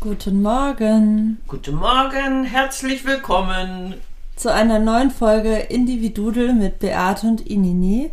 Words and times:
Guten 0.00 0.40
Morgen 0.40 1.42
Guten 1.46 1.74
Morgen, 1.74 2.44
herzlich 2.44 3.04
willkommen. 3.04 3.96
zu 4.34 4.50
einer 4.50 4.78
neuen 4.78 5.10
Folge 5.10 5.54
Individudel 5.58 6.54
mit 6.54 6.78
Beate 6.78 7.26
und 7.26 7.46
Inini. 7.46 8.10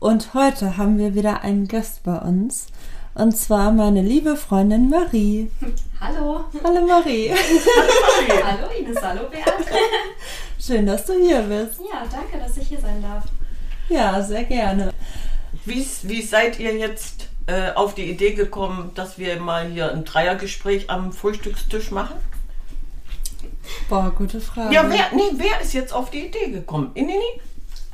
Und 0.00 0.34
heute 0.34 0.76
haben 0.76 0.98
wir 0.98 1.14
wieder 1.14 1.42
einen 1.42 1.68
Gast 1.68 2.02
bei 2.02 2.18
uns. 2.18 2.66
Und 3.14 3.36
zwar 3.36 3.70
meine 3.70 4.02
liebe 4.02 4.34
Freundin 4.34 4.90
Marie. 4.90 5.52
Hallo. 6.00 6.46
Hallo 6.64 6.84
Marie. 6.84 7.30
Hallo 8.44 8.66
Ines, 8.76 9.00
hallo 9.00 9.28
Beate. 9.30 9.64
Schön, 10.58 10.84
dass 10.84 11.06
du 11.06 11.12
hier 11.12 11.42
bist. 11.42 11.80
Ja, 11.80 12.02
danke, 12.10 12.44
dass 12.44 12.56
ich 12.56 12.66
hier 12.66 12.80
sein 12.80 13.00
darf. 13.00 13.22
Ja, 13.88 14.20
sehr 14.20 14.42
gerne. 14.42 14.92
Wie, 15.64 15.86
wie 16.02 16.22
seid 16.22 16.58
ihr 16.58 16.76
jetzt 16.76 17.29
äh, 17.46 17.72
auf 17.72 17.94
die 17.94 18.10
Idee 18.10 18.34
gekommen, 18.34 18.92
dass 18.94 19.18
wir 19.18 19.40
mal 19.40 19.66
hier 19.66 19.92
ein 19.92 20.04
Dreiergespräch 20.04 20.90
am 20.90 21.12
Frühstückstisch 21.12 21.90
machen? 21.90 22.16
Boah, 23.88 24.12
gute 24.16 24.40
Frage. 24.40 24.74
Ja, 24.74 24.84
wer, 24.88 25.12
nee, 25.14 25.30
wer 25.34 25.60
ist 25.60 25.72
jetzt 25.72 25.92
auf 25.92 26.10
die 26.10 26.26
Idee 26.26 26.50
gekommen? 26.50 26.90
Inini? 26.94 27.40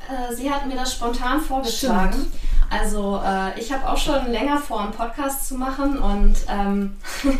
Äh, 0.07 0.33
Sie 0.33 0.49
hat 0.51 0.67
mir 0.67 0.75
das 0.75 0.93
spontan 0.93 1.41
vorgeschlagen. 1.41 2.13
Stimmt. 2.13 2.33
Also 2.69 3.21
äh, 3.23 3.59
ich 3.59 3.71
habe 3.71 3.89
auch 3.89 3.97
schon 3.97 4.29
länger 4.31 4.57
vor, 4.57 4.81
einen 4.81 4.91
Podcast 4.91 5.47
zu 5.47 5.55
machen 5.55 5.97
und 5.97 6.35
ähm, 6.49 6.97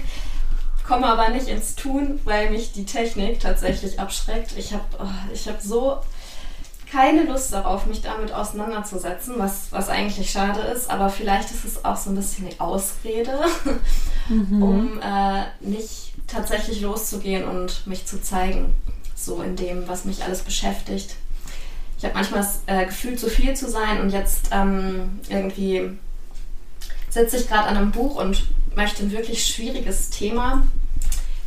komme 0.87 1.05
aber 1.05 1.29
nicht 1.29 1.47
ins 1.47 1.75
Tun, 1.75 2.19
weil 2.23 2.49
mich 2.49 2.71
die 2.71 2.85
Technik 2.85 3.39
tatsächlich 3.39 3.99
abschreckt. 3.99 4.57
Ich 4.57 4.73
habe 4.73 4.85
oh, 4.99 5.33
ich 5.33 5.47
hab 5.47 5.61
so 5.61 5.99
keine 6.91 7.23
Lust 7.23 7.53
darauf, 7.53 7.85
mich 7.85 8.01
damit 8.01 8.31
auseinanderzusetzen, 8.31 9.35
was, 9.37 9.67
was 9.71 9.89
eigentlich 9.89 10.29
schade 10.29 10.61
ist, 10.61 10.89
aber 10.89 11.09
vielleicht 11.09 11.51
ist 11.51 11.65
es 11.65 11.83
auch 11.83 11.97
so 11.97 12.09
ein 12.09 12.15
bisschen 12.15 12.49
die 12.49 12.59
Ausrede, 12.59 13.39
um 14.29 14.99
äh, 15.01 15.43
nicht 15.59 16.13
tatsächlich 16.27 16.81
loszugehen 16.81 17.45
und 17.45 17.85
mich 17.87 18.05
zu 18.05 18.21
zeigen, 18.21 18.73
so 19.15 19.41
in 19.41 19.55
dem, 19.55 19.87
was 19.87 20.05
mich 20.05 20.23
alles 20.23 20.41
beschäftigt. 20.41 21.15
Ich 21.97 22.05
habe 22.05 22.13
manchmal 22.13 22.41
das 22.41 22.61
äh, 22.67 22.85
Gefühl, 22.85 23.17
zu 23.17 23.29
viel 23.29 23.55
zu 23.55 23.69
sein 23.69 23.99
und 24.01 24.11
jetzt 24.11 24.49
ähm, 24.51 25.19
irgendwie 25.29 25.97
sitze 27.09 27.37
ich 27.37 27.47
gerade 27.47 27.67
an 27.67 27.77
einem 27.77 27.91
Buch 27.91 28.15
und 28.15 28.45
möchte 28.75 29.03
ein 29.03 29.11
wirklich 29.11 29.45
schwieriges 29.45 30.09
Thema 30.09 30.63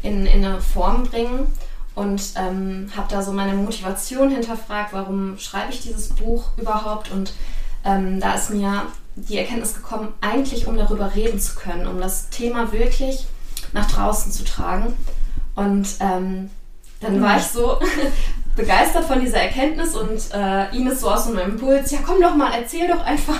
in, 0.02 0.26
in 0.26 0.44
eine 0.44 0.60
Form 0.60 1.04
bringen 1.04 1.46
und 1.94 2.22
ähm, 2.36 2.90
habe 2.96 3.08
da 3.10 3.22
so 3.22 3.32
meine 3.32 3.54
Motivation 3.54 4.30
hinterfragt, 4.30 4.92
warum 4.92 5.38
schreibe 5.38 5.72
ich 5.72 5.82
dieses 5.82 6.08
Buch 6.10 6.50
überhaupt 6.56 7.10
und 7.10 7.32
ähm, 7.84 8.20
da 8.20 8.34
ist 8.34 8.50
mir 8.50 8.86
die 9.16 9.38
Erkenntnis 9.38 9.74
gekommen, 9.74 10.12
eigentlich 10.20 10.66
um 10.66 10.76
darüber 10.76 11.14
reden 11.14 11.40
zu 11.40 11.54
können, 11.56 11.86
um 11.86 12.00
das 12.00 12.30
Thema 12.30 12.72
wirklich 12.72 13.26
nach 13.72 13.90
draußen 13.90 14.32
zu 14.32 14.44
tragen 14.44 14.94
und 15.54 15.88
ähm, 16.00 16.50
dann 17.00 17.20
war 17.22 17.38
ich 17.38 17.44
so 17.44 17.78
begeistert 18.56 19.04
von 19.04 19.20
dieser 19.20 19.38
Erkenntnis 19.38 19.94
und 19.96 20.20
äh, 20.34 20.74
Ines 20.76 21.00
so 21.00 21.10
aus 21.10 21.24
so 21.24 21.30
einem 21.30 21.52
Impuls, 21.52 21.90
ja 21.90 21.98
komm 22.06 22.20
doch 22.20 22.34
mal, 22.34 22.52
erzähl 22.52 22.88
doch 22.88 23.02
einfach 23.04 23.38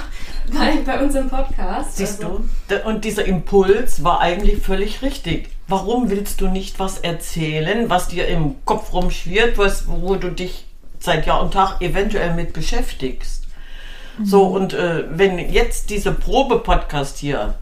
bei, 0.53 0.79
bei 0.85 1.03
uns 1.03 1.15
im 1.15 1.29
Podcast. 1.29 1.97
Siehst 1.97 2.25
Also, 2.25 2.45
du? 2.69 2.89
Und 2.89 3.05
dieser 3.05 3.25
Impuls 3.25 4.03
war 4.03 4.21
eigentlich 4.21 4.63
völlig 4.63 5.03
richtig. 5.03 5.51
Warum 5.71 6.11
willst 6.11 6.41
du 6.41 6.49
nicht 6.49 6.81
was 6.81 6.99
erzählen, 6.99 7.89
was 7.89 8.09
dir 8.09 8.27
im 8.27 8.57
Kopf 8.65 8.93
rumschwirrt, 8.93 9.57
was, 9.57 9.85
wo 9.87 10.17
du 10.17 10.31
dich 10.33 10.67
seit 10.99 11.27
Jahr 11.27 11.41
und 11.41 11.55
Tag 11.55 11.81
eventuell 11.81 12.35
mit 12.35 12.53
beschäftigst? 12.53 13.47
So, 14.25 14.47
und 14.47 14.73
äh, 14.73 15.05
wenn 15.17 15.39
jetzt 15.39 15.91
dieser 15.91 16.11
Probe-Podcast 16.11 17.19
hier 17.19 17.55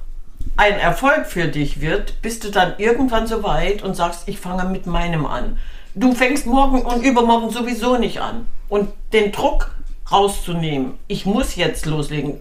ein 0.56 0.72
Erfolg 0.78 1.26
für 1.26 1.48
dich 1.48 1.82
wird, 1.82 2.22
bist 2.22 2.44
du 2.44 2.50
dann 2.50 2.78
irgendwann 2.78 3.26
so 3.26 3.42
weit 3.42 3.82
und 3.82 3.94
sagst, 3.94 4.22
ich 4.26 4.38
fange 4.38 4.64
mit 4.64 4.86
meinem 4.86 5.26
an. 5.26 5.58
Du 5.94 6.14
fängst 6.14 6.46
morgen 6.46 6.80
und 6.80 7.04
übermorgen 7.04 7.50
sowieso 7.50 7.98
nicht 7.98 8.22
an. 8.22 8.46
Und 8.70 8.88
den 9.12 9.32
Druck 9.32 9.74
rauszunehmen, 10.10 10.94
ich 11.08 11.26
muss 11.26 11.56
jetzt 11.56 11.84
loslegen, 11.84 12.40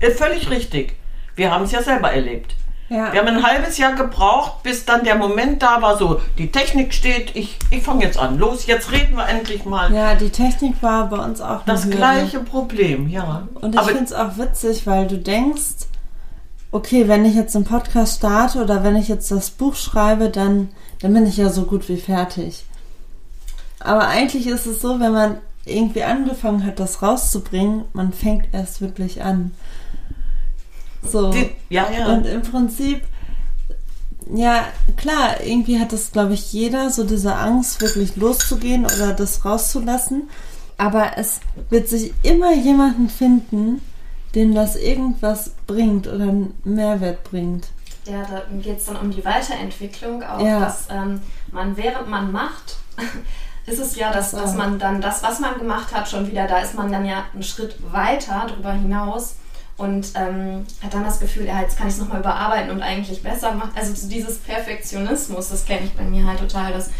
äh, 0.00 0.10
völlig 0.10 0.48
richtig. 0.48 0.96
Wir 1.36 1.50
haben 1.50 1.64
es 1.64 1.72
ja 1.72 1.82
selber 1.82 2.10
erlebt. 2.12 2.56
Ja. 2.90 3.12
Wir 3.12 3.20
haben 3.20 3.28
ein 3.28 3.42
halbes 3.44 3.78
Jahr 3.78 3.92
gebraucht, 3.92 4.64
bis 4.64 4.84
dann 4.84 5.04
der 5.04 5.14
Moment 5.14 5.62
da 5.62 5.80
war, 5.80 5.96
so 5.96 6.20
die 6.38 6.50
Technik 6.50 6.92
steht, 6.92 7.36
ich, 7.36 7.56
ich 7.70 7.84
fange 7.84 8.04
jetzt 8.04 8.18
an. 8.18 8.36
Los, 8.36 8.66
jetzt 8.66 8.90
reden 8.90 9.16
wir 9.16 9.28
endlich 9.28 9.64
mal. 9.64 9.94
Ja, 9.94 10.16
die 10.16 10.30
Technik 10.30 10.82
war 10.82 11.08
bei 11.08 11.18
uns 11.18 11.40
auch 11.40 11.64
Das 11.64 11.88
gleiche 11.88 12.40
Problem, 12.40 13.08
ja. 13.08 13.46
Und 13.54 13.76
ich 13.76 13.80
finde 13.82 14.04
es 14.04 14.12
auch 14.12 14.36
witzig, 14.38 14.88
weil 14.88 15.06
du 15.06 15.18
denkst, 15.18 15.86
okay, 16.72 17.06
wenn 17.06 17.24
ich 17.24 17.36
jetzt 17.36 17.54
einen 17.54 17.64
Podcast 17.64 18.18
starte 18.18 18.60
oder 18.60 18.82
wenn 18.82 18.96
ich 18.96 19.06
jetzt 19.06 19.30
das 19.30 19.50
Buch 19.50 19.76
schreibe, 19.76 20.28
dann, 20.28 20.70
dann 21.00 21.14
bin 21.14 21.28
ich 21.28 21.36
ja 21.36 21.48
so 21.48 21.66
gut 21.66 21.88
wie 21.88 21.96
fertig. 21.96 22.64
Aber 23.78 24.08
eigentlich 24.08 24.48
ist 24.48 24.66
es 24.66 24.80
so, 24.80 24.98
wenn 24.98 25.12
man 25.12 25.38
irgendwie 25.64 26.02
angefangen 26.02 26.66
hat, 26.66 26.80
das 26.80 27.02
rauszubringen, 27.02 27.84
man 27.92 28.12
fängt 28.12 28.46
erst 28.52 28.80
wirklich 28.80 29.22
an. 29.22 29.52
So. 31.02 31.30
die, 31.30 31.50
ja, 31.68 31.88
ja. 31.90 32.12
Und 32.12 32.26
im 32.26 32.42
Prinzip, 32.42 33.02
ja, 34.32 34.66
klar, 34.96 35.40
irgendwie 35.42 35.80
hat 35.80 35.92
das, 35.92 36.12
glaube 36.12 36.34
ich, 36.34 36.52
jeder, 36.52 36.90
so 36.90 37.04
diese 37.04 37.34
Angst, 37.34 37.80
wirklich 37.80 38.16
loszugehen 38.16 38.84
oder 38.84 39.12
das 39.12 39.44
rauszulassen. 39.44 40.28
Aber 40.76 41.16
es 41.16 41.40
wird 41.68 41.88
sich 41.88 42.12
immer 42.22 42.54
jemanden 42.54 43.08
finden, 43.08 43.82
dem 44.34 44.54
das 44.54 44.76
irgendwas 44.76 45.50
bringt 45.66 46.06
oder 46.06 46.24
einen 46.24 46.54
Mehrwert 46.64 47.24
bringt. 47.24 47.68
Ja, 48.06 48.22
da 48.22 48.42
geht 48.62 48.78
es 48.78 48.86
dann 48.86 48.96
um 48.96 49.10
die 49.10 49.24
Weiterentwicklung, 49.24 50.22
auch 50.22 50.40
Ja. 50.40 50.60
dass 50.60 50.86
ähm, 50.90 51.20
man 51.52 51.76
während 51.76 52.08
man 52.08 52.32
macht, 52.32 52.76
ist 53.66 53.78
es 53.78 53.96
ja, 53.96 54.12
dass, 54.12 54.30
Das 54.30 54.40
dass 54.42 54.56
man 54.56 54.78
dann 54.78 55.00
das, 55.00 55.22
was 55.22 55.40
man 55.40 55.58
gemacht 55.58 55.94
hat, 55.94 56.08
schon 56.08 56.30
wieder, 56.30 56.46
da 56.46 56.58
ist 56.60 56.74
man 56.74 56.90
dann 56.90 57.04
ja 57.04 57.24
einen 57.32 57.42
Schritt 57.42 57.76
weiter 57.92 58.46
darüber 58.48 58.72
hinaus 58.72 59.34
und 59.80 60.12
ähm, 60.14 60.66
hat 60.82 60.92
dann 60.92 61.04
das 61.04 61.20
Gefühl, 61.20 61.46
ja, 61.46 61.62
jetzt 61.62 61.78
kann 61.78 61.88
ich 61.88 61.94
es 61.94 62.00
nochmal 62.00 62.20
überarbeiten 62.20 62.70
und 62.70 62.82
eigentlich 62.82 63.22
besser 63.22 63.52
machen. 63.52 63.72
Also 63.74 63.94
so 63.94 64.08
dieses 64.08 64.38
Perfektionismus, 64.38 65.48
das 65.48 65.64
kenne 65.64 65.86
ich 65.86 65.92
bei 65.92 66.02
mir 66.02 66.26
halt 66.26 66.38
total, 66.38 66.72
dass 66.72 66.90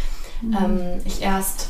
ähm, 0.42 1.02
ich 1.04 1.20
erst 1.20 1.68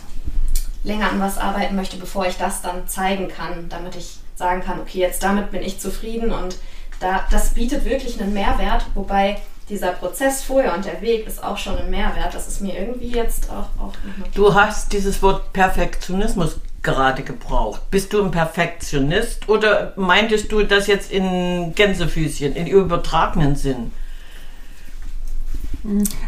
länger 0.84 1.10
an 1.10 1.20
was 1.20 1.36
arbeiten 1.36 1.74
möchte, 1.74 1.96
bevor 1.96 2.26
ich 2.26 2.36
das 2.36 2.62
dann 2.62 2.86
zeigen 2.86 3.28
kann, 3.28 3.68
damit 3.68 3.96
ich 3.96 4.18
sagen 4.36 4.62
kann, 4.62 4.80
okay, 4.80 5.00
jetzt 5.00 5.22
damit 5.22 5.50
bin 5.50 5.62
ich 5.62 5.80
zufrieden 5.80 6.32
und 6.32 6.56
da, 7.00 7.24
das 7.30 7.54
bietet 7.54 7.84
wirklich 7.84 8.20
einen 8.20 8.32
Mehrwert, 8.32 8.86
wobei 8.94 9.40
dieser 9.68 9.92
Prozess 9.92 10.42
vorher 10.42 10.74
und 10.74 10.84
der 10.84 11.00
Weg 11.00 11.26
ist 11.26 11.42
auch 11.42 11.58
schon 11.58 11.76
ein 11.76 11.90
Mehrwert. 11.90 12.34
Das 12.34 12.46
ist 12.46 12.60
mir 12.60 12.78
irgendwie 12.78 13.08
jetzt 13.08 13.50
auch, 13.50 13.68
auch. 13.82 13.92
Du 14.34 14.54
hast 14.54 14.92
dieses 14.92 15.22
Wort 15.22 15.52
Perfektionismus 15.52 16.56
gerade 16.82 17.22
gebraucht. 17.22 17.90
Bist 17.90 18.12
du 18.12 18.22
ein 18.22 18.30
Perfektionist 18.30 19.48
oder 19.48 19.92
meintest 19.96 20.50
du 20.50 20.62
das 20.62 20.86
jetzt 20.86 21.10
in 21.12 21.74
Gänsefüßchen, 21.74 22.54
in 22.54 22.66
übertragenen 22.66 23.56
Sinn? 23.56 23.92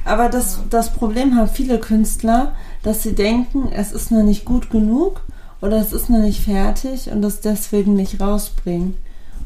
Aber 0.04 0.28
das, 0.28 0.60
das 0.70 0.92
Problem 0.92 1.36
haben 1.36 1.48
viele 1.48 1.78
Künstler, 1.78 2.54
dass 2.82 3.02
sie 3.02 3.14
denken, 3.14 3.70
es 3.72 3.92
ist 3.92 4.10
noch 4.10 4.22
nicht 4.22 4.44
gut 4.44 4.70
genug 4.70 5.22
oder 5.60 5.76
es 5.76 5.92
ist 5.92 6.10
noch 6.10 6.18
nicht 6.18 6.42
fertig 6.42 7.10
und 7.10 7.22
das 7.22 7.40
deswegen 7.40 7.94
nicht 7.94 8.20
rausbringen. 8.20 8.96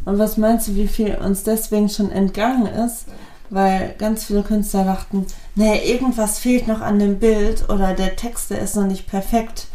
Und 0.05 0.19
was 0.19 0.37
meinst 0.37 0.69
du, 0.69 0.77
wie 0.77 0.87
viel 0.87 1.17
uns 1.17 1.43
deswegen 1.43 1.89
schon 1.89 2.13
entgangen 2.13 2.67
ist? 2.67 3.07
Weil 3.51 3.95
ganz 3.99 4.25
viele 4.25 4.43
Künstler 4.43 4.85
dachten, 4.85 5.27
nee, 5.55 5.79
irgendwas 5.93 6.39
fehlt 6.39 6.67
noch 6.69 6.81
an 6.81 6.99
dem 6.99 7.19
Bild 7.19 7.69
oder 7.69 7.93
der 7.93 8.17
Text, 8.17 8.51
der 8.51 8.61
ist 8.61 8.77
noch 8.77 8.87
nicht 8.87 9.09
perfekt. 9.09 9.67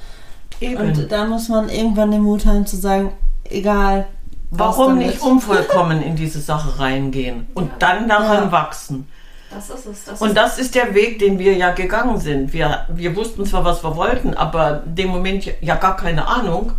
Eben. 0.62 0.78
Und 0.78 1.12
da 1.12 1.26
muss 1.26 1.50
man 1.50 1.70
irgendwann 1.70 2.12
den 2.12 2.22
Mut 2.22 2.46
haben 2.46 2.66
zu 2.66 2.78
sagen, 2.78 3.12
egal. 3.50 4.08
Warum 4.52 4.98
nicht 4.98 5.22
unvollkommen 5.22 6.02
in 6.02 6.16
diese 6.16 6.40
Sache 6.42 6.78
reingehen 6.80 7.48
und 7.54 7.72
dann 7.80 8.08
daran 8.08 8.46
Ja. 8.46 8.52
wachsen? 8.52 9.08
Das 9.50 9.70
ist 9.70 9.86
es. 9.86 10.06
Das 10.06 10.22
Und 10.22 10.36
das 10.36 10.58
ist 10.60 10.76
der 10.76 10.94
Weg, 10.94 11.20
den 11.20 11.40
wir 11.40 11.56
ja 11.56 11.72
gegangen 11.72 12.20
sind. 12.20 12.54
Wir, 12.54 12.86
wir 12.90 13.16
wussten 13.16 13.46
zwar, 13.46 13.66
was 13.66 13.84
wir 13.84 13.96
wollten, 13.96 14.34
aber 14.34 14.84
dem 14.86 15.10
Moment 15.10 15.50
ja 15.62 15.76
gar 15.76 15.98
keine 15.98 16.28
Ahnung, 16.28 16.72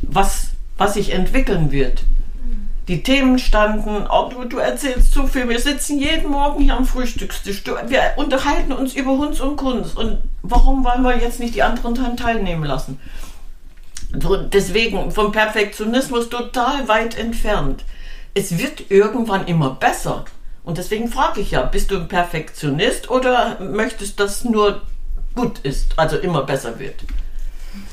was, 0.00 0.48
was 0.78 0.94
sich 0.94 1.12
entwickeln 1.12 1.72
wird. 1.72 2.04
Die 2.88 3.02
Themen 3.02 3.38
standen, 3.38 4.06
oh, 4.10 4.28
du, 4.28 4.44
du 4.44 4.58
erzählst 4.58 5.14
zu 5.14 5.26
viel, 5.26 5.48
wir 5.48 5.58
sitzen 5.58 5.98
jeden 5.98 6.30
Morgen 6.30 6.62
hier 6.62 6.76
am 6.76 6.84
Frühstückstisch, 6.84 7.64
du, 7.64 7.72
wir 7.86 8.12
unterhalten 8.16 8.72
uns 8.72 8.94
über 8.94 9.12
Hunds 9.12 9.40
und 9.40 9.56
Kunst 9.56 9.96
und 9.96 10.18
warum 10.42 10.84
wollen 10.84 11.02
wir 11.02 11.16
jetzt 11.16 11.40
nicht 11.40 11.54
die 11.54 11.62
anderen 11.62 11.94
daran 11.94 12.18
teilnehmen 12.18 12.64
lassen? 12.64 13.00
So, 14.20 14.36
deswegen 14.36 15.10
vom 15.10 15.32
Perfektionismus 15.32 16.28
total 16.28 16.86
weit 16.86 17.18
entfernt. 17.18 17.84
Es 18.34 18.58
wird 18.58 18.90
irgendwann 18.90 19.46
immer 19.46 19.70
besser. 19.70 20.24
Und 20.62 20.78
deswegen 20.78 21.08
frage 21.08 21.40
ich 21.40 21.52
ja, 21.52 21.62
bist 21.62 21.90
du 21.90 21.96
ein 21.96 22.08
Perfektionist 22.08 23.10
oder 23.10 23.58
möchtest, 23.60 24.20
dass 24.20 24.44
nur 24.44 24.82
gut 25.34 25.58
ist, 25.60 25.98
also 25.98 26.16
immer 26.16 26.42
besser 26.42 26.78
wird? 26.78 26.96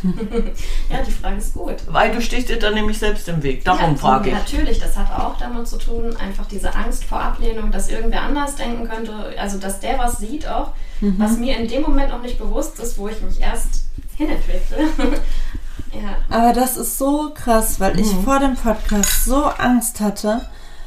ja, 0.89 1.01
die 1.05 1.11
Frage 1.11 1.37
ist 1.37 1.53
gut. 1.53 1.75
Weil 1.87 2.11
du 2.11 2.21
stehst 2.21 2.49
dir 2.49 2.57
dann 2.57 2.73
nämlich 2.73 2.97
selbst 2.97 3.27
im 3.27 3.43
Weg. 3.43 3.63
Darum 3.63 3.91
ja, 3.91 3.97
frage 3.97 4.29
ich. 4.29 4.35
Natürlich, 4.35 4.79
das 4.79 4.97
hat 4.97 5.11
auch 5.11 5.37
damit 5.37 5.67
zu 5.67 5.77
tun, 5.77 6.15
einfach 6.17 6.45
diese 6.47 6.73
Angst 6.75 7.05
vor 7.05 7.19
Ablehnung, 7.19 7.71
dass 7.71 7.89
irgendwer 7.89 8.23
anders 8.23 8.55
denken 8.55 8.87
könnte, 8.87 9.13
also 9.37 9.57
dass 9.57 9.79
der 9.79 9.97
was 9.99 10.17
sieht 10.17 10.47
auch, 10.47 10.71
mhm. 10.99 11.15
was 11.17 11.37
mir 11.37 11.57
in 11.57 11.67
dem 11.67 11.83
Moment 11.83 12.09
noch 12.09 12.21
nicht 12.21 12.37
bewusst 12.37 12.79
ist, 12.79 12.97
wo 12.97 13.07
ich 13.07 13.21
mich 13.21 13.39
erst 13.39 13.85
hinentwickle. 14.17 14.87
ja. 15.93 16.17
Aber 16.29 16.53
das 16.53 16.77
ist 16.77 16.97
so 16.97 17.31
krass, 17.33 17.79
weil 17.79 17.93
mhm. 17.93 17.99
ich 17.99 18.11
vor 18.23 18.39
dem 18.39 18.55
Podcast 18.55 19.25
so 19.25 19.43
Angst 19.45 19.99
hatte, 19.99 20.41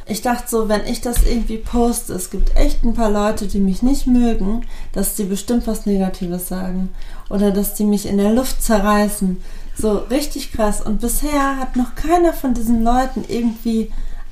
ich 0.06 0.20
dachte 0.20 0.48
so, 0.48 0.68
wenn 0.68 0.84
ich 0.86 1.00
das 1.00 1.24
irgendwie 1.24 1.56
poste, 1.56 2.12
es 2.12 2.30
gibt 2.30 2.56
echt 2.56 2.82
ein 2.82 2.94
paar 2.94 3.10
Leute, 3.10 3.46
die 3.46 3.58
mich 3.58 3.82
nicht 3.82 4.06
mögen, 4.06 4.66
dass 4.92 5.14
die 5.14 5.24
bestimmt 5.24 5.66
was 5.66 5.86
Negatives 5.86 6.48
sagen. 6.48 6.94
Oder 7.30 7.50
dass 7.50 7.74
die 7.74 7.84
mich 7.84 8.06
in 8.06 8.18
der 8.18 8.32
Luft 8.32 8.62
zerreißen. 8.62 9.42
So 9.76 9.92
richtig 10.10 10.52
krass. 10.52 10.82
Und 10.82 11.00
bisher 11.00 11.58
hat 11.58 11.76
noch 11.76 11.94
keiner 11.94 12.34
von 12.34 12.52
diesen 12.52 12.84
Leuten 12.84 13.24
irgendwie 13.26 13.90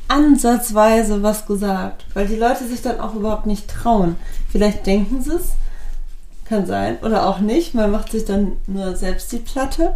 ansatzweise 0.09 1.23
was 1.23 1.47
gesagt. 1.47 2.05
Weil 2.13 2.29
die 2.29 2.37
Leute 2.37 2.67
sich 2.69 2.83
dann 2.83 3.01
auch 3.01 3.15
überhaupt 3.15 3.47
nicht 3.47 3.69
trauen. 3.69 4.17
Vielleicht 4.51 4.85
denken 4.87 5.23
sie 5.23 5.37
es. 5.37 5.53
Kann 6.45 6.67
sein. 6.67 6.99
Oder 7.01 7.27
auch 7.27 7.39
nicht. 7.39 7.75
Man 7.75 7.91
macht 7.91 8.13
sich 8.13 8.27
dann 8.27 8.59
nur 8.67 8.95
selbst 8.95 9.33
die 9.33 9.39
Platte. 9.39 9.95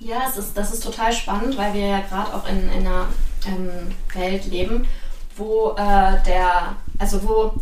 Ja, 0.00 0.24
es 0.28 0.36
ist, 0.36 0.58
das 0.58 0.74
ist 0.74 0.82
total 0.82 1.12
spannend, 1.12 1.56
weil 1.56 1.72
wir 1.74 1.86
ja 1.86 2.00
gerade 2.00 2.34
auch 2.34 2.48
in, 2.48 2.68
in 2.76 2.86
einer 2.86 3.06
ähm, 3.46 3.94
Welt 4.14 4.46
leben, 4.46 4.86
wo 5.36 5.72
äh, 5.72 6.22
der, 6.26 6.76
also 6.98 7.22
wo 7.22 7.54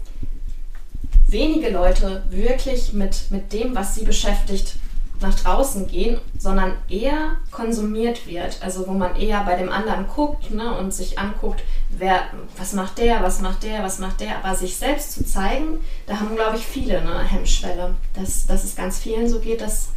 wenige 1.27 1.71
Leute 1.71 2.23
wirklich 2.31 2.93
mit, 2.93 3.31
mit 3.31 3.53
dem, 3.53 3.75
was 3.75 3.95
sie 3.95 4.05
beschäftigt, 4.05 4.77
nach 5.23 5.35
draußen 5.35 5.87
gehen, 5.87 6.21
sondern 6.39 6.75
eher 6.89 7.37
konsumiert 7.51 8.27
wird. 8.27 8.59
Also 8.61 8.87
wo 8.87 8.93
man 8.93 9.17
eher 9.17 9.43
bei 9.45 9.57
dem 9.57 9.71
anderen 9.71 10.07
guckt 10.09 10.51
ne, 10.51 10.77
und 10.77 10.93
sich 10.93 11.19
anguckt, 11.19 11.63
wer, 11.91 12.25
was 12.59 12.73
macht 12.73 12.99
der, 12.99 13.23
was 13.23 13.41
macht 13.41 13.63
der, 13.63 13.83
was 13.83 13.99
macht 13.99 14.21
der. 14.21 14.45
Aber 14.45 14.55
sich 14.57 14.77
selbst 14.77 15.13
zu 15.13 15.25
zeigen, 15.25 15.79
da 16.07 16.21
haben, 16.21 16.35
glaube 16.35 16.57
ich, 16.57 16.67
viele 16.67 16.99
eine 16.99 17.23
Hemmschwelle. 17.23 17.95
Dass, 18.15 18.47
dass 18.47 18.65
es 18.65 18.77
ganz 18.77 18.99
vielen 18.99 19.29
so 19.29 19.39
geht, 19.39 19.61
dass. 19.61 19.91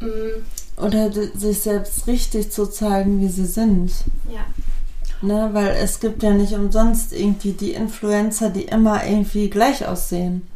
Mh, 0.00 0.08
mm, 0.08 0.84
Oder 0.84 1.10
sich 1.12 1.60
selbst 1.60 2.06
richtig 2.06 2.52
zu 2.52 2.66
zeigen, 2.66 3.20
wie 3.20 3.28
sie 3.28 3.46
sind. 3.46 3.92
Ja. 4.30 4.44
Ne, 5.22 5.50
weil 5.52 5.76
es 5.82 6.00
gibt 6.00 6.22
ja 6.22 6.30
nicht 6.30 6.54
umsonst 6.54 7.12
irgendwie 7.12 7.52
die 7.52 7.72
Influencer, 7.72 8.48
die 8.48 8.62
immer 8.62 9.04
irgendwie 9.06 9.50
gleich 9.50 9.86
aussehen. 9.86 10.48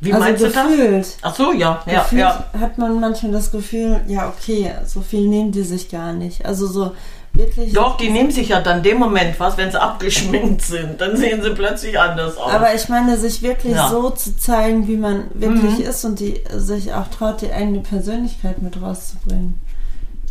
Wie 0.00 0.12
also 0.12 0.24
meinst 0.24 0.44
gefühlt, 0.44 0.78
du 0.78 0.98
das? 0.98 1.16
Ach 1.22 1.34
so, 1.34 1.52
ja, 1.52 1.82
ja, 1.86 2.06
ja. 2.12 2.44
Hat 2.60 2.76
man 2.76 3.00
manchmal 3.00 3.32
das 3.32 3.50
Gefühl, 3.50 4.00
ja, 4.06 4.28
okay, 4.28 4.70
so 4.84 5.00
viel 5.00 5.26
nehmen 5.26 5.52
die 5.52 5.62
sich 5.62 5.88
gar 5.88 6.12
nicht. 6.12 6.44
Also 6.44 6.66
so 6.66 6.92
wirklich. 7.32 7.72
Doch, 7.72 7.96
die 7.96 8.10
nehmen 8.10 8.30
sich 8.30 8.48
ja 8.50 8.60
dann 8.60 8.82
dem 8.82 8.98
Moment 8.98 9.40
was, 9.40 9.56
wenn 9.56 9.70
sie 9.70 9.80
abgeschminkt 9.80 10.60
sind. 10.62 11.00
Dann 11.00 11.16
sehen 11.16 11.42
sie 11.42 11.50
plötzlich 11.50 11.98
anders 11.98 12.36
aus. 12.36 12.52
Aber 12.52 12.74
ich 12.74 12.88
meine, 12.90 13.16
sich 13.16 13.42
wirklich 13.42 13.74
ja. 13.74 13.88
so 13.88 14.10
zu 14.10 14.36
zeigen, 14.36 14.86
wie 14.88 14.96
man 14.96 15.24
wirklich 15.32 15.78
mhm. 15.78 15.84
ist 15.84 16.04
und 16.04 16.20
die 16.20 16.42
sich 16.54 16.92
auch 16.92 17.08
traut, 17.08 17.40
die 17.40 17.52
eigene 17.52 17.80
Persönlichkeit 17.80 18.60
mit 18.60 18.80
rauszubringen. 18.82 19.58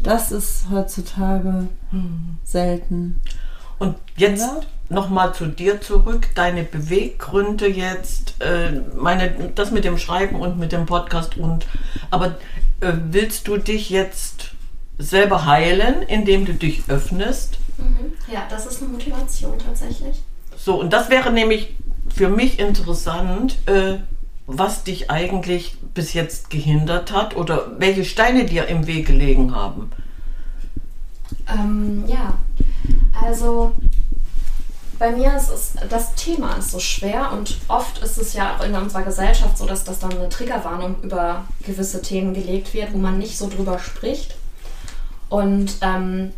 Das 0.03 0.31
ist 0.31 0.65
heutzutage 0.69 1.67
hm. 1.91 2.37
selten. 2.43 3.21
Und 3.79 3.95
jetzt 4.17 4.49
nochmal 4.89 5.33
zu 5.33 5.47
dir 5.47 5.81
zurück, 5.81 6.27
deine 6.35 6.63
Beweggründe 6.63 7.67
jetzt, 7.67 8.35
äh, 8.41 8.81
meine, 8.95 9.51
das 9.55 9.71
mit 9.71 9.85
dem 9.85 9.97
Schreiben 9.97 10.35
und 10.35 10.59
mit 10.59 10.71
dem 10.71 10.85
Podcast 10.85 11.37
und, 11.37 11.65
aber 12.11 12.35
äh, 12.81 12.91
willst 13.09 13.47
du 13.47 13.57
dich 13.57 13.89
jetzt 13.89 14.51
selber 14.97 15.45
heilen, 15.45 16.03
indem 16.03 16.45
du 16.45 16.53
dich 16.53 16.83
öffnest? 16.87 17.57
Mhm. 17.77 18.13
Ja, 18.31 18.43
das 18.49 18.65
ist 18.65 18.81
eine 18.81 18.91
Motivation 18.91 19.57
tatsächlich. 19.57 20.21
So, 20.55 20.79
und 20.79 20.93
das 20.93 21.09
wäre 21.09 21.31
nämlich 21.31 21.75
für 22.13 22.29
mich 22.29 22.59
interessant, 22.59 23.57
äh, 23.65 23.95
was 24.47 24.83
dich 24.83 25.09
eigentlich 25.09 25.77
bis 25.93 26.13
jetzt 26.13 26.49
gehindert 26.49 27.11
hat 27.11 27.35
oder 27.35 27.71
welche 27.79 28.05
Steine 28.05 28.45
dir 28.45 28.67
im 28.67 28.87
Weg 28.87 29.07
gelegen 29.07 29.55
haben? 29.55 29.91
Ähm, 31.47 32.03
ja, 32.07 32.33
also 33.21 33.73
bei 34.99 35.11
mir 35.11 35.35
ist 35.35 35.49
es, 35.49 35.73
das 35.89 36.15
Thema 36.15 36.55
ist 36.55 36.71
so 36.71 36.79
schwer 36.79 37.31
und 37.33 37.57
oft 37.67 37.99
ist 37.99 38.17
es 38.17 38.33
ja 38.33 38.55
auch 38.55 38.63
in 38.63 38.75
unserer 38.75 39.03
Gesellschaft 39.03 39.57
so, 39.57 39.65
dass 39.65 39.83
das 39.83 39.99
dann 39.99 40.13
eine 40.13 40.29
Triggerwarnung 40.29 41.01
über 41.01 41.45
gewisse 41.65 42.01
Themen 42.01 42.33
gelegt 42.33 42.73
wird, 42.73 42.93
wo 42.93 42.97
man 42.97 43.17
nicht 43.17 43.37
so 43.37 43.49
drüber 43.49 43.79
spricht. 43.79 44.35
Und 45.29 45.77
ähm, 45.81 46.31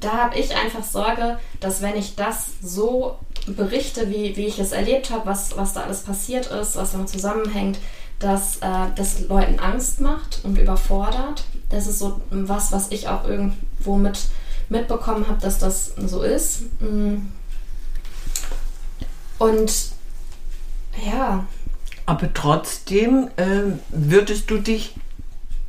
da 0.00 0.12
habe 0.12 0.38
ich 0.38 0.56
einfach 0.56 0.82
Sorge, 0.82 1.38
dass 1.60 1.82
wenn 1.82 1.96
ich 1.96 2.16
das 2.16 2.52
so 2.62 3.18
berichte, 3.46 4.10
wie, 4.10 4.36
wie 4.36 4.46
ich 4.46 4.58
es 4.58 4.72
erlebt 4.72 5.10
habe, 5.10 5.26
was, 5.26 5.56
was 5.56 5.72
da 5.72 5.82
alles 5.82 6.02
passiert 6.02 6.46
ist, 6.46 6.76
was 6.76 6.92
damit 6.92 7.08
zusammenhängt, 7.08 7.78
dass 8.18 8.56
äh, 8.56 8.86
das 8.96 9.20
Leuten 9.28 9.58
Angst 9.58 10.00
macht 10.00 10.40
und 10.44 10.58
überfordert. 10.58 11.44
Das 11.68 11.86
ist 11.86 11.98
so 11.98 12.20
was, 12.30 12.72
was 12.72 12.90
ich 12.90 13.08
auch 13.08 13.26
irgendwo 13.26 13.96
mit, 13.96 14.18
mitbekommen 14.68 15.28
habe, 15.28 15.40
dass 15.40 15.58
das 15.58 15.94
so 16.06 16.22
ist. 16.22 16.62
Mm. 16.80 17.16
Und 19.38 19.72
ja. 21.04 21.46
Aber 22.06 22.32
trotzdem 22.32 23.28
äh, 23.36 23.62
würdest 23.90 24.50
du 24.50 24.58
dich 24.58 24.94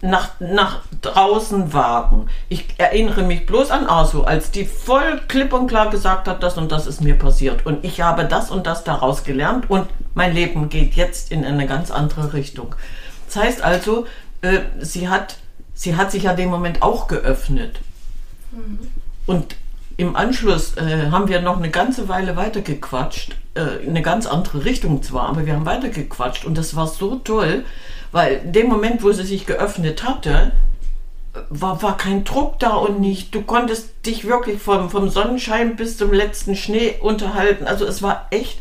nach, 0.06 0.40
nach 0.40 0.82
draußen 1.02 1.74
wagen. 1.74 2.28
Ich 2.50 2.66
erinnere 2.78 3.24
mich 3.24 3.46
bloß 3.46 3.72
an 3.72 3.88
Asu, 3.88 4.24
als 4.24 4.52
die 4.52 4.66
voll 4.66 5.22
klipp 5.28 5.54
und 5.54 5.68
klar 5.68 5.90
gesagt 5.90 6.28
hat, 6.28 6.44
das 6.44 6.58
und 6.58 6.72
das 6.72 6.88
ist 6.88 7.02
mir 7.02 7.18
passiert. 7.18 7.66
Und 7.66 7.84
ich 7.84 8.02
habe 8.02 8.26
das 8.26 8.52
und 8.52 8.68
das 8.68 8.84
daraus 8.84 9.24
gelernt 9.24 9.70
und 9.70 9.88
mein 10.14 10.34
Leben 10.34 10.70
geht 10.70 10.94
jetzt 10.94 11.32
in 11.32 11.44
eine 11.44 11.68
ganz 11.68 11.92
andere 11.92 12.34
Richtung. 12.34 12.76
Das 13.28 13.44
heißt 13.44 13.62
also, 13.64 14.06
äh, 14.42 14.60
sie, 14.80 15.10
hat, 15.10 15.38
sie 15.74 15.96
hat 15.96 16.12
sich 16.12 16.24
ja 16.24 16.34
dem 16.34 16.50
Moment 16.50 16.82
auch 16.82 17.08
geöffnet. 17.08 17.80
Mhm. 18.52 18.80
Und 19.26 19.56
im 19.98 20.16
Anschluss 20.16 20.76
äh, 20.78 21.10
haben 21.12 21.28
wir 21.28 21.42
noch 21.42 21.58
eine 21.58 21.70
ganze 21.70 22.08
Weile 22.10 22.36
weitergequatscht, 22.36 23.36
äh, 23.54 23.88
eine 23.88 24.02
ganz 24.02 24.26
andere 24.26 24.66
Richtung 24.66 25.02
zwar, 25.04 25.30
aber 25.30 25.46
wir 25.46 25.54
haben 25.54 25.66
weitergequatscht 25.66 26.46
und 26.46 26.58
das 26.58 26.76
war 26.76 26.88
so 26.88 27.16
toll, 27.16 27.64
weil 28.12 28.42
in 28.46 28.54
dem 28.54 28.68
Moment, 28.68 29.04
wo 29.04 29.12
sie 29.12 29.24
sich 29.24 29.46
geöffnet 29.46 30.04
hatte, 30.04 30.52
war, 31.50 31.82
war 31.82 31.98
kein 31.98 32.24
Druck 32.24 32.60
da 32.60 32.76
und 32.76 33.00
nicht. 33.00 33.36
Du 33.36 33.42
konntest 33.42 33.90
dich 34.06 34.26
wirklich 34.26 34.62
vom, 34.62 34.90
vom 34.90 35.10
Sonnenschein 35.10 35.76
bis 35.76 35.98
zum 35.98 36.14
letzten 36.14 36.56
Schnee 36.56 36.96
unterhalten. 37.02 37.66
Also 37.66 37.86
es 37.86 38.02
war 38.02 38.28
echt 38.32 38.60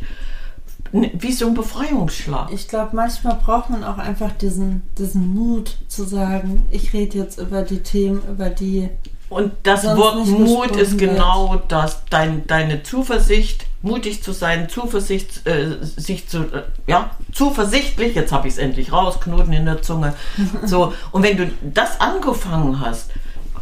wie 0.93 1.33
so 1.33 1.47
ein 1.47 1.55
Befreiungsschlag. 1.55 2.53
Ich 2.53 2.69
glaube, 2.69 2.95
manchmal 2.95 3.35
braucht 3.37 3.71
man 3.71 3.83
auch 3.83 3.99
einfach 3.99 4.31
diesen, 4.33 4.83
diesen 4.97 5.35
Mut 5.35 5.77
zu 5.89 6.05
sagen, 6.05 6.63
ich 6.71 6.93
rede 6.93 7.19
jetzt 7.19 7.39
über 7.39 7.63
die 7.63 7.83
Themen, 7.83 8.23
über 8.29 8.49
die. 8.49 8.91
Und 9.35 9.53
das 9.65 9.85
Wort 9.85 10.27
Mut 10.29 10.77
ist 10.77 10.97
genau 10.97 11.61
das, 11.67 12.05
dein, 12.09 12.47
deine 12.47 12.85
Zuversicht, 12.85 13.67
mutig 13.83 14.23
zu 14.23 14.31
sein, 14.31 14.69
Zuversicht, 14.69 15.45
äh, 15.47 15.77
sich 15.83 16.29
zu, 16.29 16.45
äh, 16.45 16.63
ja, 16.87 17.11
zuversichtlich, 17.33 18.15
jetzt 18.15 18.31
habe 18.31 18.47
ich 18.47 18.55
es 18.55 18.59
endlich 18.59 18.93
raus, 18.93 19.19
Knoten 19.21 19.53
in 19.53 19.65
der 19.65 19.83
Zunge. 19.83 20.15
So, 20.65 20.93
und 21.11 21.25
wenn 21.25 21.37
du 21.37 21.51
das 21.63 22.01
angefangen 22.01 22.79
hast, 22.79 23.11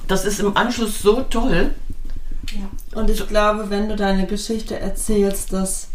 das 0.09 0.27
ist 0.27 0.41
im 0.41 0.55
Anschluss 0.59 1.01
so 1.01 1.23
toll. 1.23 1.71
Ja. 2.53 3.01
Und 3.01 3.09
ich 3.09 3.27
glaube, 3.27 3.71
wenn 3.71 3.89
du 3.89 3.97
deine 3.97 4.27
Geschichte 4.27 4.79
erzählst, 4.79 5.55
dass 5.55 5.89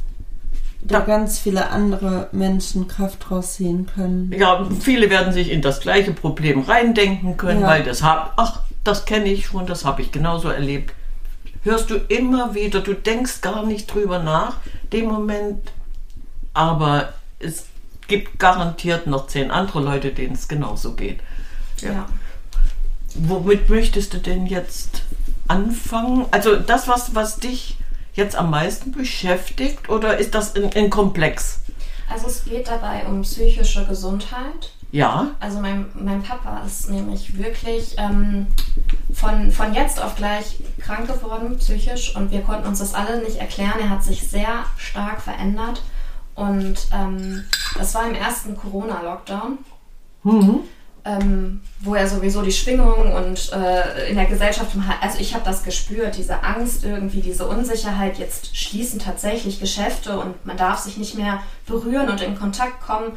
da 0.82 1.02
ganz 1.02 1.38
viele 1.38 1.70
andere 1.70 2.30
Menschen 2.32 2.88
Kraft 2.88 3.30
rausziehen 3.30 3.86
können. 3.86 4.34
Ja, 4.36 4.68
viele 4.80 5.12
werden 5.12 5.34
sich 5.34 5.52
in 5.52 5.62
das 5.62 5.82
gleiche 5.82 6.14
Problem 6.14 6.62
reindenken 6.62 7.38
können, 7.38 7.62
ja. 7.62 7.68
weil 7.68 7.84
das 7.84 8.02
hab, 8.02 8.34
ach, 8.38 8.62
das 8.84 9.06
kenne 9.06 9.26
ich 9.26 9.48
schon, 9.48 9.66
das 9.66 9.86
habe 9.86 10.02
ich 10.02 10.12
genauso 10.12 10.50
erlebt 10.50 10.94
hörst 11.68 11.90
du 11.90 11.96
immer 11.96 12.56
wieder, 12.56 12.82
du 12.82 12.94
denkst 12.94 13.42
gar 13.42 13.66
nicht 13.66 13.94
drüber 13.94 14.20
nach, 14.20 14.58
dem 14.92 15.06
Moment, 15.06 15.72
aber 16.54 17.14
es 17.40 17.66
gibt 18.08 18.40
garantiert 18.40 19.06
noch 19.06 19.28
zehn 19.28 19.52
andere 19.52 19.82
Leute, 19.82 20.12
denen 20.12 20.34
es 20.34 20.48
genauso 20.48 20.94
geht. 20.94 21.20
Ja. 21.82 21.92
ja. 21.92 22.06
Womit 23.16 23.70
möchtest 23.70 24.14
du 24.14 24.18
denn 24.18 24.48
jetzt 24.48 25.04
anfangen? 25.48 26.26
Also 26.32 26.56
das, 26.56 26.88
was, 26.88 27.14
was 27.14 27.38
dich 27.38 27.78
jetzt 28.14 28.36
am 28.36 28.50
meisten 28.50 28.92
beschäftigt 28.92 29.90
oder 29.90 30.18
ist 30.18 30.34
das 30.34 30.56
ein, 30.56 30.72
ein 30.74 30.90
Komplex? 30.90 31.60
Also 32.10 32.28
es 32.28 32.46
geht 32.46 32.68
dabei 32.68 33.06
um 33.06 33.22
psychische 33.24 33.86
Gesundheit. 33.86 34.72
Ja. 34.92 35.32
Also 35.40 35.60
mein, 35.60 35.86
mein 35.96 36.24
Papa 36.24 36.62
ist 36.66 36.90
nämlich 36.90 37.38
wirklich 37.38 37.96
ähm, 37.98 38.48
von, 39.14 39.52
von 39.52 39.74
jetzt 39.74 40.02
auf 40.02 40.16
gleich 40.16 40.58
krank 40.80 41.08
geworden, 41.08 41.58
psychisch, 41.58 42.16
und 42.16 42.32
wir 42.32 42.42
konnten 42.42 42.68
uns 42.68 42.80
das 42.80 42.94
alle 42.94 43.22
nicht 43.22 43.38
erklären. 43.38 43.80
Er 43.82 43.90
hat 43.90 44.04
sich 44.04 44.28
sehr 44.28 44.66
stark 44.78 45.22
verändert. 45.22 45.82
Und 46.36 46.88
ähm, 46.94 47.44
das 47.78 47.94
war 47.96 48.08
im 48.08 48.16
ersten 48.16 48.56
Corona-Lockdown. 48.56 49.58
Mhm. 50.24 50.60
ähm, 51.08 51.62
wo 51.80 51.96
er 51.96 52.08
sowieso 52.08 52.42
die 52.42 52.52
Schwingung 52.52 53.14
und 53.14 53.52
äh, 53.54 54.10
in 54.10 54.16
der 54.18 54.26
Gesellschaft, 54.26 54.76
also 55.00 55.20
ich 55.20 55.34
habe 55.34 55.46
das 55.46 55.64
gespürt, 55.64 56.18
diese 56.18 56.44
Angst 56.44 56.84
irgendwie, 56.84 57.22
diese 57.22 57.48
Unsicherheit, 57.48 58.20
jetzt 58.20 58.58
schließen 58.58 59.00
tatsächlich 59.00 59.60
Geschäfte 59.62 60.20
und 60.20 60.46
man 60.46 60.58
darf 60.58 60.80
sich 60.80 60.98
nicht 60.98 61.16
mehr 61.16 61.42
berühren 61.66 62.10
und 62.10 62.22
in 62.22 62.38
Kontakt 62.38 62.82
kommen. 62.82 63.14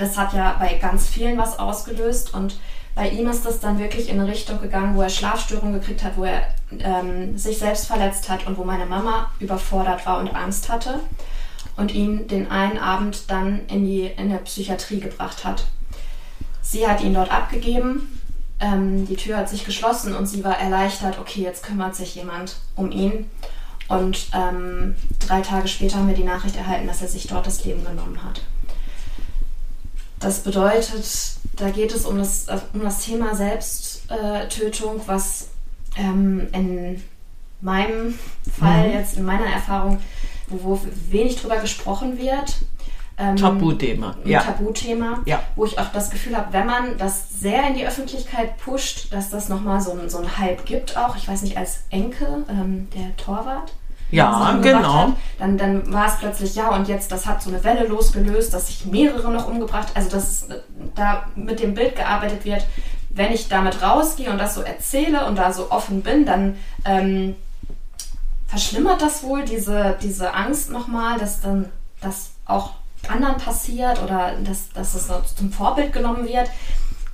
Das 0.00 0.16
hat 0.16 0.32
ja 0.32 0.56
bei 0.58 0.74
ganz 0.74 1.08
vielen 1.08 1.36
was 1.36 1.58
ausgelöst 1.58 2.32
und 2.32 2.58
bei 2.94 3.08
ihm 3.10 3.28
ist 3.28 3.44
das 3.44 3.60
dann 3.60 3.78
wirklich 3.78 4.08
in 4.08 4.18
eine 4.18 4.28
Richtung 4.28 4.60
gegangen, 4.60 4.96
wo 4.96 5.02
er 5.02 5.10
Schlafstörungen 5.10 5.74
gekriegt 5.74 6.02
hat, 6.02 6.16
wo 6.16 6.24
er 6.24 6.42
ähm, 6.78 7.38
sich 7.38 7.58
selbst 7.58 7.86
verletzt 7.86 8.28
hat 8.28 8.46
und 8.46 8.58
wo 8.58 8.64
meine 8.64 8.86
Mama 8.86 9.30
überfordert 9.38 10.04
war 10.06 10.18
und 10.18 10.34
Angst 10.34 10.68
hatte 10.68 11.00
und 11.76 11.92
ihn 11.92 12.26
den 12.26 12.50
einen 12.50 12.78
Abend 12.78 13.30
dann 13.30 13.66
in 13.68 13.84
die 13.84 14.06
in 14.06 14.30
der 14.30 14.38
Psychiatrie 14.38 15.00
gebracht 15.00 15.44
hat. 15.44 15.66
Sie 16.62 16.88
hat 16.88 17.02
ihn 17.02 17.14
dort 17.14 17.30
abgegeben, 17.30 18.20
ähm, 18.58 19.06
die 19.06 19.16
Tür 19.16 19.36
hat 19.36 19.48
sich 19.48 19.64
geschlossen 19.64 20.14
und 20.14 20.26
sie 20.26 20.42
war 20.44 20.58
erleichtert, 20.58 21.18
okay, 21.18 21.42
jetzt 21.42 21.62
kümmert 21.62 21.94
sich 21.94 22.14
jemand 22.14 22.56
um 22.74 22.90
ihn. 22.90 23.30
Und 23.88 24.28
ähm, 24.34 24.94
drei 25.18 25.40
Tage 25.40 25.68
später 25.68 25.98
haben 25.98 26.08
wir 26.08 26.14
die 26.14 26.24
Nachricht 26.24 26.56
erhalten, 26.56 26.86
dass 26.86 27.02
er 27.02 27.08
sich 27.08 27.26
dort 27.26 27.46
das 27.46 27.64
Leben 27.64 27.84
genommen 27.84 28.22
hat. 28.24 28.42
Das 30.20 30.40
bedeutet, 30.40 31.06
da 31.56 31.70
geht 31.70 31.94
es 31.94 32.04
um 32.04 32.18
das, 32.18 32.46
um 32.74 32.82
das 32.82 33.04
Thema 33.04 33.34
Selbsttötung, 33.34 35.00
was 35.06 35.48
ähm, 35.96 36.48
in 36.52 37.02
meinem 37.62 38.18
Fall, 38.58 38.88
mhm. 38.88 38.94
jetzt 38.94 39.16
in 39.16 39.24
meiner 39.24 39.46
Erfahrung, 39.46 39.98
wo, 40.48 40.62
wo 40.62 40.80
wenig 41.10 41.40
drüber 41.40 41.56
gesprochen 41.56 42.18
wird. 42.18 42.56
Ähm, 43.16 43.36
Tabuthema. 43.36 44.16
Ja. 44.24 44.42
Tabuthema, 44.42 45.22
ja. 45.24 45.42
wo 45.56 45.64
ich 45.64 45.78
auch 45.78 45.90
das 45.92 46.10
Gefühl 46.10 46.36
habe, 46.36 46.52
wenn 46.52 46.66
man 46.66 46.98
das 46.98 47.40
sehr 47.40 47.66
in 47.68 47.74
die 47.74 47.86
Öffentlichkeit 47.86 48.58
pusht, 48.58 49.12
dass 49.12 49.30
das 49.30 49.48
nochmal 49.48 49.80
so, 49.80 49.96
so 50.08 50.18
einen 50.18 50.38
Hype 50.38 50.64
gibt 50.66 50.96
auch. 50.96 51.16
Ich 51.16 51.28
weiß 51.28 51.42
nicht, 51.42 51.56
als 51.56 51.84
Enke, 51.90 52.44
ähm, 52.48 52.88
der 52.94 53.16
Torwart, 53.16 53.72
ja, 54.10 54.58
genau. 54.62 55.08
Hat, 55.08 55.16
dann, 55.38 55.58
dann 55.58 55.92
war 55.92 56.06
es 56.06 56.18
plötzlich, 56.18 56.54
ja, 56.54 56.68
und 56.70 56.88
jetzt, 56.88 57.12
das 57.12 57.26
hat 57.26 57.42
so 57.42 57.50
eine 57.50 57.62
Welle 57.64 57.86
losgelöst, 57.86 58.52
dass 58.52 58.66
sich 58.66 58.86
mehrere 58.86 59.30
noch 59.30 59.46
umgebracht, 59.46 59.88
also 59.94 60.10
dass 60.10 60.48
da 60.94 61.24
mit 61.34 61.60
dem 61.60 61.74
Bild 61.74 61.96
gearbeitet 61.96 62.44
wird, 62.44 62.66
wenn 63.10 63.32
ich 63.32 63.48
damit 63.48 63.82
rausgehe 63.82 64.30
und 64.30 64.38
das 64.38 64.54
so 64.54 64.62
erzähle 64.62 65.26
und 65.26 65.36
da 65.36 65.52
so 65.52 65.70
offen 65.70 66.02
bin, 66.02 66.24
dann 66.24 66.56
ähm, 66.84 67.34
verschlimmert 68.46 69.02
das 69.02 69.22
wohl 69.22 69.44
diese, 69.44 69.96
diese 70.02 70.34
Angst 70.34 70.70
nochmal, 70.70 71.18
dass 71.18 71.40
dann 71.40 71.66
das 72.00 72.30
auch 72.46 72.72
anderen 73.08 73.36
passiert 73.36 74.02
oder 74.02 74.32
dass, 74.44 74.70
dass 74.70 74.94
es 74.94 75.34
zum 75.34 75.52
Vorbild 75.52 75.92
genommen 75.92 76.26
wird. 76.26 76.50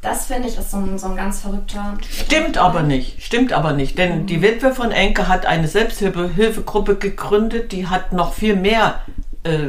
Das 0.03 0.27
finde 0.27 0.49
ich 0.49 0.57
ist 0.57 0.71
so 0.71 0.77
ein, 0.77 0.99
so 0.99 1.09
ein 1.09 1.17
ganz 1.17 1.41
verrückter. 1.41 1.97
Stimmt 2.09 2.59
aber 2.59 2.83
nicht, 2.83 3.23
stimmt 3.23 3.53
aber 3.53 3.73
nicht, 3.73 3.99
denn 3.99 4.23
mhm. 4.23 4.27
die 4.27 4.43
Witwe 4.43 4.73
von 4.73 4.93
Enke 4.93 5.29
hat 5.29 5.47
eine 5.47 5.69
Selbsthilfegruppe 5.69 6.97
gegründet, 6.97 7.73
die 7.73 7.89
hat 7.89 8.13
noch 8.13 8.35
viel 8.35 8.57
mehr. 8.57 9.01
Äh, 9.43 9.69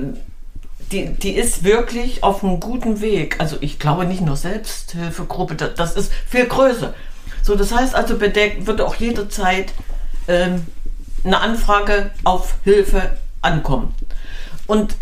die, 0.91 1.13
die 1.13 1.31
ist 1.31 1.63
wirklich 1.63 2.23
auf 2.23 2.43
einem 2.43 2.59
guten 2.59 3.01
Weg. 3.01 3.37
Also 3.39 3.57
ich 3.59 3.79
glaube 3.79 4.05
nicht 4.05 4.21
nur 4.21 4.35
Selbsthilfegruppe, 4.35 5.55
das, 5.55 5.73
das 5.75 5.95
ist 5.95 6.13
viel 6.27 6.45
größer. 6.45 6.93
So, 7.41 7.55
das 7.55 7.73
heißt 7.73 7.95
also, 7.95 8.17
bedeckt 8.17 8.67
wird 8.67 8.81
auch 8.81 8.95
jederzeit 8.95 9.73
ähm, 10.27 10.67
eine 11.23 11.39
Anfrage 11.39 12.11
auf 12.23 12.55
Hilfe 12.63 13.17
ankommen. 13.41 13.93
Und 14.65 14.95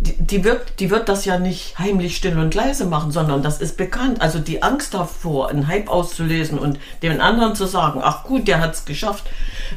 die, 0.00 0.14
die, 0.18 0.44
wird, 0.44 0.80
die 0.80 0.90
wird 0.90 1.08
das 1.08 1.24
ja 1.24 1.38
nicht 1.38 1.78
heimlich 1.78 2.16
still 2.16 2.38
und 2.38 2.54
leise 2.54 2.86
machen, 2.86 3.10
sondern 3.10 3.42
das 3.42 3.60
ist 3.60 3.76
bekannt. 3.76 4.20
Also 4.20 4.38
die 4.38 4.62
Angst 4.62 4.94
davor, 4.94 5.48
einen 5.48 5.68
Hype 5.68 5.88
auszulösen 5.88 6.58
und 6.58 6.78
den 7.02 7.20
anderen 7.20 7.54
zu 7.54 7.66
sagen, 7.66 8.00
ach 8.02 8.24
gut, 8.24 8.48
der 8.48 8.60
hat 8.60 8.74
es 8.74 8.84
geschafft, 8.84 9.24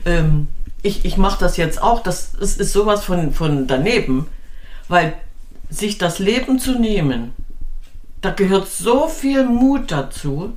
ähm, 0.05 0.47
ich, 0.81 1.03
ich 1.03 1.17
mache 1.17 1.39
das 1.39 1.57
jetzt 1.57 1.81
auch, 1.81 2.03
das 2.03 2.35
ist, 2.35 2.59
ist 2.59 2.71
sowas 2.71 3.03
von, 3.03 3.33
von 3.33 3.67
daneben. 3.67 4.27
Weil 4.87 5.13
sich 5.69 5.97
das 5.97 6.19
Leben 6.19 6.59
zu 6.59 6.79
nehmen, 6.79 7.33
da 8.21 8.29
gehört 8.29 8.67
so 8.67 9.07
viel 9.07 9.45
Mut 9.45 9.91
dazu, 9.91 10.53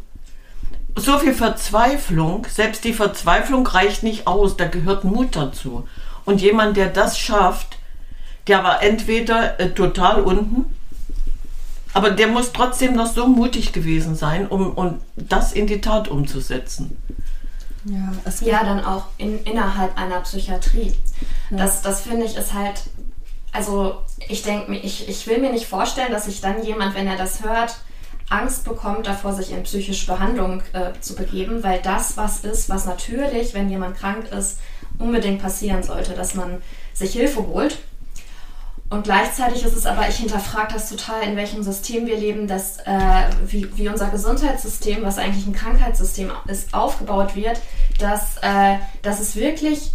so 0.97 1.19
viel 1.19 1.35
Verzweiflung, 1.35 2.47
selbst 2.51 2.85
die 2.85 2.93
Verzweiflung 2.93 3.67
reicht 3.67 4.03
nicht 4.03 4.27
aus, 4.27 4.57
da 4.57 4.67
gehört 4.67 5.05
Mut 5.05 5.37
dazu. 5.37 5.87
Und 6.25 6.43
jemand, 6.43 6.77
der 6.77 6.89
das 6.89 7.19
schafft, 7.19 7.78
der 8.49 8.65
war 8.65 8.83
entweder 8.83 9.61
äh, 9.61 9.71
total 9.71 10.23
unten, 10.23 10.75
aber 11.93 12.11
der 12.11 12.29
muss 12.29 12.53
trotzdem 12.53 12.95
noch 12.95 13.07
so 13.07 13.27
mutig 13.27 13.73
gewesen 13.73 14.15
sein, 14.15 14.47
um, 14.47 14.73
um 14.73 14.99
das 15.17 15.53
in 15.53 15.67
die 15.67 15.81
Tat 15.81 16.09
umzusetzen. 16.09 16.97
Ja, 17.85 18.13
es 18.25 18.41
ja 18.41 18.65
dann 18.65 18.85
auch 18.85 19.05
in, 19.17 19.43
innerhalb 19.45 19.97
einer 19.97 20.21
Psychiatrie. 20.21 20.95
Ja. 21.51 21.59
Das, 21.59 21.83
das 21.83 22.03
finde 22.03 22.27
ich 22.27 22.37
ist 22.37 22.53
halt, 22.53 22.83
also 23.53 24.03
ich 24.29 24.43
denke 24.43 24.71
mir, 24.71 24.79
ich, 24.79 25.09
ich 25.09 25.27
will 25.27 25.39
mir 25.39 25.53
nicht 25.53 25.67
vorstellen, 25.67 26.13
dass 26.13 26.27
sich 26.27 26.41
dann 26.41 26.63
jemand, 26.63 26.95
wenn 26.95 27.07
er 27.07 27.17
das 27.17 27.43
hört, 27.43 27.79
Angst 28.29 28.65
bekommt 28.65 29.07
davor, 29.07 29.33
sich 29.33 29.53
in 29.53 29.63
psychische 29.63 30.07
Behandlung 30.07 30.63
äh, 30.75 30.93
zu 31.01 31.15
begeben, 31.15 31.63
weil 31.63 31.81
das 31.81 32.19
was 32.19 32.41
ist, 32.41 32.69
was 32.69 32.85
natürlich, 32.85 33.55
wenn 33.55 33.71
jemand 33.71 33.97
krank 33.97 34.31
ist, 34.31 34.59
unbedingt 34.99 35.41
passieren 35.41 35.83
sollte, 35.83 36.13
dass 36.13 36.35
man 36.35 36.61
sich 36.93 37.13
Hilfe 37.13 37.47
holt 37.47 37.79
und 38.91 39.05
gleichzeitig 39.05 39.65
ist 39.65 39.77
es 39.77 39.85
aber, 39.85 40.09
ich 40.09 40.17
hinterfrage 40.17 40.73
das 40.73 40.89
total, 40.89 41.23
in 41.23 41.37
welchem 41.37 41.63
System 41.63 42.07
wir 42.07 42.17
leben, 42.17 42.47
dass 42.49 42.79
äh, 42.79 43.25
wie, 43.47 43.69
wie 43.77 43.89
unser 43.89 44.09
Gesundheitssystem, 44.09 45.03
was 45.03 45.19
eigentlich 45.19 45.47
ein 45.47 45.53
Krankheitssystem 45.53 46.31
ist, 46.47 46.73
aufgebaut 46.73 47.37
wird, 47.37 47.61
dass, 47.99 48.39
äh, 48.39 48.77
dass 49.03 49.21
es 49.21 49.37
wirklich 49.37 49.93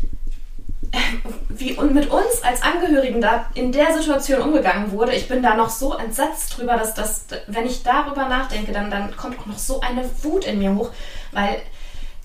wie 1.49 1.73
mit 1.79 2.09
uns 2.11 2.43
als 2.43 2.61
Angehörigen 2.61 3.19
da 3.21 3.47
in 3.55 3.71
der 3.71 3.97
Situation 3.97 4.41
umgegangen 4.41 4.91
wurde. 4.91 5.13
Ich 5.13 5.27
bin 5.27 5.41
da 5.41 5.55
noch 5.55 5.69
so 5.69 5.95
entsetzt 5.95 6.57
drüber, 6.57 6.77
dass 6.77 6.93
das, 6.93 7.25
wenn 7.47 7.65
ich 7.65 7.83
darüber 7.83 8.27
nachdenke, 8.27 8.71
dann, 8.71 8.91
dann 8.91 9.15
kommt 9.15 9.39
auch 9.39 9.45
noch 9.45 9.57
so 9.57 9.81
eine 9.81 10.07
Wut 10.21 10.45
in 10.45 10.59
mir 10.59 10.75
hoch, 10.75 10.91
weil 11.31 11.61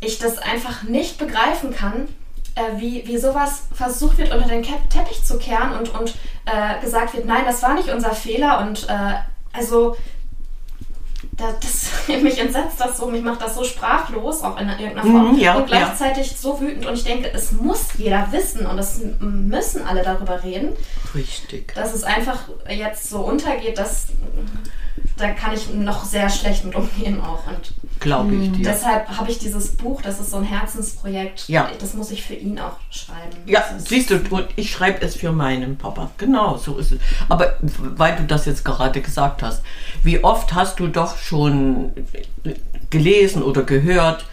ich 0.01 0.19
das 0.19 0.39
einfach 0.39 0.83
nicht 0.83 1.19
begreifen 1.19 1.75
kann, 1.75 2.09
äh, 2.55 2.81
wie, 2.81 3.07
wie 3.07 3.19
sowas 3.19 3.63
versucht 3.73 4.19
wird, 4.19 4.35
unter 4.35 4.49
den 4.49 4.63
Teppich 4.63 5.25
zu 5.25 5.39
kehren 5.39 5.73
und, 5.79 5.99
und 5.99 6.15
äh, 6.49 6.81
gesagt 6.81 7.15
wird, 7.15 7.27
nein, 7.27 7.45
das 7.45 7.63
war 7.63 7.75
nicht 7.75 7.89
unser 7.89 8.13
Fehler 8.13 8.61
und 8.61 8.89
äh, 8.89 9.15
also 9.53 9.97
da, 11.39 11.53
das, 11.61 11.91
mich 12.23 12.39
entsetzt 12.39 12.81
das 12.81 12.97
so, 12.97 13.07
mich 13.07 13.23
macht 13.23 13.41
das 13.41 13.55
so 13.55 13.65
sprachlos, 13.65 14.43
auch 14.43 14.59
in 14.61 14.69
irgendeiner 14.69 15.03
Form. 15.03 15.37
Mm, 15.37 15.39
ja, 15.39 15.55
und 15.55 15.67
gleichzeitig 15.67 16.31
ja. 16.31 16.37
so 16.37 16.61
wütend. 16.61 16.87
Und 16.87 16.95
ich 16.95 17.05
denke, 17.05 17.31
es 17.33 17.53
muss 17.53 17.89
jeder 17.97 18.31
wissen 18.33 18.67
und 18.67 18.79
es 18.79 19.01
müssen 19.21 19.87
alle 19.87 20.03
darüber 20.03 20.43
reden. 20.43 20.73
Richtig. 21.15 21.75
Dass 21.75 21.95
es 21.95 22.03
einfach 22.03 22.49
jetzt 22.69 23.09
so 23.09 23.21
untergeht, 23.21 23.79
dass 23.79 24.09
da 25.19 25.31
kann 25.31 25.55
ich 25.55 25.73
noch 25.75 26.05
sehr 26.05 26.31
schlecht 26.31 26.65
mit 26.65 26.75
umgehen 26.75 27.21
auch. 27.21 27.47
Und 27.47 27.73
Glaube 28.01 28.35
ich 28.35 28.53
dir. 28.53 28.65
Deshalb 28.65 29.09
habe 29.09 29.31
ich 29.31 29.39
dieses 29.39 29.77
Buch, 29.77 30.01
das 30.03 30.21
ist 30.21 30.31
so 30.31 30.39
ein 30.39 30.45
Herzensprojekt. 30.45 31.49
Ja. 31.49 31.71
Das 31.81 31.95
muss 31.95 32.11
ich 32.11 32.23
für 32.23 32.35
ihn 32.35 32.59
auch 32.59 32.77
schreiben. 32.91 33.37
Ja, 33.47 33.65
siehst 33.79 34.11
du, 34.11 34.21
ich 34.57 34.71
schreibe 34.71 35.03
es 35.03 35.17
für 35.17 35.33
meinen 35.33 35.77
Papa. 35.77 36.11
Genau, 36.19 36.57
so 36.57 36.79
ist 36.79 36.93
es. 36.93 36.99
Aber 37.29 37.57
weil 37.61 38.17
du 38.17 38.25
das 38.25 38.47
jetzt 38.47 38.65
gerade 38.65 39.01
gesagt 39.01 39.43
hast, 39.43 39.63
wie 40.03 40.23
oft 40.23 40.55
hast 40.55 40.79
du 40.81 40.87
doch 40.87 41.19
schon 41.19 41.93
gelesen 42.91 43.43
oder 43.43 43.63
gehört, 43.65 44.25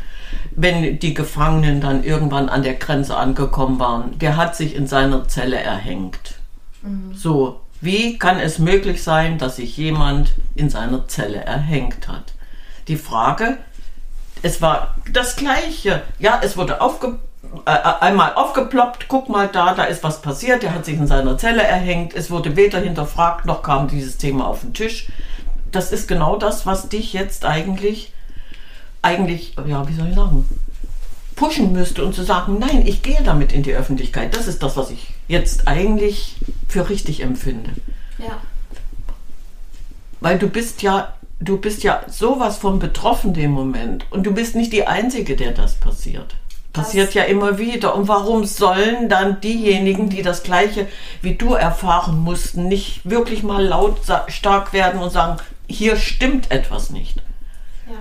wenn 0.56 1.00
die 1.00 1.14
Gefangenen 1.14 1.82
dann 1.82 2.04
irgendwann 2.04 2.50
an 2.50 2.64
der 2.64 2.76
Grenze 2.76 3.18
angekommen 3.18 3.80
waren, 3.80 4.18
der 4.20 4.38
hat 4.38 4.56
sich 4.56 4.76
in 4.76 4.88
seiner 4.88 5.28
Zelle 5.28 5.58
erhängt. 5.58 6.36
Mhm. 6.82 7.14
So, 7.14 7.62
wie 7.82 8.18
kann 8.18 8.40
es 8.40 8.60
möglich 8.60 9.04
sein, 9.04 9.38
dass 9.38 9.58
sich 9.58 9.78
jemand 9.78 10.34
in 10.56 10.70
seiner 10.70 11.08
Zelle 11.08 11.44
erhängt 11.44 12.08
hat? 12.08 12.34
Die 12.88 12.98
Frage, 12.98 13.58
es 14.42 14.62
war 14.62 14.96
das 15.12 15.36
Gleiche. 15.36 16.04
Ja, 16.20 16.40
es 16.44 16.56
wurde 16.56 16.82
aufge, 16.82 17.20
äh, 17.66 17.72
einmal 17.72 18.36
aufgeploppt, 18.36 19.08
guck 19.08 19.30
mal 19.30 19.48
da, 19.48 19.74
da 19.74 19.86
ist 19.86 20.04
was 20.04 20.22
passiert, 20.22 20.64
er 20.64 20.74
hat 20.74 20.86
sich 20.86 20.96
in 20.96 21.08
seiner 21.08 21.38
Zelle 21.38 21.64
erhängt, 21.64 22.14
es 22.14 22.30
wurde 22.30 22.56
weder 22.56 22.80
hinterfragt, 22.80 23.46
noch 23.46 23.64
kam 23.64 23.88
dieses 23.88 24.18
Thema 24.18 24.48
auf 24.48 24.62
den 24.62 24.74
Tisch. 24.74 25.08
Das 25.72 25.92
ist 25.92 26.08
genau 26.08 26.38
das, 26.38 26.66
was 26.66 26.90
dich 26.90 27.14
jetzt 27.14 27.44
eigentlich, 27.44 28.14
eigentlich, 29.02 29.56
ja, 29.66 29.88
wie 29.88 29.96
soll 29.96 30.10
ich 30.10 30.16
sagen, 30.16 30.48
pushen 31.36 31.74
müsste 31.74 32.06
und 32.06 32.14
zu 32.14 32.24
sagen, 32.24 32.60
nein, 32.60 32.86
ich 32.86 33.02
gehe 33.02 33.22
damit 33.24 33.52
in 33.52 33.64
die 33.64 33.74
Öffentlichkeit. 33.74 34.36
Das 34.36 34.48
ist 34.48 34.64
das, 34.64 34.78
was 34.78 34.90
ich 34.92 35.15
jetzt 35.28 35.68
eigentlich 35.68 36.36
für 36.68 36.90
richtig 36.90 37.22
empfinde. 37.22 37.72
Ja. 38.18 38.38
Weil 40.20 40.40
du 40.40 40.48
bist 40.48 40.82
ja, 40.82 41.14
du 41.40 41.58
bist 41.58 41.84
ja 41.84 42.04
sowas 42.08 42.58
von 42.58 42.80
betroffen 42.80 43.36
im 43.36 43.52
Moment 43.52 44.06
und 44.12 44.24
du 44.24 44.34
bist 44.34 44.56
nicht 44.56 44.74
die 44.74 44.88
Einzige, 44.88 45.36
der 45.36 45.52
das 45.52 45.76
passiert. 45.76 46.36
Passiert 46.74 47.08
das 47.08 47.14
ja 47.14 47.24
immer 47.24 47.58
wieder. 47.58 47.96
Und 47.96 48.08
warum 48.10 48.44
sollen 48.44 49.08
dann 49.08 49.40
diejenigen, 49.40 50.10
die 50.10 50.22
das 50.22 50.44
Gleiche 50.44 50.88
wie 51.22 51.36
du 51.36 51.54
erfahren 51.54 52.20
mussten, 52.20 52.68
nicht 52.68 53.10
wirklich 53.10 53.44
mal 53.44 53.64
laut 53.64 54.00
stark 54.28 54.74
werden 54.74 55.00
und 55.00 55.12
sagen, 55.12 55.38
hier 55.68 55.96
stimmt 55.96 56.52
etwas 56.52 56.90
nicht? 56.90 57.18
Ja. 57.88 57.96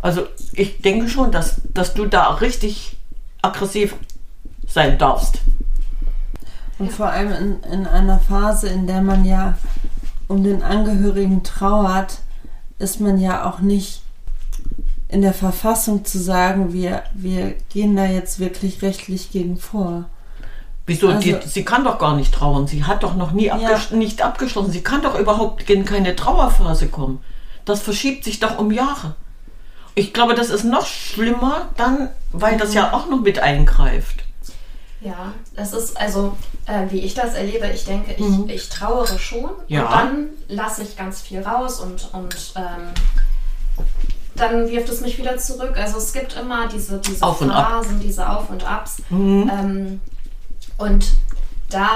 Also 0.00 0.26
ich 0.52 0.80
denke 0.80 1.08
schon, 1.08 1.32
dass, 1.32 1.60
dass 1.74 1.94
du 1.94 2.06
da 2.06 2.34
richtig 2.34 2.96
aggressiv 3.40 3.96
sein 4.66 4.98
darfst. 4.98 5.40
Und 6.82 6.92
vor 6.92 7.06
allem 7.06 7.32
in, 7.32 7.72
in 7.72 7.86
einer 7.86 8.18
Phase, 8.18 8.68
in 8.68 8.86
der 8.86 9.02
man 9.02 9.24
ja 9.24 9.56
um 10.28 10.42
den 10.42 10.62
Angehörigen 10.62 11.42
trauert, 11.42 12.18
ist 12.78 13.00
man 13.00 13.18
ja 13.18 13.48
auch 13.48 13.60
nicht 13.60 14.02
in 15.08 15.22
der 15.22 15.34
Verfassung 15.34 16.04
zu 16.04 16.18
sagen, 16.18 16.72
wir, 16.72 17.02
wir 17.14 17.54
gehen 17.72 17.94
da 17.94 18.06
jetzt 18.06 18.40
wirklich 18.40 18.82
rechtlich 18.82 19.30
gegen 19.30 19.58
vor. 19.58 20.06
Wieso? 20.86 21.08
Also- 21.08 21.20
die, 21.20 21.36
sie 21.46 21.64
kann 21.64 21.84
doch 21.84 21.98
gar 21.98 22.16
nicht 22.16 22.34
trauern. 22.34 22.66
Sie 22.66 22.84
hat 22.84 23.02
doch 23.02 23.14
noch 23.14 23.30
nie 23.32 23.50
abgesch 23.50 23.90
nicht 23.92 24.22
abgeschlossen. 24.22 24.72
Sie 24.72 24.80
kann 24.82 25.02
doch 25.02 25.18
überhaupt 25.18 25.68
in 25.70 25.84
keine 25.84 26.16
Trauerphase 26.16 26.88
kommen. 26.88 27.20
Das 27.64 27.80
verschiebt 27.80 28.24
sich 28.24 28.40
doch 28.40 28.58
um 28.58 28.72
Jahre. 28.72 29.14
Ich 29.94 30.12
glaube, 30.12 30.34
das 30.34 30.50
ist 30.50 30.64
noch 30.64 30.86
schlimmer 30.86 31.68
dann, 31.76 32.08
weil 32.32 32.56
das 32.56 32.74
ja 32.74 32.92
auch 32.92 33.08
noch 33.08 33.20
mit 33.20 33.38
eingreift. 33.38 34.24
Ja, 35.04 35.32
das 35.56 35.72
ist 35.72 35.96
also, 35.96 36.36
äh, 36.66 36.86
wie 36.90 37.00
ich 37.00 37.14
das 37.14 37.34
erlebe, 37.34 37.66
ich 37.68 37.84
denke, 37.84 38.12
ich, 38.12 38.20
Mhm. 38.20 38.48
ich 38.48 38.68
trauere 38.68 39.18
schon 39.18 39.50
Ja. 39.68 39.82
und 39.86 39.92
dann 39.92 40.26
lasse 40.48 40.82
ich 40.82 40.96
ganz 40.96 41.20
viel 41.20 41.42
raus 41.42 41.80
und, 41.80 42.08
und 42.12 42.52
ähm, 42.56 42.92
dann 44.36 44.68
wirft 44.70 44.88
es 44.88 45.00
mich 45.00 45.18
wieder 45.18 45.36
zurück. 45.38 45.76
Also 45.76 45.98
es 45.98 46.12
gibt 46.12 46.36
immer 46.36 46.68
diese, 46.68 46.98
diese 46.98 47.24
Auf. 47.24 47.38
Phasen, 47.40 48.00
diese 48.00 48.28
Auf 48.28 48.48
und 48.50 48.64
Abs. 48.64 48.98
Mhm. 49.10 49.50
Ähm, 49.52 50.00
und 50.78 51.06
da, 51.68 51.88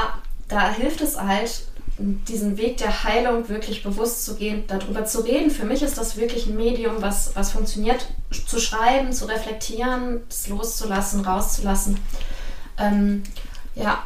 da 0.48 0.70
hilft 0.70 1.00
es 1.00 1.18
halt, 1.20 1.62
diesen 1.98 2.58
Weg 2.58 2.76
der 2.76 3.04
Heilung 3.04 3.48
wirklich 3.48 3.82
bewusst 3.82 4.26
zu 4.26 4.34
gehen, 4.34 4.64
darüber 4.66 5.06
zu 5.06 5.20
reden. 5.20 5.50
Für 5.50 5.64
mich 5.64 5.80
ist 5.82 5.96
das 5.96 6.18
wirklich 6.18 6.46
ein 6.46 6.54
Medium, 6.56 6.96
was, 7.00 7.34
was 7.34 7.52
funktioniert, 7.52 8.06
zu 8.46 8.58
schreiben, 8.60 9.12
zu 9.14 9.24
reflektieren, 9.24 10.20
es 10.28 10.46
loszulassen, 10.48 11.22
rauszulassen. 11.24 11.98
Ähm, 12.78 13.22
ja, 13.74 14.04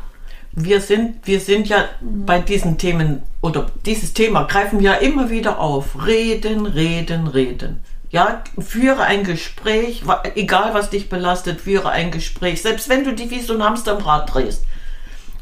Wir 0.53 0.81
sind, 0.81 1.27
wir 1.27 1.39
sind 1.39 1.69
ja 1.69 1.85
bei 2.01 2.41
diesen 2.41 2.77
Themen 2.77 3.23
oder 3.41 3.67
dieses 3.87 4.13
Thema 4.15 4.45
greifen 4.45 4.81
wir 4.81 4.93
ja 4.93 4.97
immer 4.99 5.31
wieder 5.31 5.61
auf. 5.61 6.07
Reden, 6.07 6.67
reden, 6.67 7.29
reden. 7.29 7.85
Ja, 8.11 8.43
führe 8.59 9.03
ein 9.05 9.23
Gespräch, 9.23 10.03
egal 10.35 10.75
was 10.75 10.91
dich 10.91 11.09
belastet, 11.09 11.61
führe 11.61 11.91
ein 11.91 12.11
Gespräch. 12.11 12.63
Selbst 12.63 12.89
wenn 12.89 13.05
du 13.05 13.13
dich 13.15 13.31
wie 13.31 13.41
so 13.41 13.55
ein 13.55 13.63
Hamster 13.63 13.97
im 13.97 14.05
Rad 14.05 14.35
drehst 14.35 14.65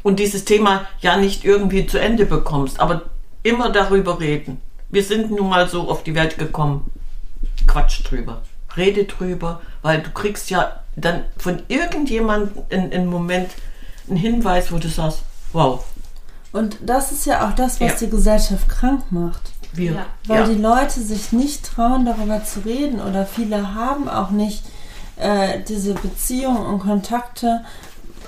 und 0.03 0.19
dieses 0.19 0.45
Thema 0.45 0.85
ja 1.01 1.17
nicht 1.17 1.43
irgendwie 1.43 1.87
zu 1.87 1.99
Ende 1.99 2.25
bekommst, 2.27 2.79
aber 2.79 3.01
immer 3.41 3.71
darüber 3.71 4.19
reden. 4.19 4.61
Wir 4.89 5.03
sind 5.03 5.31
nun 5.31 5.49
mal 5.49 5.67
so 5.67 5.89
auf 5.89 6.03
die 6.03 6.13
Welt 6.13 6.37
gekommen. 6.37 6.91
Quatsch 7.65 8.03
drüber. 8.07 8.43
Rede 8.77 9.05
drüber, 9.05 9.61
weil 9.81 10.01
du 10.01 10.11
kriegst 10.11 10.51
ja 10.51 10.81
dann 11.01 11.23
von 11.37 11.61
irgendjemandem 11.67 12.63
in, 12.69 12.91
in 12.91 13.05
Moment 13.07 13.51
einen 14.07 14.17
Hinweis, 14.17 14.71
wo 14.71 14.77
du 14.77 14.87
sagst, 14.89 15.19
wow, 15.53 15.83
Und 16.51 16.77
das 16.81 17.11
ist 17.11 17.25
ja 17.25 17.47
auch 17.47 17.53
das, 17.55 17.79
was 17.79 17.91
Ja. 17.91 18.07
die 18.07 18.09
Gesellschaft 18.09 18.67
krank 18.69 19.03
macht. 19.11 19.41
wir. 19.73 19.91
Ja. 19.93 20.05
Weil 20.25 20.39
ja. 20.41 20.47
die 20.47 20.55
Leute 20.61 20.99
sich 20.99 21.31
nicht 21.31 21.63
trauen, 21.63 22.05
darüber 22.05 22.43
zu 22.43 22.61
reden 22.61 22.99
oder 22.99 23.25
viele 23.27 23.75
haben 23.75 24.09
auch 24.09 24.31
nicht 24.31 24.63
äh, 25.17 25.59
diese 25.67 25.93
Beziehungen 25.93 26.65
und 26.65 26.79
Kontakte 26.79 27.63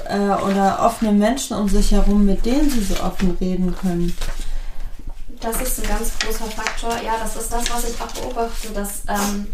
äh, 0.07 0.19
oder 0.19 0.79
offene 0.85 1.11
Menschen 1.13 1.57
um 1.57 1.67
sich 1.67 1.91
herum, 1.93 2.25
mit 2.25 2.45
denen 2.45 2.69
sie 2.69 2.83
so 2.83 3.01
offen 3.03 3.35
reden 3.41 3.75
können. 3.75 4.15
Das 5.39 5.59
ist 5.59 5.81
ein 5.81 5.87
ganz 5.87 6.11
großer 6.19 6.45
Faktor. 6.51 6.91
Ja, 7.03 7.13
das 7.19 7.35
ist 7.35 7.51
das, 7.51 7.63
was 7.73 7.89
ich 7.89 7.99
auch 7.99 8.11
beobachte, 8.21 8.67
dass, 8.75 9.01
ähm, 9.07 9.47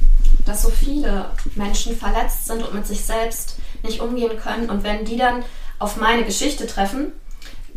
dass 0.48 0.62
so 0.63 0.70
viele 0.70 1.25
Menschen 1.56 1.96
verletzt 1.96 2.46
sind 2.48 2.63
und 2.63 2.74
mit 2.74 2.88
sich 2.88 3.04
selbst 3.06 3.58
nicht 3.84 4.01
umgehen 4.01 4.38
können. 4.39 4.70
Und 4.70 4.84
wenn 4.84 5.06
die 5.06 5.18
dann 5.18 5.44
auf 5.80 5.98
meine 5.98 6.24
Geschichte 6.24 6.66
treffen 6.68 7.12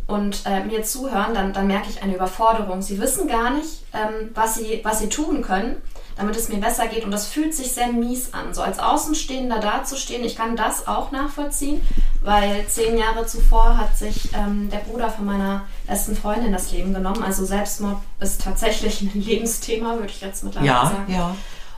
und 0.06 0.42
äh, 0.44 0.64
mir 0.64 0.82
zuhören, 0.82 1.34
dann, 1.34 1.52
dann 1.52 1.66
merke 1.66 1.88
ich 1.90 2.02
eine 2.02 2.14
Überforderung. 2.14 2.82
Sie 2.82 2.98
wissen 3.00 3.28
gar 3.28 3.50
nicht, 3.50 3.82
ähm, 3.92 4.30
was, 4.34 4.54
sie, 4.56 4.80
was 4.82 4.98
sie 5.00 5.08
tun 5.08 5.42
können, 5.42 5.76
damit 6.16 6.36
es 6.36 6.48
mir 6.48 6.58
besser 6.58 6.86
geht. 6.88 7.04
Und 7.04 7.10
das 7.12 7.26
fühlt 7.26 7.54
sich 7.54 7.72
sehr 7.72 7.88
mies 7.92 8.32
an, 8.34 8.52
so 8.52 8.62
als 8.62 8.78
Außenstehender 8.78 9.58
dazustehen. 9.58 10.24
Ich 10.24 10.36
kann 10.36 10.56
das 10.56 10.88
auch 10.88 11.12
nachvollziehen, 11.12 11.80
weil 12.22 12.66
zehn 12.66 12.98
Jahre 12.98 13.24
zuvor 13.26 13.76
hat 13.76 13.96
sich 13.96 14.30
ähm, 14.34 14.68
der 14.70 14.78
Bruder 14.78 15.10
von 15.10 15.24
meiner 15.26 15.62
besten 15.86 16.16
Freundin 16.16 16.52
das 16.52 16.72
Leben 16.72 16.92
genommen. 16.92 17.22
Also 17.22 17.44
Selbstmord 17.44 17.98
ist 18.20 18.42
tatsächlich 18.42 19.02
ein 19.02 19.12
Lebensthema, 19.20 19.94
würde 19.94 20.06
ich 20.08 20.20
jetzt 20.20 20.42
mittlerweile 20.44 20.68
Ja, 20.72 20.86
sagen. 20.86 21.12
ja. 21.12 21.36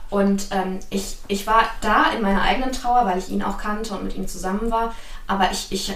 Und 0.09 0.47
ähm, 0.51 0.79
ich, 0.89 1.17
ich 1.27 1.47
war 1.47 1.63
da 1.81 2.11
in 2.15 2.21
meiner 2.21 2.41
eigenen 2.43 2.71
Trauer, 2.71 3.05
weil 3.05 3.17
ich 3.17 3.29
ihn 3.29 3.41
auch 3.43 3.57
kannte 3.57 3.93
und 3.95 4.03
mit 4.03 4.15
ihm 4.15 4.27
zusammen 4.27 4.69
war. 4.69 4.93
Aber 5.27 5.51
ich, 5.51 5.67
ich 5.71 5.93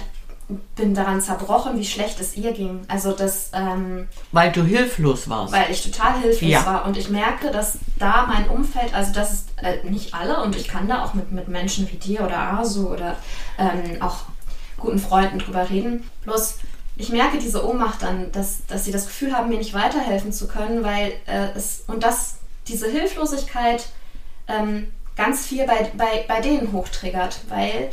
bin 0.76 0.94
daran 0.94 1.20
zerbrochen, 1.20 1.78
wie 1.78 1.84
schlecht 1.84 2.18
es 2.20 2.36
ihr 2.36 2.52
ging. 2.52 2.80
Also 2.88 3.12
das, 3.12 3.50
ähm, 3.52 4.08
Weil 4.32 4.50
du 4.50 4.62
hilflos 4.64 5.28
warst. 5.28 5.52
weil 5.52 5.70
ich 5.70 5.82
total 5.82 6.18
hilflos 6.20 6.50
Ja. 6.50 6.64
war. 6.66 6.84
Und 6.86 6.96
ich 6.96 7.10
merke, 7.10 7.50
dass 7.50 7.78
da 7.98 8.26
mein 8.26 8.48
Umfeld, 8.48 8.94
also 8.94 9.12
das 9.12 9.32
ist 9.32 9.48
äh, 9.62 9.84
nicht 9.88 10.14
alle 10.14 10.42
und 10.42 10.56
ich 10.56 10.66
kann 10.66 10.88
da 10.88 11.04
auch 11.04 11.12
mit, 11.14 11.30
mit 11.32 11.48
Menschen 11.48 11.88
wie 11.90 11.96
dir 11.96 12.22
oder 12.24 12.38
Asu 12.54 12.88
oder 12.88 13.16
ähm, 13.58 14.00
auch 14.00 14.22
guten 14.78 14.98
Freunden 14.98 15.38
drüber 15.38 15.68
reden. 15.68 16.08
Bloß 16.24 16.56
ich 16.96 17.10
merke 17.10 17.38
diese 17.38 17.64
Ohnmacht 17.68 18.02
dann, 18.02 18.32
dass, 18.32 18.64
dass 18.66 18.84
sie 18.86 18.90
das 18.90 19.06
Gefühl 19.06 19.36
haben, 19.36 19.50
mir 19.50 19.58
nicht 19.58 19.74
weiterhelfen 19.74 20.32
zu 20.32 20.48
können, 20.48 20.82
weil 20.82 21.12
äh, 21.26 21.50
es 21.54 21.84
und 21.86 22.02
das, 22.02 22.38
diese 22.66 22.88
Hilflosigkeit 22.88 23.86
ähm, 24.48 24.88
ganz 25.16 25.46
viel 25.46 25.66
bei, 25.66 25.90
bei, 25.96 26.24
bei 26.26 26.40
denen 26.40 26.72
hochtriggert, 26.72 27.40
weil, 27.48 27.90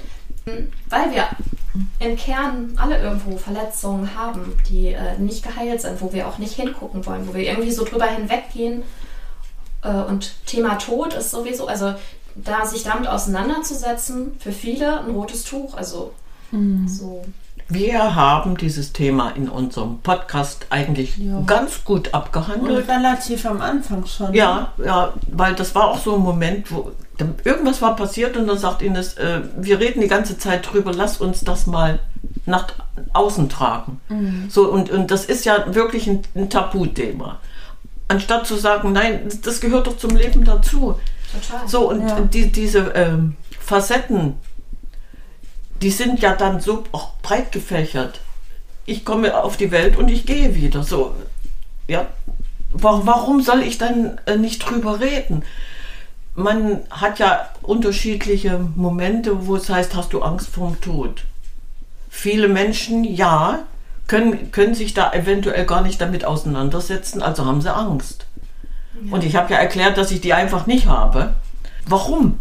weil 0.89 1.11
wir 1.11 1.27
im 1.99 2.15
Kern 2.15 2.73
alle 2.77 3.01
irgendwo 3.01 3.37
Verletzungen 3.37 4.15
haben, 4.15 4.57
die 4.69 4.89
äh, 4.89 5.17
nicht 5.17 5.43
geheilt 5.43 5.81
sind, 5.81 6.01
wo 6.01 6.13
wir 6.13 6.27
auch 6.27 6.37
nicht 6.37 6.53
hingucken 6.53 7.05
wollen, 7.05 7.27
wo 7.27 7.33
wir 7.33 7.43
irgendwie 7.43 7.71
so 7.71 7.83
drüber 7.83 8.05
hinweggehen. 8.05 8.83
Äh, 9.83 9.89
und 9.89 10.45
Thema 10.45 10.75
Tod 10.75 11.13
ist 11.13 11.31
sowieso, 11.31 11.67
also 11.67 11.95
da 12.35 12.65
sich 12.65 12.83
damit 12.83 13.07
auseinanderzusetzen, 13.07 14.37
für 14.39 14.51
viele 14.51 14.99
ein 15.01 15.11
rotes 15.11 15.43
Tuch. 15.43 15.75
Also 15.75 16.13
so. 16.87 17.25
Wir 17.67 18.13
haben 18.15 18.57
dieses 18.57 18.93
Thema 18.93 19.31
in 19.31 19.49
unserem 19.49 19.99
Podcast 19.99 20.67
eigentlich 20.69 21.17
Ja. 21.17 21.41
ganz 21.47 21.83
gut 21.83 22.07
Und 22.09 22.13
abgehandelt. 22.13 22.87
relativ 22.87 23.45
am 23.47 23.59
Anfang 23.59 24.05
schon. 24.05 24.33
Ja, 24.35 24.71
ja, 24.83 25.13
weil 25.31 25.55
das 25.55 25.73
war 25.73 25.85
auch 25.89 25.97
so 25.97 26.15
ein 26.15 26.21
Moment, 26.21 26.71
wo 26.71 26.91
irgendwas 27.43 27.81
war 27.81 27.95
passiert 27.95 28.37
und 28.37 28.45
dann 28.47 28.59
sagt 28.59 28.83
Ines, 28.83 29.15
äh, 29.15 29.41
wir 29.57 29.79
reden 29.79 30.01
die 30.01 30.07
ganze 30.07 30.37
Zeit 30.37 30.71
drüber, 30.71 30.91
lass 30.93 31.17
uns 31.17 31.41
das 31.41 31.65
mal 31.65 31.99
nach 32.45 32.67
außen 33.13 33.49
tragen. 33.49 33.99
So, 34.49 34.69
und, 34.71 34.91
und 34.91 35.09
das 35.09 35.25
ist 35.25 35.45
ja 35.45 35.73
wirklich 35.73 36.05
ein, 36.07 36.21
ein 36.35 36.49
Tabuthema. 36.51 37.39
Anstatt 38.07 38.45
zu 38.45 38.55
sagen, 38.57 38.91
nein, 38.91 39.27
das 39.43 39.59
gehört 39.59 39.87
doch 39.87 39.97
zum 39.97 40.15
Leben 40.15 40.43
dazu. 40.43 40.99
Total. 41.33 41.67
So, 41.67 41.89
und 41.89 42.07
Ja. 42.07 42.19
die, 42.21 42.51
diese 42.51 42.91
ähm, 42.93 43.35
Facetten, 43.59 44.35
die 45.81 45.91
sind 45.91 46.21
ja 46.21 46.33
dann 46.35 46.59
so 46.59 46.83
auch 46.91 47.13
breit 47.21 47.51
gefächert. 47.51 48.19
Ich 48.85 49.03
komme 49.03 49.35
auf 49.43 49.57
die 49.57 49.71
Welt 49.71 49.97
und 49.97 50.09
ich 50.09 50.25
gehe 50.25 50.55
wieder. 50.55 50.83
So, 50.83 51.15
ja. 51.87 52.05
Wa- 52.71 53.01
Warum 53.03 53.41
soll 53.41 53.61
ich 53.63 53.77
dann 53.77 54.19
äh, 54.25 54.37
nicht 54.37 54.59
drüber 54.59 54.99
reden? 54.99 55.43
Man 56.35 56.81
hat 56.89 57.19
ja 57.19 57.49
unterschiedliche 57.61 58.59
Momente, 58.75 59.47
wo 59.47 59.55
es 59.55 59.69
heißt, 59.69 59.95
hast 59.95 60.11
du 60.13 60.21
Angst 60.21 60.49
vorm 60.49 60.79
Tod? 60.81 61.23
Viele 62.09 62.47
Menschen, 62.49 63.03
ja, 63.03 63.59
können, 64.07 64.51
können 64.51 64.75
sich 64.75 64.93
da 64.93 65.13
eventuell 65.13 65.65
gar 65.65 65.81
nicht 65.81 65.99
damit 66.01 66.25
auseinandersetzen, 66.25 67.21
also 67.21 67.45
haben 67.45 67.61
sie 67.61 67.73
Angst. 67.73 68.25
Und 69.11 69.23
ich 69.23 69.35
habe 69.35 69.51
ja 69.53 69.59
erklärt, 69.59 69.97
dass 69.97 70.11
ich 70.11 70.21
die 70.21 70.33
einfach 70.33 70.67
nicht 70.67 70.87
habe. 70.87 71.33
Warum? 71.87 72.39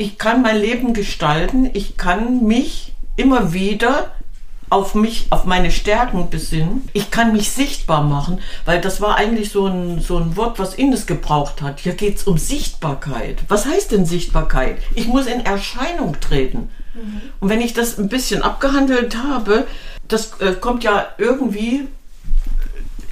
Ich 0.00 0.16
kann 0.16 0.42
mein 0.42 0.56
Leben 0.60 0.94
gestalten, 0.94 1.68
ich 1.74 1.96
kann 1.96 2.46
mich 2.46 2.92
immer 3.16 3.52
wieder 3.52 4.12
auf 4.70 4.94
mich, 4.94 5.26
auf 5.30 5.44
meine 5.44 5.72
Stärken 5.72 6.30
besinnen. 6.30 6.88
Ich 6.92 7.10
kann 7.10 7.32
mich 7.32 7.50
sichtbar 7.50 8.04
machen, 8.04 8.38
weil 8.64 8.80
das 8.80 9.00
war 9.00 9.16
eigentlich 9.16 9.50
so 9.50 9.66
ein, 9.66 10.00
so 10.00 10.18
ein 10.18 10.36
Wort, 10.36 10.60
was 10.60 10.74
Ines 10.74 11.08
gebraucht 11.08 11.62
hat. 11.62 11.80
Hier 11.80 11.94
geht 11.94 12.18
es 12.18 12.22
um 12.28 12.38
Sichtbarkeit. 12.38 13.38
Was 13.48 13.66
heißt 13.66 13.90
denn 13.90 14.06
Sichtbarkeit? 14.06 14.78
Ich 14.94 15.08
muss 15.08 15.26
in 15.26 15.44
Erscheinung 15.44 16.20
treten. 16.20 16.70
Und 17.40 17.48
wenn 17.48 17.60
ich 17.60 17.72
das 17.72 17.98
ein 17.98 18.08
bisschen 18.08 18.42
abgehandelt 18.42 19.16
habe, 19.16 19.66
das 20.06 20.40
äh, 20.40 20.52
kommt 20.52 20.84
ja 20.84 21.06
irgendwie 21.18 21.88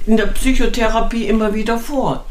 in 0.05 0.15
der 0.15 0.27
Psychotherapie 0.27 1.27
immer 1.27 1.53
wieder 1.53 1.79
vor. 1.79 2.23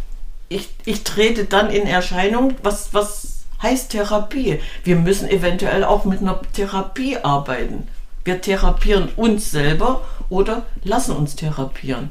Ich, 0.49 0.71
ich 0.87 1.05
trete 1.05 1.45
dann 1.45 1.69
in 1.69 1.87
Erscheinung, 1.87 2.55
was, 2.63 2.95
was 2.95 3.36
heißt 3.63 3.91
Therapie? 3.91 4.61
Wir 4.85 4.97
müssen 4.97 5.29
eventuell 5.29 5.85
auch 5.85 6.05
mit 6.05 6.21
einer 6.21 6.41
Therapie 6.53 7.19
arbeiten. 7.19 7.89
Wir 8.25 8.41
therapieren 8.41 9.09
uns 9.17 9.51
selber 9.51 10.03
oder 10.29 10.67
lassen 10.83 11.15
uns 11.15 11.37
therapieren. 11.37 12.11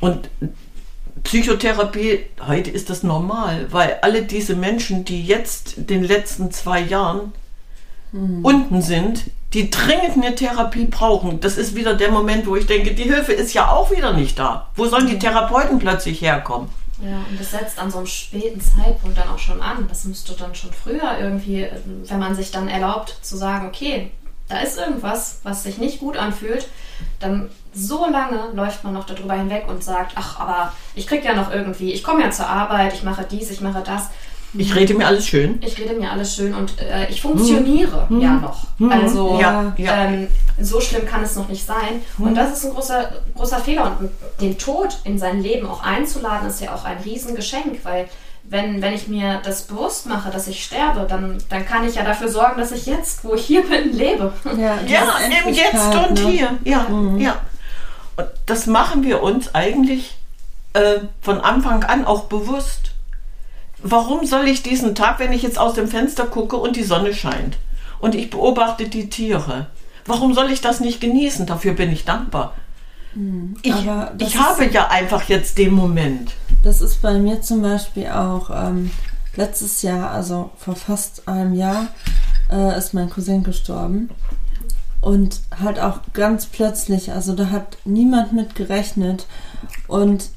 Und 0.00 0.28
Psychotherapie, 1.22 2.26
heute 2.46 2.70
ist 2.70 2.90
das 2.90 3.02
normal, 3.02 3.66
weil 3.70 3.98
alle 4.02 4.22
diese 4.22 4.54
Menschen, 4.54 5.04
die 5.04 5.24
jetzt 5.24 5.78
in 5.78 5.86
den 5.86 6.04
letzten 6.04 6.50
zwei 6.50 6.80
Jahren 6.80 7.32
unten 8.42 8.82
sind, 8.82 9.24
die 9.52 9.70
dringend 9.70 10.16
eine 10.16 10.34
Therapie 10.34 10.86
brauchen. 10.86 11.40
Das 11.40 11.56
ist 11.56 11.74
wieder 11.74 11.94
der 11.94 12.10
Moment, 12.10 12.46
wo 12.46 12.56
ich 12.56 12.66
denke, 12.66 12.94
die 12.94 13.04
Hilfe 13.04 13.32
ist 13.32 13.52
ja 13.54 13.70
auch 13.70 13.90
wieder 13.90 14.12
nicht 14.12 14.38
da. 14.38 14.70
Wo 14.74 14.86
sollen 14.86 15.06
die 15.06 15.18
Therapeuten 15.18 15.78
plötzlich 15.78 16.20
herkommen? 16.20 16.68
Ja, 17.00 17.24
und 17.28 17.38
das 17.38 17.50
setzt 17.50 17.78
an 17.78 17.90
so 17.90 17.98
einem 17.98 18.06
späten 18.06 18.60
Zeitpunkt 18.60 19.18
dann 19.18 19.28
auch 19.28 19.38
schon 19.38 19.60
an. 19.60 19.86
Das 19.88 20.04
müsste 20.04 20.32
dann 20.34 20.54
schon 20.54 20.72
früher 20.72 21.18
irgendwie, 21.18 21.68
wenn 21.84 22.18
man 22.18 22.34
sich 22.34 22.50
dann 22.50 22.68
erlaubt 22.68 23.18
zu 23.20 23.36
sagen, 23.36 23.66
okay, 23.66 24.10
da 24.48 24.60
ist 24.60 24.78
irgendwas, 24.78 25.40
was 25.42 25.64
sich 25.64 25.78
nicht 25.78 25.98
gut 25.98 26.16
anfühlt, 26.16 26.68
dann 27.18 27.50
so 27.74 28.08
lange 28.08 28.52
läuft 28.54 28.84
man 28.84 28.94
noch 28.94 29.04
darüber 29.04 29.34
hinweg 29.34 29.68
und 29.68 29.82
sagt, 29.82 30.12
ach, 30.14 30.38
aber 30.38 30.72
ich 30.94 31.06
krieg 31.06 31.24
ja 31.24 31.34
noch 31.34 31.52
irgendwie, 31.52 31.92
ich 31.92 32.04
komme 32.04 32.22
ja 32.22 32.30
zur 32.30 32.46
Arbeit, 32.46 32.94
ich 32.94 33.02
mache 33.02 33.26
dies, 33.28 33.50
ich 33.50 33.60
mache 33.60 33.82
das. 33.84 34.08
Ich 34.58 34.74
rede 34.74 34.94
mir 34.94 35.06
alles 35.06 35.26
schön. 35.26 35.58
Ich 35.62 35.78
rede 35.78 35.94
mir 35.94 36.10
alles 36.10 36.34
schön 36.34 36.54
und 36.54 36.80
äh, 36.80 37.08
ich 37.10 37.22
funktioniere 37.22 38.06
ja 38.10 38.34
noch. 38.34 38.66
Also 38.90 39.38
Ja, 39.40 39.72
ja. 39.76 40.04
Ähm, 40.04 40.28
so 40.60 40.80
schlimm 40.80 41.06
kann 41.06 41.22
es 41.22 41.36
noch 41.36 41.48
nicht 41.48 41.66
sein. 41.66 42.02
Und 42.18 42.34
das 42.34 42.52
ist 42.52 42.64
ein 42.64 42.72
großer, 42.72 43.12
großer 43.34 43.58
Fehler. 43.58 43.96
Und 44.00 44.10
den 44.40 44.58
Tod 44.58 44.98
in 45.04 45.18
sein 45.18 45.42
Leben 45.42 45.66
auch 45.68 45.82
einzuladen, 45.82 46.48
ist 46.48 46.60
ja 46.60 46.74
auch 46.74 46.84
ein 46.84 46.98
Riesengeschenk, 47.04 47.84
weil 47.84 48.08
wenn, 48.48 48.80
wenn 48.80 48.94
ich 48.94 49.08
mir 49.08 49.40
das 49.44 49.62
bewusst 49.62 50.06
mache, 50.06 50.30
dass 50.30 50.46
ich 50.46 50.64
sterbe, 50.64 51.06
dann, 51.08 51.38
dann 51.48 51.66
kann 51.66 51.86
ich 51.86 51.96
ja 51.96 52.04
dafür 52.04 52.28
sorgen, 52.28 52.60
dass 52.60 52.72
ich 52.72 52.86
jetzt, 52.86 53.24
wo 53.24 53.34
ich 53.34 53.44
hier 53.44 53.62
bin, 53.62 53.92
lebe. 53.92 54.32
Ja, 54.56 54.78
Ja, 54.86 55.18
im 55.46 55.52
Jetzt 55.52 55.94
und 55.94 56.24
ne? 56.24 56.30
hier. 56.30 56.58
Ja, 56.64 56.86
ja. 57.18 57.36
Und 58.16 58.28
das 58.46 58.66
machen 58.66 59.02
wir 59.02 59.22
uns 59.22 59.54
eigentlich 59.54 60.16
äh, 60.72 61.00
von 61.20 61.40
Anfang 61.40 61.84
an 61.84 62.04
auch 62.04 62.24
bewusst. 62.24 62.92
Warum 63.82 64.26
soll 64.26 64.48
ich 64.48 64.62
diesen 64.62 64.94
Tag, 64.94 65.18
wenn 65.18 65.32
ich 65.32 65.42
jetzt 65.42 65.58
aus 65.58 65.74
dem 65.74 65.88
Fenster 65.88 66.24
gucke 66.24 66.56
und 66.56 66.76
die 66.76 66.82
Sonne 66.84 67.14
scheint 67.14 67.58
und 68.00 68.14
ich 68.14 68.30
beobachte 68.30 68.88
die 68.88 69.08
Tiere, 69.10 69.66
warum 70.06 70.34
soll 70.34 70.50
ich 70.50 70.60
das 70.60 70.80
nicht 70.80 71.00
genießen? 71.00 71.46
Dafür 71.46 71.74
bin 71.74 71.92
ich 71.92 72.04
dankbar. 72.04 72.54
Ich, 73.62 73.72
das 73.72 74.10
ich 74.18 74.34
ist- 74.34 74.40
habe 74.40 74.66
ja 74.66 74.88
einfach 74.88 75.22
jetzt 75.24 75.56
den 75.58 75.72
Moment. 75.72 76.32
Das 76.62 76.80
ist 76.82 77.00
bei 77.00 77.14
mir 77.14 77.40
zum 77.42 77.62
Beispiel 77.62 78.08
auch 78.08 78.50
ähm, 78.50 78.90
letztes 79.36 79.82
Jahr, 79.82 80.10
also 80.10 80.50
vor 80.58 80.76
fast 80.76 81.26
einem 81.28 81.54
Jahr, 81.54 81.88
äh, 82.50 82.76
ist 82.76 82.92
mein 82.92 83.08
Cousin 83.08 83.42
gestorben. 83.42 84.10
Und 85.00 85.40
halt 85.62 85.78
auch 85.78 86.00
ganz 86.14 86.46
plötzlich, 86.46 87.12
also 87.12 87.34
da 87.34 87.50
hat 87.50 87.76
niemand 87.84 88.32
mit 88.32 88.54
gerechnet. 88.56 89.26
Und 89.86 90.30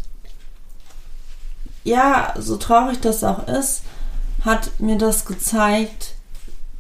ja, 1.90 2.34
so 2.38 2.58
traurig 2.58 3.00
das 3.02 3.24
auch 3.24 3.48
ist, 3.48 3.82
hat 4.46 4.80
mir 4.80 4.98
das 4.98 5.26
gezeigt, 5.26 6.14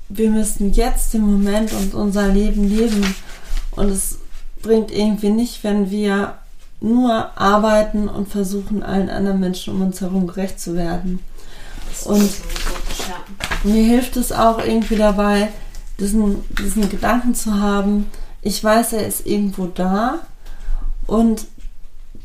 wir 0.08 0.30
müssen 0.30 0.72
jetzt 0.74 1.13
im 1.15 1.22
Moment 1.22 1.74
und 1.74 1.93
unser 1.93 2.28
Leben 2.28 2.69
leben. 2.69 3.15
Und 3.72 3.89
es 3.89 4.19
bringt 4.62 4.91
irgendwie 4.91 5.30
nicht, 5.30 5.63
wenn 5.63 5.91
wir 5.91 6.38
nur 6.82 7.38
arbeiten 7.38 8.08
und 8.08 8.30
versuchen, 8.30 8.84
allen 8.84 9.10
anderen 9.10 9.39
Menschen 9.39 9.76
um 9.76 9.82
uns 9.82 10.00
herum 10.02 10.28
gerecht 10.28 10.60
zu 10.60 10.76
werden. 10.76 11.19
Und 12.06 12.32
mir 13.63 13.84
hilft 13.84 14.15
es 14.15 14.32
auch 14.32 14.60
irgendwie 14.60 14.95
dabei, 14.95 15.50
diesen, 16.00 16.43
diesen 16.56 16.89
Gedanken 16.89 17.36
zu 17.36 17.60
haben, 17.60 18.06
ich 18.41 18.63
weiß, 18.63 18.93
er 18.93 19.06
ist 19.06 19.26
irgendwo 19.26 19.65
da 19.65 20.19
und 21.08 21.45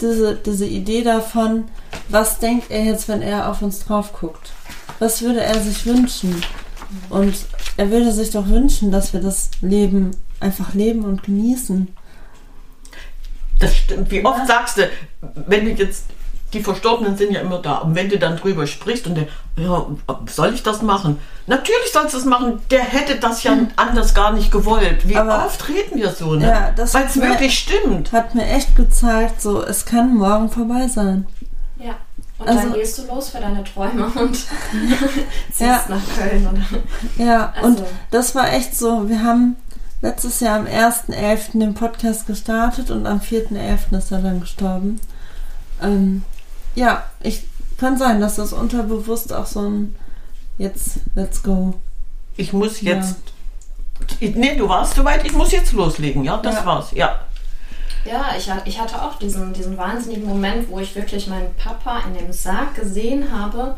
diese, 0.00 0.34
diese 0.36 0.66
Idee 0.66 1.02
davon, 1.02 1.64
was 2.08 2.38
denkt 2.38 2.70
er 2.70 2.84
jetzt, 2.84 3.08
wenn 3.08 3.22
er 3.22 3.50
auf 3.50 3.62
uns 3.62 3.84
drauf 3.84 4.12
guckt? 4.12 4.52
Was 4.98 5.22
würde 5.22 5.40
er 5.40 5.60
sich 5.60 5.86
wünschen? 5.86 6.42
Und 7.10 7.34
er 7.76 7.90
würde 7.90 8.12
sich 8.12 8.30
doch 8.30 8.48
wünschen, 8.48 8.90
dass 8.90 9.12
wir 9.12 9.20
das 9.20 9.50
Leben 9.60 10.12
einfach 10.40 10.74
leben 10.74 11.04
und 11.04 11.22
genießen. 11.22 11.88
Das 13.58 13.76
stimmt. 13.76 14.10
Wie 14.10 14.24
oft 14.24 14.46
sagst 14.46 14.78
du, 14.78 14.90
wenn 15.46 15.64
du 15.64 15.70
jetzt, 15.72 16.06
die 16.54 16.62
Verstorbenen 16.62 17.16
sind 17.16 17.32
ja 17.32 17.40
immer 17.40 17.58
da, 17.58 17.78
und 17.78 17.94
wenn 17.94 18.08
du 18.08 18.18
dann 18.18 18.36
drüber 18.36 18.66
sprichst 18.66 19.06
und 19.06 19.16
der, 19.16 19.26
ja, 19.56 19.86
soll 20.30 20.54
ich 20.54 20.62
das 20.62 20.80
machen? 20.82 21.18
Natürlich 21.46 21.92
sollst 21.92 22.14
du 22.14 22.18
es 22.18 22.24
machen. 22.24 22.60
Der 22.70 22.80
hätte 22.82 23.16
das 23.16 23.42
ja 23.42 23.56
anders 23.76 24.14
gar 24.14 24.32
nicht 24.32 24.50
gewollt. 24.50 25.06
Wie 25.08 25.14
Hm. 25.18 25.28
Aber- 25.28 25.44
oft 25.46 25.68
reden 25.68 25.98
wir 26.00 26.10
so, 26.10 26.34
ne? 26.34 26.46
Ja, 26.46 26.70
das 26.74 26.94
Weil 26.94 27.04
es 27.06 27.20
wirklich 27.20 27.58
stimmt. 27.58 28.12
Hat 28.12 28.34
mir 28.34 28.46
echt 28.46 28.74
gezeigt, 28.76 29.42
so, 29.42 29.62
es 29.62 29.84
kann 29.84 30.14
morgen 30.14 30.48
vorbei 30.50 30.88
sein. 30.88 31.26
ja. 31.78 31.94
Und 32.36 32.48
Also- 32.48 32.60
dann 32.62 32.72
gehst 32.72 32.98
du 32.98 33.06
los 33.06 33.28
für 33.30 33.38
deine 33.38 33.62
Träume 33.62 34.06
und 34.06 34.34
ziehst 35.52 35.60
Ja. 35.60 35.84
nach 35.88 36.00
Köln. 36.18 36.48
Oder? 36.48 37.24
Ja, 37.24 37.52
Also- 37.56 37.66
und 37.68 37.82
das 38.10 38.34
war 38.34 38.52
echt 38.52 38.76
so, 38.76 39.08
wir 39.08 39.22
haben 39.22 39.54
letztes 40.02 40.40
Jahr 40.40 40.56
am 40.58 40.66
1.11. 40.66 41.60
den 41.60 41.74
Podcast 41.74 42.26
gestartet 42.26 42.90
und 42.90 43.06
am 43.06 43.20
4.11. 43.20 43.96
ist 43.96 44.10
er 44.10 44.18
dann 44.18 44.40
gestorben. 44.40 45.00
Ähm, 45.82 46.22
ja, 46.74 47.04
ich 47.20 47.44
kann 47.78 47.96
sein, 47.98 48.20
dass 48.20 48.36
das 48.36 48.52
unterbewusst 48.52 49.32
auch 49.32 49.46
so 49.46 49.60
ein 49.62 49.94
jetzt, 50.58 50.98
let's 51.14 51.42
go. 51.42 51.74
Ich 52.36 52.52
muss 52.52 52.80
jetzt. 52.80 53.16
Nee, 54.20 54.56
du 54.56 54.68
warst 54.68 54.94
soweit, 54.94 55.24
ich 55.24 55.32
muss 55.32 55.52
jetzt 55.52 55.72
loslegen, 55.72 56.24
ja, 56.24 56.36
das 56.38 56.56
Ja. 56.56 56.66
war's, 56.66 56.90
ja. 56.92 57.20
Ja, 58.04 58.26
ich, 58.36 58.50
ich 58.66 58.78
hatte 58.80 59.00
auch 59.00 59.18
diesen, 59.18 59.54
diesen 59.54 59.78
wahnsinnigen 59.78 60.26
Moment, 60.26 60.68
wo 60.68 60.78
ich 60.78 60.94
wirklich 60.94 61.26
meinen 61.26 61.54
Papa 61.54 62.00
in 62.06 62.14
dem 62.14 62.32
Sarg 62.32 62.74
gesehen 62.74 63.32
habe 63.32 63.76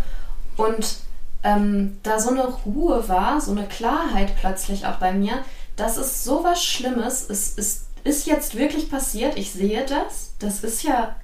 und 0.56 0.96
ähm, 1.44 1.98
da 2.02 2.18
so 2.18 2.30
eine 2.30 2.44
Ruhe 2.44 3.08
war, 3.08 3.40
so 3.40 3.52
eine 3.52 3.66
Klarheit 3.66 4.34
plötzlich 4.40 4.84
auch 4.86 4.96
bei 4.96 5.12
mir. 5.12 5.44
Das 5.76 5.96
ist 5.96 6.24
so 6.24 6.42
was 6.42 6.64
Schlimmes. 6.64 7.28
Es 7.30 7.50
ist, 7.50 7.86
ist 8.02 8.26
jetzt 8.26 8.56
wirklich 8.56 8.90
passiert. 8.90 9.36
Ich 9.38 9.52
sehe 9.52 9.84
das. 9.86 10.32
Das 10.40 10.64
ist 10.64 10.82
ja 10.82 11.14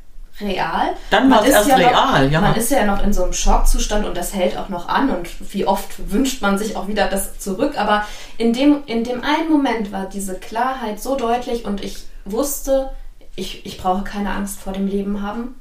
real. 0.40 0.94
Dann 1.10 1.30
war's 1.30 1.46
ist 1.46 1.52
erst 1.52 1.68
ja 1.68 1.76
real, 1.76 2.24
noch, 2.24 2.32
ja. 2.32 2.40
Man 2.40 2.54
ist 2.54 2.70
ja 2.70 2.84
noch 2.84 3.02
in 3.04 3.12
so 3.12 3.22
einem 3.24 3.32
Schockzustand 3.32 4.06
und 4.06 4.16
das 4.16 4.34
hält 4.34 4.56
auch 4.56 4.68
noch 4.68 4.88
an 4.88 5.10
und 5.10 5.28
wie 5.52 5.66
oft 5.66 6.10
wünscht 6.10 6.42
man 6.42 6.58
sich 6.58 6.76
auch 6.76 6.88
wieder 6.88 7.08
das 7.08 7.38
zurück. 7.38 7.78
Aber 7.78 8.04
in 8.38 8.52
dem, 8.52 8.82
in 8.86 9.04
dem 9.04 9.22
einen 9.22 9.50
Moment 9.50 9.92
war 9.92 10.06
diese 10.06 10.34
Klarheit 10.34 11.00
so 11.00 11.16
deutlich 11.16 11.64
und 11.64 11.82
ich 11.84 12.04
wusste, 12.24 12.90
ich, 13.36 13.66
ich 13.66 13.78
brauche 13.78 14.04
keine 14.04 14.30
Angst 14.30 14.60
vor 14.60 14.72
dem 14.72 14.86
Leben 14.86 15.22
haben, 15.22 15.54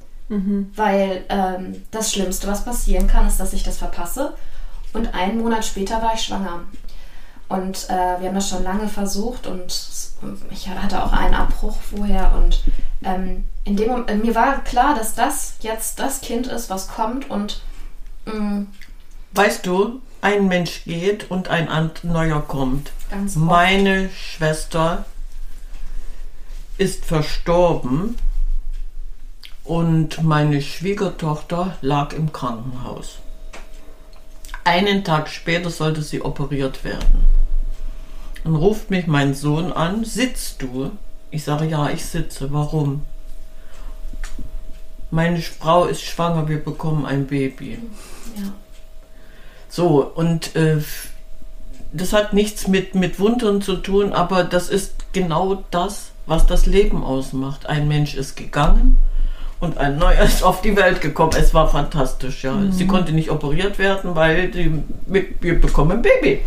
weil 0.76 1.24
ähm, 1.28 1.82
das 1.90 2.12
Schlimmste, 2.12 2.46
was 2.46 2.64
passieren 2.64 3.06
kann, 3.06 3.26
ist, 3.26 3.38
dass 3.38 3.52
ich 3.52 3.62
das 3.62 3.78
verpasse. 3.78 4.34
Und 4.94 5.14
einen 5.14 5.38
Monat 5.38 5.64
später 5.64 6.02
war 6.02 6.14
ich 6.14 6.22
schwanger. 6.22 6.60
Und 7.52 7.90
äh, 7.90 8.18
wir 8.18 8.28
haben 8.28 8.34
das 8.34 8.48
schon 8.48 8.62
lange 8.62 8.88
versucht 8.88 9.46
und 9.46 9.66
ich 10.50 10.68
hatte 10.70 11.04
auch 11.04 11.12
einen 11.12 11.34
Abbruch 11.34 11.76
vorher. 11.82 12.32
Und 12.34 12.62
ähm, 13.04 13.44
in 13.64 13.76
dem 13.76 13.90
Moment, 13.90 14.24
mir 14.24 14.34
war 14.34 14.64
klar, 14.64 14.94
dass 14.94 15.14
das 15.14 15.56
jetzt 15.60 15.98
das 15.98 16.22
Kind 16.22 16.46
ist, 16.46 16.70
was 16.70 16.88
kommt. 16.88 17.28
Und 17.28 17.60
mm, 18.24 18.62
Weißt 19.32 19.66
du, 19.66 20.00
ein 20.22 20.48
Mensch 20.48 20.84
geht 20.84 21.30
und 21.30 21.48
ein 21.48 21.68
neuer 22.02 22.40
kommt. 22.40 22.90
ganz 23.10 23.36
oft. 23.36 23.44
Meine 23.44 24.08
Schwester 24.08 25.04
ist 26.78 27.04
verstorben 27.04 28.16
und 29.62 30.22
meine 30.22 30.62
Schwiegertochter 30.62 31.76
lag 31.82 32.14
im 32.14 32.32
Krankenhaus. 32.32 33.18
Einen 34.64 35.04
Tag 35.04 35.28
später 35.28 35.70
sollte 35.70 36.02
sie 36.02 36.22
operiert 36.22 36.84
werden. 36.84 37.24
Dann 38.44 38.54
ruft 38.56 38.90
mich 38.90 39.06
mein 39.06 39.34
Sohn 39.34 39.72
an, 39.72 40.04
sitzt 40.04 40.62
du? 40.62 40.90
Ich 41.30 41.44
sage, 41.44 41.66
ja, 41.66 41.90
ich 41.90 42.04
sitze. 42.04 42.52
Warum? 42.52 43.02
Meine 45.10 45.40
Frau 45.40 45.84
ist 45.84 46.02
schwanger, 46.02 46.48
wir 46.48 46.62
bekommen 46.62 47.06
ein 47.06 47.26
Baby. 47.26 47.78
Ja. 48.36 48.52
So, 49.68 50.04
und 50.04 50.54
äh, 50.56 50.78
das 51.92 52.12
hat 52.12 52.32
nichts 52.32 52.68
mit, 52.68 52.94
mit 52.94 53.18
Wundern 53.18 53.62
zu 53.62 53.76
tun, 53.76 54.12
aber 54.12 54.44
das 54.44 54.68
ist 54.68 55.12
genau 55.12 55.64
das, 55.70 56.10
was 56.26 56.46
das 56.46 56.66
Leben 56.66 57.04
ausmacht. 57.04 57.66
Ein 57.66 57.88
Mensch 57.88 58.14
ist 58.14 58.36
gegangen 58.36 58.96
und 59.62 59.78
ein 59.78 59.96
neuer 59.96 60.20
ist 60.30 60.42
auf 60.42 60.60
die 60.60 60.76
Welt 60.76 61.00
gekommen. 61.00 61.32
Es 61.38 61.54
war 61.54 61.68
fantastisch, 61.70 62.42
ja. 62.44 62.54
Sie 62.70 62.86
konnte 62.86 63.12
nicht 63.12 63.30
operiert 63.30 63.78
werden, 63.78 64.14
weil 64.14 64.50
die, 64.50 64.82
wir, 65.06 65.24
wir 65.40 65.60
bekommen 65.60 65.92
ein 65.92 66.02
Baby. 66.02 66.42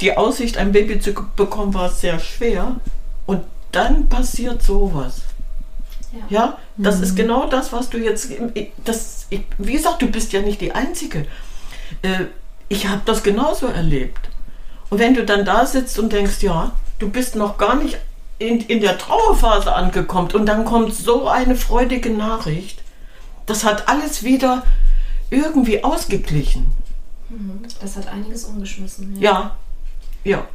Die 0.00 0.16
Aussicht, 0.16 0.58
ein 0.58 0.72
Baby 0.72 0.98
zu 0.98 1.12
bekommen, 1.36 1.72
war 1.72 1.88
sehr 1.88 2.18
schwer. 2.18 2.76
Und 3.26 3.42
dann 3.72 4.08
passiert 4.08 4.62
sowas. 4.62 5.22
Ja. 6.12 6.20
Ja, 6.28 6.58
das 6.76 7.00
ist 7.00 7.16
genau 7.16 7.46
das, 7.48 7.72
was 7.72 7.88
du 7.90 7.98
jetzt. 7.98 8.30
Das, 8.84 9.26
ich, 9.30 9.42
wie 9.58 9.72
gesagt, 9.72 10.02
du 10.02 10.08
bist 10.08 10.32
ja 10.32 10.40
nicht 10.42 10.60
die 10.60 10.72
Einzige. 10.72 11.26
Äh, 12.02 12.26
Ich 12.68 12.88
habe 12.88 13.02
das 13.04 13.22
genauso 13.22 13.66
erlebt. 13.66 14.28
Und 14.90 14.98
wenn 14.98 15.14
du 15.14 15.24
dann 15.24 15.44
da 15.44 15.66
sitzt 15.66 15.98
und 15.98 16.12
denkst, 16.12 16.42
ja, 16.42 16.72
du 16.98 17.08
bist 17.10 17.36
noch 17.36 17.58
gar 17.58 17.76
nicht 17.76 17.98
in, 18.38 18.60
in 18.60 18.80
der 18.80 18.98
Trauerphase 18.98 19.72
angekommen 19.74 20.30
und 20.32 20.46
dann 20.46 20.64
kommt 20.64 20.94
so 20.94 21.28
eine 21.28 21.56
freudige 21.56 22.10
Nachricht. 22.10 22.82
Das 23.46 23.64
hat 23.64 23.88
alles 23.88 24.22
wieder 24.22 24.62
irgendwie 25.30 25.84
ausgeglichen. 25.84 26.66
Mhm. 27.28 27.62
Das 27.80 27.96
hat 27.96 28.08
einiges 28.08 28.44
umgeschmissen. 28.44 29.20
Ja, 29.20 29.56
ja. 30.24 30.46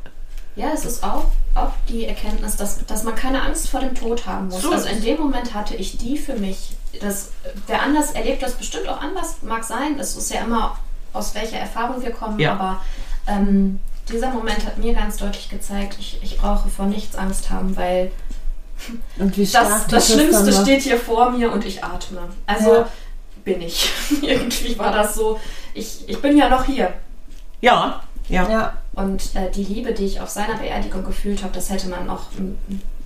Ja, 0.56 0.72
es 0.74 0.84
ist 0.84 1.04
auch, 1.04 1.26
auch 1.56 1.72
die 1.88 2.06
Erkenntnis, 2.06 2.58
dass, 2.58 2.86
dass 2.86 3.04
man 3.04 3.16
keine 3.16 3.42
Angst 3.44 3.70
vor 3.70 3.80
dem 3.80 3.96
Tod 3.96 4.26
haben 4.26 4.50
muss. 4.50 4.62
So 4.62 4.72
also 4.72 4.90
in 4.90 5.02
dem 5.02 5.18
Moment 5.20 5.54
hatte 5.54 5.76
ich 5.76 5.98
die 5.98 6.18
für 6.18 6.34
mich. 6.36 6.76
Das, 7.00 7.30
wer 7.68 7.82
anders 7.82 8.12
erlebt 8.12 8.42
das 8.44 8.54
bestimmt 8.56 8.88
auch 8.90 9.00
anders, 9.00 9.38
mag 9.42 9.64
sein. 9.64 9.98
Es 10.00 10.18
ist 10.18 10.34
ja 10.34 10.42
immer, 10.42 10.78
aus 11.14 11.34
welcher 11.34 11.58
Erfahrung 11.58 12.02
wir 12.02 12.12
kommen, 12.12 12.40
Ja. 12.40 12.54
aber 12.54 12.82
ähm, 13.28 13.80
dieser 14.12 14.30
Moment 14.32 14.66
hat 14.66 14.78
mir 14.78 14.94
ganz 14.94 15.18
deutlich 15.18 15.50
gezeigt, 15.50 15.98
ich, 16.00 16.20
ich 16.22 16.38
brauche 16.38 16.70
vor 16.70 16.86
nichts 16.86 17.16
Angst 17.16 17.50
haben, 17.50 17.76
weil 17.78 18.12
Und 19.18 19.38
wie 19.38 19.46
das, 19.46 19.88
das 19.88 20.12
Schlimmste 20.12 20.54
steht 20.54 20.82
hier 20.84 20.98
vor 20.98 21.32
mir 21.32 21.52
und 21.52 21.66
ich 21.66 21.84
atme. 21.84 22.22
Also 22.46 22.74
Ja. 22.76 22.90
bin 23.44 23.62
ich. 23.62 23.90
Irgendwie 24.22 24.78
war 24.78 24.92
das 24.92 25.16
so, 25.16 25.40
ich, 25.74 26.08
ich 26.08 26.22
bin 26.22 26.38
ja 26.38 26.50
noch 26.50 26.66
hier. 26.66 26.94
Ja, 27.62 28.02
ja. 28.30 28.50
Ja, 28.50 28.74
Und 28.94 29.36
äh, 29.36 29.50
die 29.52 29.64
Liebe, 29.64 29.92
die 29.94 30.06
ich 30.06 30.22
auf 30.22 30.30
seiner 30.30 30.56
Beerdigung 30.58 31.04
gefühlt 31.04 31.42
habe, 31.44 31.54
das 31.54 31.70
hätte 31.70 31.90
man 31.90 32.10
auch 32.10 32.28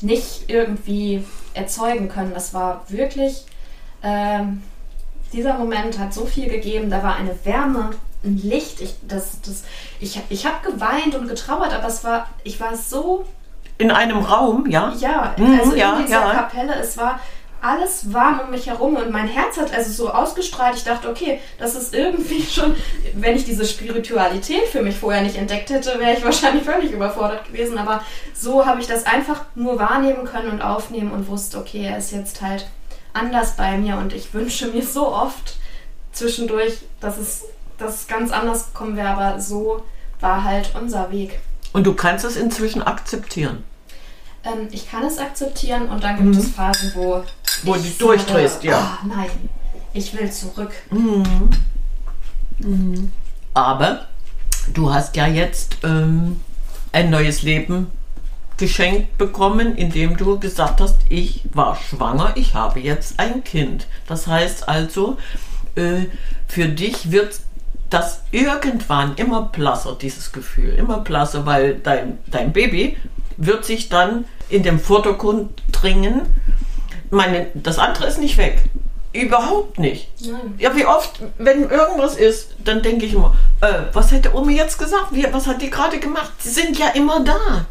nicht 0.02 0.44
irgendwie 0.50 1.24
erzeugen 1.54 2.10
können. 2.10 2.34
Das 2.34 2.54
war 2.54 2.84
wirklich, 2.89 3.46
ähm, 4.04 4.62
dieser 5.32 5.58
Moment 5.58 5.98
hat 5.98 6.13
so 6.13 6.26
viel 6.26 6.50
gegeben. 6.50 6.89
Da 6.89 7.02
war 7.02 7.16
eine 7.16 7.34
Wärme, 7.46 7.92
ein 8.24 8.38
Licht. 8.38 8.82
Ich, 8.82 8.96
das, 9.08 9.42
das, 9.42 9.64
ich, 10.00 10.20
ich 10.30 10.46
habe 10.46 10.70
geweint 10.70 11.16
und 11.16 11.28
getrauert, 11.28 11.74
aber 11.74 11.88
es 11.88 12.04
war, 12.04 12.28
ich 12.44 12.60
war 12.60 12.76
so 12.76 13.26
In 13.78 13.92
einem 13.92 14.20
Raum, 14.20 14.70
ja. 14.70 14.94
ja, 15.00 15.36
Mhm, 15.38 15.60
also 15.60 15.76
ja, 15.76 15.98
in 15.98 16.06
dieser 16.06 16.22
ja. 16.22 16.34
Kapelle, 16.34 16.76
es 16.76 16.98
war 16.98 17.20
alles 17.64 18.12
warm 18.12 18.42
um 18.42 18.52
mich 18.52 18.68
herum 18.68 18.98
und 18.98 19.10
mein 19.10 19.28
Herz 19.28 19.58
hat 19.58 19.74
also 19.74 19.90
so 19.92 20.12
ausgestrahlt. 20.12 20.76
Ich 20.76 20.84
dachte, 20.84 21.10
okay, 21.10 21.40
das 21.58 21.76
ist 21.76 21.94
irgendwie 21.94 22.44
schon, 22.52 22.76
wenn 23.14 23.38
ich 23.38 23.46
diese 23.46 23.66
Spiritualität 23.66 24.66
für 24.66 24.82
mich 24.82 24.98
vorher 24.98 25.22
nicht 25.22 25.38
entdeckt 25.38 25.70
hätte, 25.70 25.98
wäre 25.98 26.18
ich 26.18 26.26
wahrscheinlich 26.26 26.66
völlig 26.66 26.92
überfordert 26.92 27.48
gewesen. 27.48 27.78
Aber 27.78 28.04
so 28.34 28.66
habe 28.66 28.82
ich 28.82 28.88
das 28.88 29.06
einfach 29.06 29.46
nur 29.56 29.80
wahrnehmen 29.80 30.26
können 30.26 30.52
und 30.52 30.62
aufnehmen 30.62 31.12
und 31.12 31.30
wusste, 31.30 31.58
okay, 31.58 31.86
er 31.86 31.98
ist 31.98 32.12
jetzt 32.12 32.42
halt 32.42 32.68
anders 33.14 33.56
bei 33.56 33.78
mir 33.78 33.96
und 33.98 34.12
ich 34.12 34.34
wünsche 34.34 34.68
mir 34.68 34.84
so 34.84 35.08
oft 35.08 35.56
zwischendurch, 36.12 36.80
dass 37.00 37.18
es, 37.18 37.46
dass 37.84 38.02
es 38.02 38.08
ganz 38.08 38.32
anders 38.32 38.74
kommen 38.74 38.96
wäre, 38.98 39.10
aber 39.10 39.39
so 39.39 39.84
war 40.19 40.43
halt 40.43 40.72
unser 40.80 41.12
Weg. 41.12 41.39
Und 41.74 41.86
du 41.86 41.93
kannst 41.93 42.24
es 42.26 42.36
inzwischen 42.36 42.82
akzeptieren. 42.82 43.63
Ähm, 44.43 44.67
ich 44.72 44.89
kann 44.89 45.04
es 45.04 45.17
akzeptieren 45.17 45.89
und 45.89 46.04
dann 46.04 46.17
gibt 46.17 46.36
es 46.36 46.50
Phasen, 46.52 46.91
wo, 46.96 47.24
Wo 47.63 47.76
du 47.76 47.82
durchdrehst, 48.00 48.56
sage, 48.56 48.67
ja. 48.67 48.98
"Ah, 49.02 49.06
nein, 49.06 49.30
ich 49.93 50.13
will 50.17 50.32
zurück. 50.32 50.72
Aber 53.54 54.08
du 54.74 54.93
hast 54.93 55.15
ja 55.15 55.28
jetzt 55.28 55.78
ähm, 55.84 56.39
ein 56.91 57.10
neues 57.10 57.41
Leben 57.43 57.88
geschenkt 58.58 59.17
bekommen, 59.17 59.76
indem 59.76 60.15
du 60.15 60.39
gesagt 60.39 60.80
hast, 60.80 60.98
ich 61.10 61.41
war 61.54 61.76
schwanger, 61.76 62.34
ich 62.36 62.54
habe 62.54 62.80
jetzt 62.80 63.19
ein 63.19 63.43
Kind. 63.43 63.88
Das 64.08 64.28
heißt 64.28 64.69
also, 64.69 65.17
äh, 65.76 66.06
für 66.48 66.67
dich 66.67 67.12
wird 67.12 67.39
das 67.94 68.22
irgendwann 68.32 69.16
immer 69.16 69.44
blasser, 69.44 69.96
dieses 70.00 70.32
Gefühl, 70.32 70.74
immer 70.74 71.00
blasser, 71.00 71.46
weil 71.46 71.76
dein, 71.76 72.18
dein 72.28 72.52
Baby 72.52 72.98
wird 73.38 73.66
sich 73.66 73.90
dann 73.90 74.26
in 74.50 74.64
den 74.64 74.80
Vordergrund 74.80 75.62
dringen. 75.72 76.22
Meine, 77.12 77.48
das 77.54 77.78
andere 77.78 78.08
ist 78.08 78.20
nicht 78.20 78.38
weg. 78.38 78.64
Überhaupt 79.14 79.78
nicht. 79.78 80.10
Nein. 80.22 80.56
Ja, 80.58 80.76
wie 80.76 80.88
oft, 80.88 81.22
wenn 81.38 81.70
irgendwas 81.70 82.16
ist, 82.16 82.56
dann 82.64 82.82
denke 82.82 83.06
ich 83.06 83.14
immer, 83.14 83.36
äh, 83.62 83.84
was 83.94 84.12
hätte 84.12 84.34
Omi 84.36 84.56
jetzt 84.56 84.80
gesagt? 84.80 85.10
Wie, 85.12 85.28
was 85.32 85.46
hat 85.46 85.62
die 85.62 85.70
gerade 85.70 86.00
gemacht? 86.00 86.32
Sie 86.40 86.50
sind 86.50 86.80
ja 86.80 86.88
immer 86.90 87.20
da. 87.20 87.68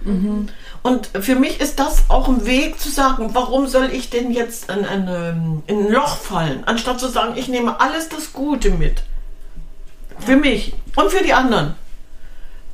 Und 0.84 1.10
für 1.20 1.34
mich 1.34 1.60
ist 1.60 1.80
das 1.80 2.04
auch 2.08 2.28
ein 2.28 2.46
Weg 2.46 2.78
zu 2.78 2.90
sagen, 2.90 3.30
warum 3.32 3.66
soll 3.66 3.90
ich 3.92 4.10
denn 4.10 4.30
jetzt 4.30 4.70
in, 4.70 4.84
eine, 4.84 5.62
in 5.66 5.86
ein 5.86 5.92
Loch 5.92 6.16
fallen, 6.16 6.62
anstatt 6.66 7.00
zu 7.00 7.08
sagen, 7.08 7.32
ich 7.36 7.48
nehme 7.48 7.80
alles 7.80 8.08
das 8.08 8.32
Gute 8.32 8.70
mit. 8.70 9.02
Für 10.24 10.36
mich 10.36 10.74
und 10.96 11.10
für 11.10 11.24
die 11.24 11.32
anderen. 11.32 11.74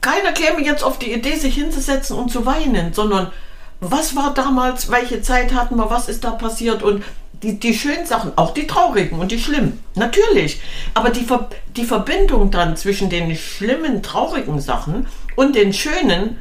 Keiner 0.01 0.33
käme 0.33 0.65
jetzt 0.65 0.85
auf 0.85 0.99
die 0.99 1.13
Idee, 1.13 1.37
sich 1.37 1.55
hinzusetzen 1.55 2.17
und 2.17 2.31
zu 2.31 2.47
weinen, 2.47 2.93
sondern 2.93 3.33
was 3.81 4.17
war 4.17 4.35
damals, 4.35 4.91
welche 4.91 5.23
Zeit 5.23 5.55
hatten 5.55 5.77
wir, 5.77 5.91
was 5.91 6.09
ist 6.09 6.25
da 6.25 6.33
passiert 6.33 6.83
und 6.83 7.03
die, 7.43 7.59
die 7.59 7.75
schönen 7.75 8.07
Sachen, 8.07 8.33
auch 8.37 8.53
die 8.53 8.67
traurigen 8.67 9.19
und 9.19 9.31
die 9.31 9.39
schlimmen, 9.39 9.83
natürlich. 9.95 10.61
Aber 10.95 11.11
die, 11.11 11.25
Ver, 11.25 11.49
die 11.77 11.85
Verbindung 11.85 12.51
dann 12.51 12.77
zwischen 12.77 13.11
den 13.11 13.37
schlimmen, 13.37 14.03
traurigen 14.03 14.61
Sachen 14.61 15.07
und 15.37 15.55
den 15.55 15.73
schönen, 15.73 16.39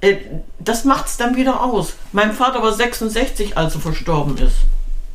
äh, 0.00 0.16
das 0.60 0.84
es 0.84 1.16
dann 1.16 1.36
wieder 1.36 1.62
aus. 1.62 1.94
Mein 2.12 2.32
Vater 2.32 2.62
war 2.62 2.72
66, 2.72 3.56
als 3.56 3.74
er 3.74 3.80
verstorben 3.80 4.38
ist. 4.38 4.58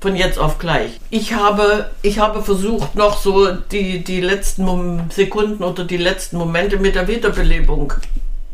Von 0.02 0.16
jetzt 0.16 0.40
auf 0.40 0.58
gleich. 0.58 1.00
Ich 1.12 1.34
habe, 1.36 1.92
ich 2.02 2.18
habe 2.20 2.42
versucht, 2.44 2.96
noch 2.96 3.20
so 3.22 3.52
die, 3.54 4.04
die 4.04 4.20
letzten 4.20 4.66
Mom- 4.66 5.10
Sekunden 5.12 5.64
oder 5.64 5.84
die 5.86 5.98
letzten 5.98 6.38
Momente 6.38 6.78
mit 6.78 6.96
der 6.96 7.08
Wiederbelebung 7.08 7.94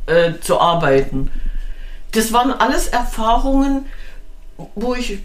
äh, 0.07 0.33
zu 0.41 0.59
arbeiten. 0.59 1.31
Das 2.11 2.33
waren 2.33 2.51
alles 2.51 2.87
Erfahrungen, 2.87 3.85
wo 4.75 4.93
ich 4.93 5.19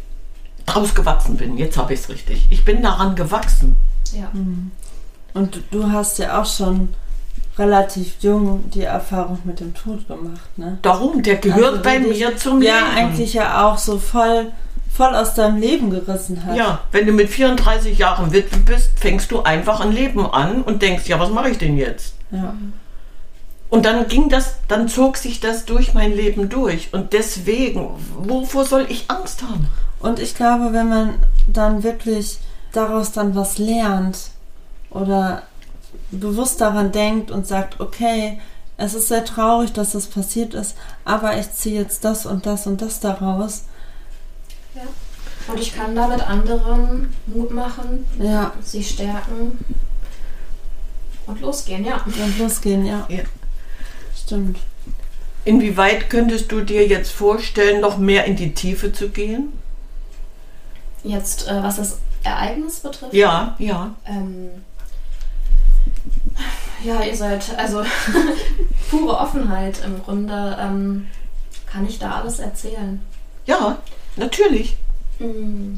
draus 0.65 0.95
gewachsen 0.95 1.37
bin. 1.37 1.59
Jetzt 1.59 1.77
habe 1.77 1.93
ich 1.95 2.01
es 2.01 2.09
richtig. 2.09 2.47
Ich 2.51 2.65
bin 2.65 2.83
daran 2.83 3.17
gewachsen. 3.17 3.75
Ja. 4.15 4.31
und 5.35 5.61
du 5.71 5.91
hast 5.91 6.19
ja 6.19 6.41
auch 6.41 6.47
schon 6.47 6.91
relativ 7.59 8.17
jung 8.21 8.71
die 8.71 8.83
Erfahrung 8.83 9.39
mit 9.45 9.59
dem 9.61 9.75
Tod 9.75 10.07
gemacht, 10.07 10.57
ne? 10.57 10.79
Darum, 10.83 11.23
der 11.23 11.37
gehört 11.37 11.65
Also, 11.79 11.83
bei 11.83 11.99
mir 11.99 12.37
zum 12.37 12.61
ja, 12.63 12.75
Leben. 12.77 12.97
eigentlich 12.97 13.33
ja 13.35 13.67
auch 13.67 13.79
so 13.79 13.99
voll, 13.99 14.53
voll 14.93 15.15
aus 15.15 15.35
deinem 15.35 15.59
Leben 15.59 15.91
gerissen 15.91 16.45
hat. 16.45 16.57
Ja, 16.57 16.81
wenn 16.93 17.07
du 17.07 17.13
mit 17.13 17.31
34 17.31 17.99
Jahren 17.99 18.33
Witwe 18.33 18.59
bist, 18.59 18.91
fängst 18.97 19.31
du 19.31 19.43
einfach 19.43 19.81
ein 19.81 19.93
Leben 19.93 20.27
an 20.27 20.63
und 20.63 20.83
denkst, 20.83 21.07
ja, 21.07 21.19
was 21.19 21.31
mache 21.31 21.51
ich 21.51 21.59
denn 21.59 21.77
jetzt? 21.77 22.15
Ja. 22.31 22.55
Und 23.71 23.87
dann 23.87 24.07
ging 24.07 24.29
das, 24.29 24.57
dann 24.69 24.87
zog 24.87 25.17
sich 25.17 25.41
das 25.41 25.65
durch 25.65 25.95
mein 25.95 26.15
Leben 26.15 26.51
durch. 26.51 26.93
Und 26.93 27.15
deswegen, 27.15 27.89
wovor 28.19 28.67
soll 28.67 28.87
ich 28.91 29.11
Angst 29.11 29.43
haben? 29.43 29.67
Und 29.99 30.19
ich 30.19 30.35
glaube, 30.35 30.75
wenn 30.75 30.91
man 30.91 31.15
dann 31.47 31.83
wirklich 31.83 32.39
daraus 32.73 33.13
dann 33.13 33.35
was 33.35 33.57
lernt 33.57 34.19
oder 34.91 35.43
bewusst 36.11 36.61
daran 36.61 36.93
denkt 36.93 37.31
und 37.31 37.47
sagt, 37.47 37.81
okay, 37.81 38.39
es 38.77 38.95
ist 38.95 39.09
sehr 39.09 39.25
traurig, 39.25 39.73
dass 39.73 39.93
das 39.93 40.07
passiert 40.07 40.53
ist, 40.55 40.77
aber 41.05 41.39
ich 41.39 41.51
ziehe 41.53 41.81
jetzt 41.81 42.05
das 42.05 42.27
und 42.27 42.45
das 42.45 42.67
und 42.67 42.83
das 42.83 43.01
daraus. 43.01 43.65
Ja. 44.75 44.83
Und 45.49 45.61
ich 45.61 45.75
kann 45.75 45.95
damit 45.95 46.21
anderen 46.21 47.15
Mut 47.27 47.51
machen, 47.51 48.07
Ja, 48.19 48.53
sie 48.63 48.83
stärken 48.83 49.59
und 51.27 51.41
losgehen, 51.41 51.85
ja. 51.85 52.05
und 52.05 52.39
losgehen, 52.39 52.87
ja. 52.87 53.07
Ja. 53.09 53.23
Stimmt. 54.17 54.59
Inwieweit 55.45 56.09
könntest 56.09 56.53
du 56.53 56.61
dir 56.61 56.87
jetzt 56.87 57.11
vorstellen, 57.11 57.81
noch 57.81 57.99
mehr 57.99 58.25
in 58.27 58.37
die 58.37 58.55
Tiefe 58.55 58.93
zu 58.93 59.09
gehen? 59.09 59.53
Jetzt, 61.03 61.49
äh, 61.49 61.63
was 61.63 61.77
das 61.77 61.99
Ereignis 62.23 62.81
betrifft. 62.81 63.13
Ja, 63.13 63.57
ja. 63.59 63.95
Ähm, 64.07 64.51
ja, 66.85 67.03
ihr 67.03 67.17
seid, 67.17 67.59
also 67.59 67.83
pure 68.91 69.19
Offenheit 69.19 69.83
im 69.85 70.01
Grunde. 70.03 70.57
Ähm, 70.61 71.09
kann 71.67 71.87
ich 71.89 71.99
da 71.99 72.21
alles 72.21 72.39
erzählen? 72.39 73.01
Ja, 73.47 73.79
natürlich. 74.17 74.77
Mm. 75.19 75.77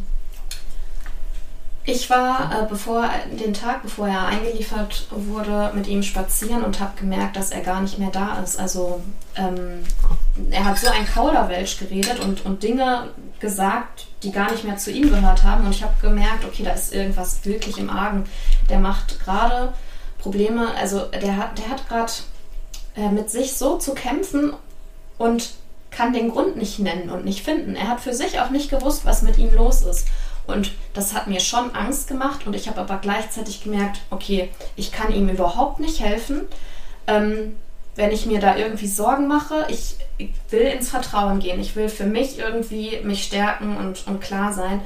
Ich 1.86 2.08
war, 2.08 2.50
äh, 2.50 2.66
bevor 2.66 3.10
den 3.38 3.52
Tag, 3.52 3.82
bevor 3.82 4.08
er 4.08 4.26
eingeliefert 4.26 5.06
wurde, 5.10 5.70
mit 5.74 5.86
ihm 5.86 6.02
spazieren 6.02 6.64
und 6.64 6.80
habe 6.80 6.98
gemerkt, 6.98 7.36
dass 7.36 7.50
er 7.50 7.60
gar 7.60 7.82
nicht 7.82 7.98
mehr 7.98 8.10
da 8.10 8.38
ist. 8.42 8.58
Also 8.58 9.02
ähm, 9.36 9.84
er 10.50 10.64
hat 10.64 10.78
so 10.78 10.88
ein 10.88 11.04
Kauderwelsch 11.04 11.78
geredet 11.78 12.20
und, 12.20 12.46
und 12.46 12.62
Dinge 12.62 13.10
gesagt, 13.38 14.06
die 14.22 14.32
gar 14.32 14.50
nicht 14.50 14.64
mehr 14.64 14.78
zu 14.78 14.90
ihm 14.90 15.10
gehört 15.10 15.42
haben. 15.42 15.66
Und 15.66 15.72
ich 15.72 15.82
habe 15.82 15.92
gemerkt, 16.00 16.46
okay, 16.46 16.62
da 16.62 16.72
ist 16.72 16.94
irgendwas 16.94 17.44
wirklich 17.44 17.76
im 17.76 17.90
Argen. 17.90 18.24
Der 18.70 18.78
macht 18.78 19.20
gerade 19.22 19.74
Probleme, 20.18 20.74
also 20.74 21.00
der 21.00 21.36
hat, 21.36 21.58
der 21.58 21.68
hat 21.68 21.86
gerade 21.86 22.12
äh, 22.96 23.10
mit 23.10 23.28
sich 23.28 23.56
so 23.56 23.76
zu 23.76 23.92
kämpfen 23.92 24.54
und 25.18 25.50
kann 25.94 26.12
den 26.12 26.30
Grund 26.30 26.56
nicht 26.56 26.78
nennen 26.78 27.10
und 27.10 27.24
nicht 27.24 27.44
finden. 27.44 27.76
Er 27.76 27.88
hat 27.88 28.00
für 28.00 28.14
sich 28.14 28.40
auch 28.40 28.50
nicht 28.50 28.70
gewusst, 28.70 29.04
was 29.04 29.22
mit 29.22 29.38
ihm 29.38 29.54
los 29.54 29.82
ist. 29.82 30.08
Und 30.46 30.72
das 30.92 31.14
hat 31.14 31.26
mir 31.26 31.40
schon 31.40 31.74
Angst 31.74 32.08
gemacht 32.08 32.46
und 32.46 32.54
ich 32.54 32.68
habe 32.68 32.80
aber 32.80 32.98
gleichzeitig 32.98 33.62
gemerkt, 33.64 34.00
okay, 34.10 34.50
ich 34.76 34.92
kann 34.92 35.12
ihm 35.12 35.28
überhaupt 35.28 35.80
nicht 35.80 36.00
helfen. 36.00 36.42
Ähm, 37.06 37.56
wenn 37.96 38.10
ich 38.10 38.26
mir 38.26 38.40
da 38.40 38.56
irgendwie 38.56 38.88
Sorgen 38.88 39.28
mache, 39.28 39.66
ich, 39.68 39.96
ich 40.18 40.30
will 40.50 40.62
ins 40.62 40.90
Vertrauen 40.90 41.38
gehen. 41.38 41.60
Ich 41.60 41.76
will 41.76 41.88
für 41.88 42.04
mich 42.04 42.38
irgendwie 42.38 42.98
mich 43.04 43.24
stärken 43.24 43.76
und, 43.76 44.06
und 44.06 44.20
klar 44.20 44.52
sein. 44.52 44.80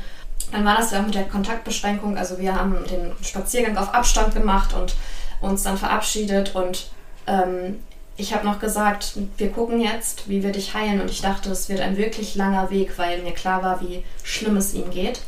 Dann 0.53 0.65
war 0.65 0.77
das 0.77 0.93
ja 0.93 1.01
auch 1.01 1.07
mit 1.07 1.15
der 1.15 1.25
Kontaktbeschränkung. 1.25 2.17
Also 2.17 2.39
wir 2.39 2.55
haben 2.55 2.77
den 2.91 3.13
Spaziergang 3.23 3.77
auf 3.77 3.95
Abstand 3.95 4.35
gemacht 4.35 4.75
und 4.75 4.95
uns 5.41 5.63
dann 5.63 5.79
verabschiedet 5.79 6.55
und 6.55 6.91
ähm, 7.27 7.83
ich 8.19 8.35
habe 8.35 8.45
noch 8.45 8.59
gesagt, 8.59 9.15
wir 9.37 9.51
gucken 9.51 9.81
jetzt, 9.81 10.29
wie 10.29 10.43
wir 10.43 10.51
dich 10.51 10.75
heilen. 10.75 11.01
Und 11.01 11.09
ich 11.09 11.23
dachte, 11.23 11.51
es 11.51 11.69
wird 11.69 11.81
ein 11.81 11.97
wirklich 11.97 12.35
langer 12.35 12.69
Weg, 12.69 12.99
weil 12.99 13.23
mir 13.23 13.33
klar 13.33 13.63
war, 13.63 13.81
wie 13.81 14.03
schlimm 14.25 14.57
es 14.57 14.75
ihm 14.75 14.91
geht. 14.91 15.21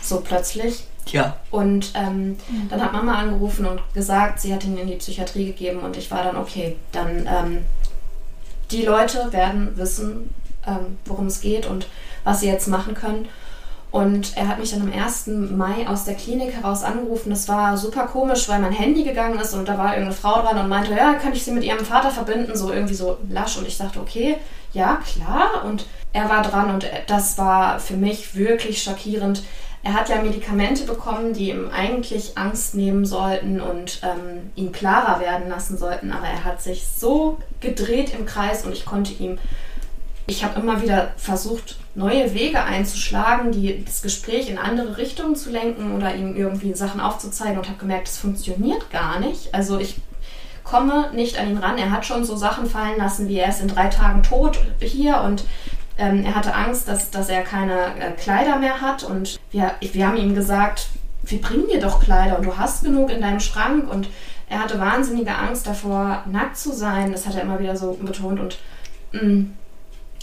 So 0.00 0.20
plötzlich. 0.20 0.84
Ja. 1.08 1.36
Und 1.50 1.90
ähm, 1.94 2.36
dann 2.70 2.80
hat 2.80 2.92
Mama 2.92 3.18
angerufen 3.18 3.66
und 3.66 3.80
gesagt, 3.94 4.40
sie 4.40 4.54
hat 4.54 4.64
ihn 4.64 4.78
in 4.78 4.86
die 4.86 4.94
Psychiatrie 4.94 5.46
gegeben. 5.46 5.80
Und 5.80 5.96
ich 5.96 6.08
war 6.12 6.22
dann, 6.22 6.36
okay, 6.36 6.76
dann 6.92 7.26
ähm, 7.26 7.64
die 8.70 8.82
Leute 8.82 9.32
werden 9.32 9.76
wissen, 9.76 10.32
ähm, 10.66 10.98
worum 11.04 11.26
es 11.26 11.40
geht 11.40 11.66
und 11.66 11.88
was 12.22 12.40
sie 12.40 12.46
jetzt 12.46 12.68
machen 12.68 12.94
können. 12.94 13.28
Und 13.96 14.36
er 14.36 14.46
hat 14.46 14.58
mich 14.58 14.72
dann 14.72 14.82
am 14.82 14.92
1. 14.92 15.28
Mai 15.28 15.88
aus 15.88 16.04
der 16.04 16.16
Klinik 16.16 16.52
heraus 16.52 16.82
angerufen. 16.82 17.30
Das 17.30 17.48
war 17.48 17.78
super 17.78 18.02
komisch, 18.02 18.46
weil 18.46 18.58
mein 18.58 18.72
Handy 18.72 19.04
gegangen 19.04 19.40
ist 19.40 19.54
und 19.54 19.66
da 19.66 19.78
war 19.78 19.94
irgendeine 19.94 20.12
Frau 20.12 20.42
dran 20.42 20.58
und 20.58 20.68
meinte, 20.68 20.92
ja, 20.92 21.14
kann 21.14 21.32
ich 21.32 21.42
sie 21.42 21.50
mit 21.50 21.64
ihrem 21.64 21.82
Vater 21.82 22.10
verbinden? 22.10 22.54
So 22.56 22.70
irgendwie 22.70 22.92
so 22.92 23.16
lasch. 23.30 23.56
Und 23.56 23.66
ich 23.66 23.78
dachte, 23.78 23.98
okay, 23.98 24.36
ja, 24.74 25.00
klar. 25.14 25.64
Und 25.64 25.86
er 26.12 26.28
war 26.28 26.42
dran 26.42 26.74
und 26.74 26.86
das 27.06 27.38
war 27.38 27.80
für 27.80 27.96
mich 27.96 28.34
wirklich 28.34 28.82
schockierend. 28.82 29.42
Er 29.82 29.94
hat 29.94 30.10
ja 30.10 30.20
Medikamente 30.20 30.84
bekommen, 30.84 31.32
die 31.32 31.48
ihm 31.48 31.70
eigentlich 31.70 32.36
Angst 32.36 32.74
nehmen 32.74 33.06
sollten 33.06 33.62
und 33.62 34.02
ähm, 34.02 34.50
ihn 34.56 34.72
klarer 34.72 35.20
werden 35.20 35.48
lassen 35.48 35.78
sollten. 35.78 36.12
Aber 36.12 36.26
er 36.26 36.44
hat 36.44 36.60
sich 36.60 36.86
so 36.86 37.38
gedreht 37.62 38.12
im 38.12 38.26
Kreis 38.26 38.66
und 38.66 38.72
ich 38.72 38.84
konnte 38.84 39.14
ihm 39.14 39.38
ich 40.26 40.44
habe 40.44 40.60
immer 40.60 40.82
wieder 40.82 41.12
versucht, 41.16 41.76
neue 41.94 42.34
Wege 42.34 42.62
einzuschlagen, 42.62 43.52
die, 43.52 43.84
das 43.84 44.02
Gespräch 44.02 44.50
in 44.50 44.58
andere 44.58 44.96
Richtungen 44.96 45.36
zu 45.36 45.50
lenken 45.50 45.94
oder 45.94 46.14
ihm 46.14 46.36
irgendwie 46.36 46.74
Sachen 46.74 47.00
aufzuzeigen 47.00 47.58
und 47.58 47.68
habe 47.68 47.78
gemerkt, 47.78 48.08
das 48.08 48.18
funktioniert 48.18 48.90
gar 48.90 49.20
nicht. 49.20 49.54
Also 49.54 49.78
ich 49.78 49.96
komme 50.64 51.10
nicht 51.14 51.38
an 51.38 51.48
ihn 51.48 51.58
ran. 51.58 51.78
Er 51.78 51.92
hat 51.92 52.04
schon 52.04 52.24
so 52.24 52.36
Sachen 52.36 52.66
fallen 52.66 52.98
lassen, 52.98 53.28
wie 53.28 53.38
er 53.38 53.48
ist 53.48 53.60
in 53.60 53.68
drei 53.68 53.86
Tagen 53.86 54.22
tot 54.22 54.58
hier 54.80 55.20
und 55.20 55.44
ähm, 55.98 56.24
er 56.24 56.34
hatte 56.34 56.54
Angst, 56.54 56.88
dass, 56.88 57.10
dass 57.10 57.28
er 57.28 57.42
keine 57.42 57.96
äh, 57.98 58.12
Kleider 58.12 58.58
mehr 58.58 58.80
hat 58.80 59.04
und 59.04 59.38
wir, 59.50 59.74
wir 59.80 60.06
haben 60.06 60.16
ihm 60.16 60.34
gesagt, 60.34 60.88
wir 61.22 61.40
bringen 61.40 61.68
dir 61.68 61.80
doch 61.80 62.00
Kleider 62.00 62.38
und 62.38 62.44
du 62.44 62.56
hast 62.56 62.84
genug 62.84 63.10
in 63.10 63.20
deinem 63.20 63.40
Schrank 63.40 63.90
und 63.90 64.08
er 64.48 64.58
hatte 64.58 64.78
wahnsinnige 64.78 65.34
Angst 65.34 65.66
davor, 65.66 66.22
nackt 66.30 66.58
zu 66.58 66.72
sein. 66.72 67.12
Das 67.12 67.26
hat 67.26 67.34
er 67.34 67.42
immer 67.42 67.58
wieder 67.58 67.76
so 67.76 67.92
betont 67.94 68.38
und 68.38 68.58
mh, 69.12 69.22
mm, 69.22 69.54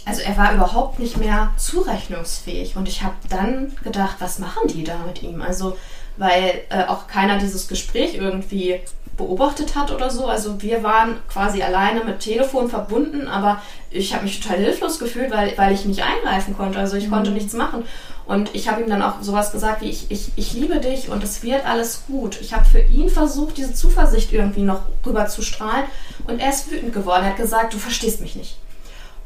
also 0.06 0.22
er 0.22 0.38
war 0.38 0.54
überhaupt 0.54 1.00
nicht 1.00 1.18
mehr 1.18 1.52
zurechnungsfähig. 1.58 2.76
Und 2.76 2.88
ich 2.88 3.04
habe 3.04 3.16
dann 3.30 3.76
gedacht, 3.84 4.18
was 4.20 4.40
machen 4.40 4.68
die 4.68 4.84
da 4.84 4.98
mit 5.06 5.24
ihm? 5.24 5.42
Also, 5.42 5.78
weil 6.18 6.62
äh, 6.70 6.86
auch 6.86 7.08
keiner 7.08 7.38
dieses 7.38 7.68
Gespräch 7.68 8.16
irgendwie 8.16 8.82
beobachtet 9.18 9.76
hat 9.76 9.92
oder 9.92 10.10
so. 10.10 10.26
Also 10.26 10.62
wir 10.62 10.84
waren 10.84 11.18
quasi 11.30 11.62
alleine 11.62 12.04
mit 12.04 12.20
Telefon 12.20 12.70
verbunden, 12.70 13.28
aber 13.28 13.62
ich 13.92 14.14
habe 14.14 14.24
mich 14.24 14.40
total 14.40 14.58
hilflos 14.58 14.98
gefühlt, 15.00 15.32
weil, 15.32 15.56
weil 15.58 15.74
ich 15.74 15.86
nicht 15.86 16.04
eingreifen 16.04 16.58
konnte. 16.58 16.80
Also 16.80 16.98
ich 16.98 17.08
mhm. 17.08 17.12
konnte 17.12 17.32
nichts 17.32 17.54
machen. 17.54 17.86
Und 18.26 18.56
ich 18.56 18.70
habe 18.70 18.82
ihm 18.82 18.90
dann 18.90 19.02
auch 19.02 19.22
sowas 19.22 19.52
gesagt 19.52 19.82
wie, 19.82 19.90
ich, 19.90 20.10
ich, 20.10 20.32
ich 20.36 20.54
liebe 20.54 20.80
dich 20.80 21.10
und 21.10 21.24
es 21.24 21.44
wird 21.44 21.66
alles 21.66 22.04
gut. 22.08 22.40
Ich 22.42 22.54
habe 22.54 22.66
für 22.66 22.80
ihn 22.80 23.10
versucht, 23.10 23.58
diese 23.58 23.74
Zuversicht 23.74 24.32
irgendwie 24.32 24.62
noch 24.62 24.82
rüber 25.06 25.28
zu 25.28 25.42
strahlen. 25.42 25.86
Und 26.26 26.40
er 26.40 26.50
ist 26.50 26.72
wütend 26.72 26.94
geworden. 26.94 27.24
Er 27.24 27.32
hat 27.32 27.38
gesagt, 27.38 27.74
du 27.74 27.78
verstehst 27.78 28.22
mich 28.22 28.36
nicht. 28.36 28.58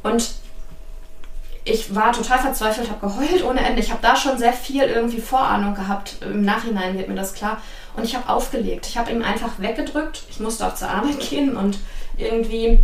Und 0.03 0.31
ich 1.67 1.93
war 1.93 2.13
total 2.13 2.39
verzweifelt, 2.39 2.89
habe 2.89 3.07
geheult 3.07 3.43
ohne 3.43 3.59
Ende. 3.61 3.81
Ich 3.81 3.91
habe 3.91 4.01
da 4.01 4.15
schon 4.15 4.37
sehr 4.37 4.53
viel 4.53 4.83
irgendwie 4.83 5.19
Vorahnung 5.19 5.75
gehabt. 5.75 6.17
Im 6.21 6.43
Nachhinein 6.43 6.97
wird 6.97 7.09
mir 7.09 7.15
das 7.15 7.33
klar. 7.33 7.61
Und 7.95 8.03
ich 8.03 8.15
habe 8.15 8.29
aufgelegt. 8.29 8.87
Ich 8.87 8.97
habe 8.97 9.11
ihn 9.11 9.23
einfach 9.23 9.59
weggedrückt. 9.59 10.23
Ich 10.29 10.39
musste 10.39 10.67
auch 10.67 10.75
zur 10.75 10.89
Arbeit 10.89 11.19
gehen 11.29 11.57
und 11.57 11.79
irgendwie 12.17 12.79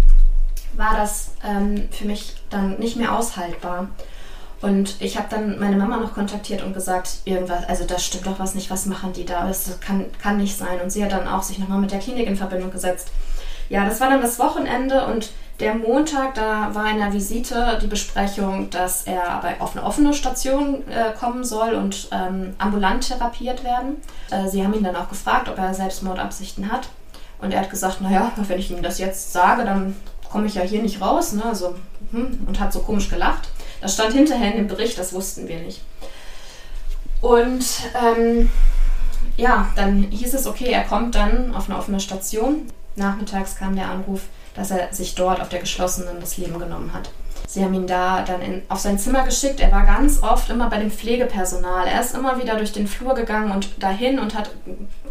war 0.76 0.96
das 0.96 1.32
ähm, 1.46 1.88
für 1.92 2.06
mich 2.06 2.36
dann 2.50 2.78
nicht 2.80 2.98
mehr 2.98 3.18
aushaltbar. 3.18 3.88
Und 4.62 4.96
ich 5.02 5.18
habe 5.18 5.28
dann 5.30 5.60
meine 5.60 5.76
Mama 5.76 5.98
noch 5.98 6.14
kontaktiert 6.14 6.64
und 6.64 6.74
gesagt, 6.74 7.18
irgendwas, 7.26 7.68
also 7.68 7.86
da 7.86 8.00
stimmt 8.00 8.28
doch 8.28 8.40
was 8.40 8.56
nicht, 8.56 8.70
was 8.70 8.86
machen 8.86 9.12
die 9.12 9.26
da? 9.26 9.46
Das 9.46 9.80
kann, 9.82 10.06
kann 10.22 10.38
nicht 10.38 10.58
sein. 10.58 10.80
Und 10.82 10.90
sie 10.90 11.04
hat 11.04 11.12
dann 11.12 11.28
auch 11.28 11.44
sich 11.44 11.60
nochmal 11.60 11.80
mit 11.80 11.92
der 11.92 12.00
Klinik 12.00 12.28
in 12.28 12.38
Verbindung 12.38 12.72
gesetzt. 12.72 13.10
Ja, 13.70 13.86
das 13.86 14.00
war 14.00 14.10
dann 14.10 14.22
das 14.22 14.40
Wochenende 14.40 15.06
und 15.08 15.32
der 15.60 15.76
Montag, 15.76 16.34
da 16.34 16.74
war 16.74 16.90
in 16.90 16.98
der 16.98 17.14
Visite 17.14 17.78
die 17.82 17.88
Besprechung, 17.88 18.70
dass 18.70 19.04
er 19.04 19.40
bei, 19.42 19.62
auf 19.62 19.76
eine 19.76 19.86
offene 19.86 20.14
Station 20.14 20.84
äh, 20.90 21.18
kommen 21.18 21.44
soll 21.44 21.76
und 21.76 22.10
ähm, 22.12 22.56
ambulant 22.58 23.08
therapiert 23.08 23.64
werden. 23.64 23.98
Äh, 24.32 24.50
sie 24.50 24.64
haben 24.64 24.74
ihn 24.74 24.84
dann 24.84 24.96
auch 24.96 25.10
gefragt, 25.10 25.50
ob 25.50 25.58
er 25.58 25.74
Selbstmordabsichten 25.74 26.72
hat. 26.72 26.90
Und 27.40 27.54
er 27.54 27.62
hat 27.62 27.70
gesagt, 27.70 28.02
naja, 28.02 28.32
wenn 28.36 28.60
ich 28.60 28.72
ihm 28.72 28.82
das 28.82 28.98
jetzt 28.98 29.34
sage, 29.34 29.64
dann 29.64 29.96
komme 30.30 30.48
ich 30.48 30.56
ja 30.56 30.62
hier 30.62 30.82
nicht 30.82 31.02
raus. 31.02 31.34
Ne? 31.34 31.46
Also, 31.46 31.76
hm, 32.12 32.40
und 32.48 32.60
hat 32.60 32.74
so 32.74 32.80
komisch 32.80 33.10
gelacht. 33.10 33.50
Das 33.82 33.94
stand 33.94 34.14
hinterher 34.14 34.52
in 34.52 34.58
dem 34.58 34.68
Bericht, 34.68 34.98
das 34.98 35.14
wussten 35.14 35.48
wir 35.48 35.60
nicht. 35.60 35.82
Und 37.22 37.66
ähm, 38.02 38.50
ja, 39.38 39.70
dann 39.76 40.04
hieß 40.04 40.34
es, 40.34 40.48
okay, 40.48 40.72
er 40.72 40.84
kommt 40.84 41.16
dann 41.16 41.54
auf 41.54 41.70
eine 41.70 41.78
offene 41.78 42.00
Station. 42.00 42.68
Nachmittags 42.96 43.56
kam 43.56 43.76
der 43.76 43.90
Anruf, 43.90 44.22
dass 44.56 44.72
er 44.72 44.94
sich 44.94 45.16
dort 45.16 45.42
auf 45.42 45.50
der 45.50 45.60
geschlossenen 45.60 46.20
das 46.20 46.38
Leben 46.38 46.60
genommen 46.60 46.94
hat. 46.94 47.10
Sie 47.48 47.64
haben 47.64 47.74
ihn 47.74 47.88
da 47.88 48.24
dann 48.24 48.42
in, 48.42 48.64
auf 48.70 48.80
sein 48.80 48.98
Zimmer 48.98 49.24
geschickt. 49.24 49.60
Er 49.60 49.72
war 49.72 49.86
ganz 49.86 50.24
oft 50.24 50.50
immer 50.50 50.70
bei 50.70 50.78
dem 50.80 50.90
Pflegepersonal. 50.90 51.88
Er 51.88 52.02
ist 52.02 52.16
immer 52.16 52.42
wieder 52.42 52.56
durch 52.56 52.72
den 52.72 52.88
Flur 52.88 53.14
gegangen 53.14 53.52
und 53.52 53.84
dahin 53.84 54.18
und 54.18 54.36
hat 54.36 54.50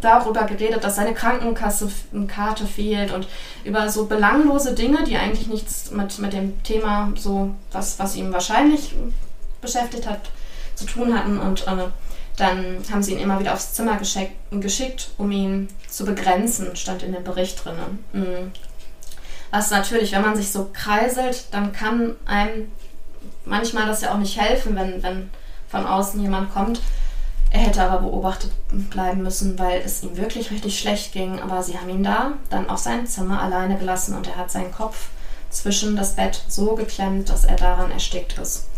darüber 0.01 0.45
geredet, 0.45 0.83
dass 0.83 0.97
seine 0.97 1.15
Krankenkassekarte 1.15 2.67
fehlt 2.67 3.13
und 3.13 3.29
über 3.65 3.89
so 3.89 4.07
belanglose 4.07 4.75
Dinge, 4.75 5.05
die 5.05 5.17
eigentlich 5.17 5.47
nichts 5.47 5.91
mit, 5.93 6.19
mit 6.19 6.33
dem 6.33 6.61
Thema, 6.65 7.13
so 7.17 7.51
was, 7.71 7.99
was 7.99 8.17
ihn 8.17 8.33
wahrscheinlich 8.33 8.95
beschäftigt 9.61 10.09
hat, 10.09 10.21
zu 10.75 10.87
tun 10.87 11.17
hatten. 11.17 11.39
Und 11.39 11.67
äh, 11.69 11.87
dann 12.37 12.79
haben 12.91 13.03
sie 13.03 13.13
ihn 13.13 13.21
immer 13.21 13.39
wieder 13.39 13.53
aufs 13.53 13.75
Zimmer 13.75 13.99
geschickt, 13.99 14.33
geschickt 14.51 15.11
um 15.19 15.31
ihn 15.31 15.69
zu 15.89 16.05
begrenzen, 16.05 16.75
stand 16.75 17.03
in 17.03 17.13
dem 17.13 17.23
Bericht 17.23 17.65
drin. 17.65 17.75
Was 19.53 19.71
natürlich, 19.71 20.13
wenn 20.13 20.23
man 20.23 20.35
sich 20.35 20.51
so 20.51 20.71
kreiselt, 20.73 21.45
dann 21.51 21.73
kann 21.73 22.17
einem 22.25 22.73
manchmal 23.45 23.87
das 23.87 24.01
ja 24.01 24.13
auch 24.15 24.19
nicht 24.19 24.41
helfen, 24.41 24.75
wenn, 24.75 25.03
wenn 25.03 25.31
von 25.69 25.87
außen 25.87 26.21
jemand 26.21 26.53
kommt. 26.55 26.81
Er 27.51 27.61
hätte 27.61 27.83
aber 27.83 28.01
beobachtet 28.01 28.51
bleiben 28.71 29.23
müssen, 29.23 29.59
weil 29.59 29.83
es 29.85 30.03
ihm 30.03 30.17
wirklich 30.17 30.51
richtig 30.51 30.81
schlecht 30.81 31.13
ging. 31.13 31.39
Aber 31.39 31.63
sie 31.63 31.79
haben 31.79 31.91
ihn 31.91 32.03
da 32.03 32.33
dann 32.49 32.71
auf 32.71 32.79
sein 32.79 33.07
Zimmer 33.07 33.43
alleine 33.43 33.77
gelassen 33.77 34.17
und 34.17 34.27
er 34.27 34.37
hat 34.37 34.51
seinen 34.51 34.73
Kopf 34.73 35.09
zwischen 35.51 35.97
das 35.97 36.17
Bett 36.17 36.43
so 36.49 36.75
geklemmt, 36.75 37.29
dass 37.29 37.45
er 37.45 37.57
daran 37.57 37.91
erstickt 37.91 38.39
ist. 38.39 38.69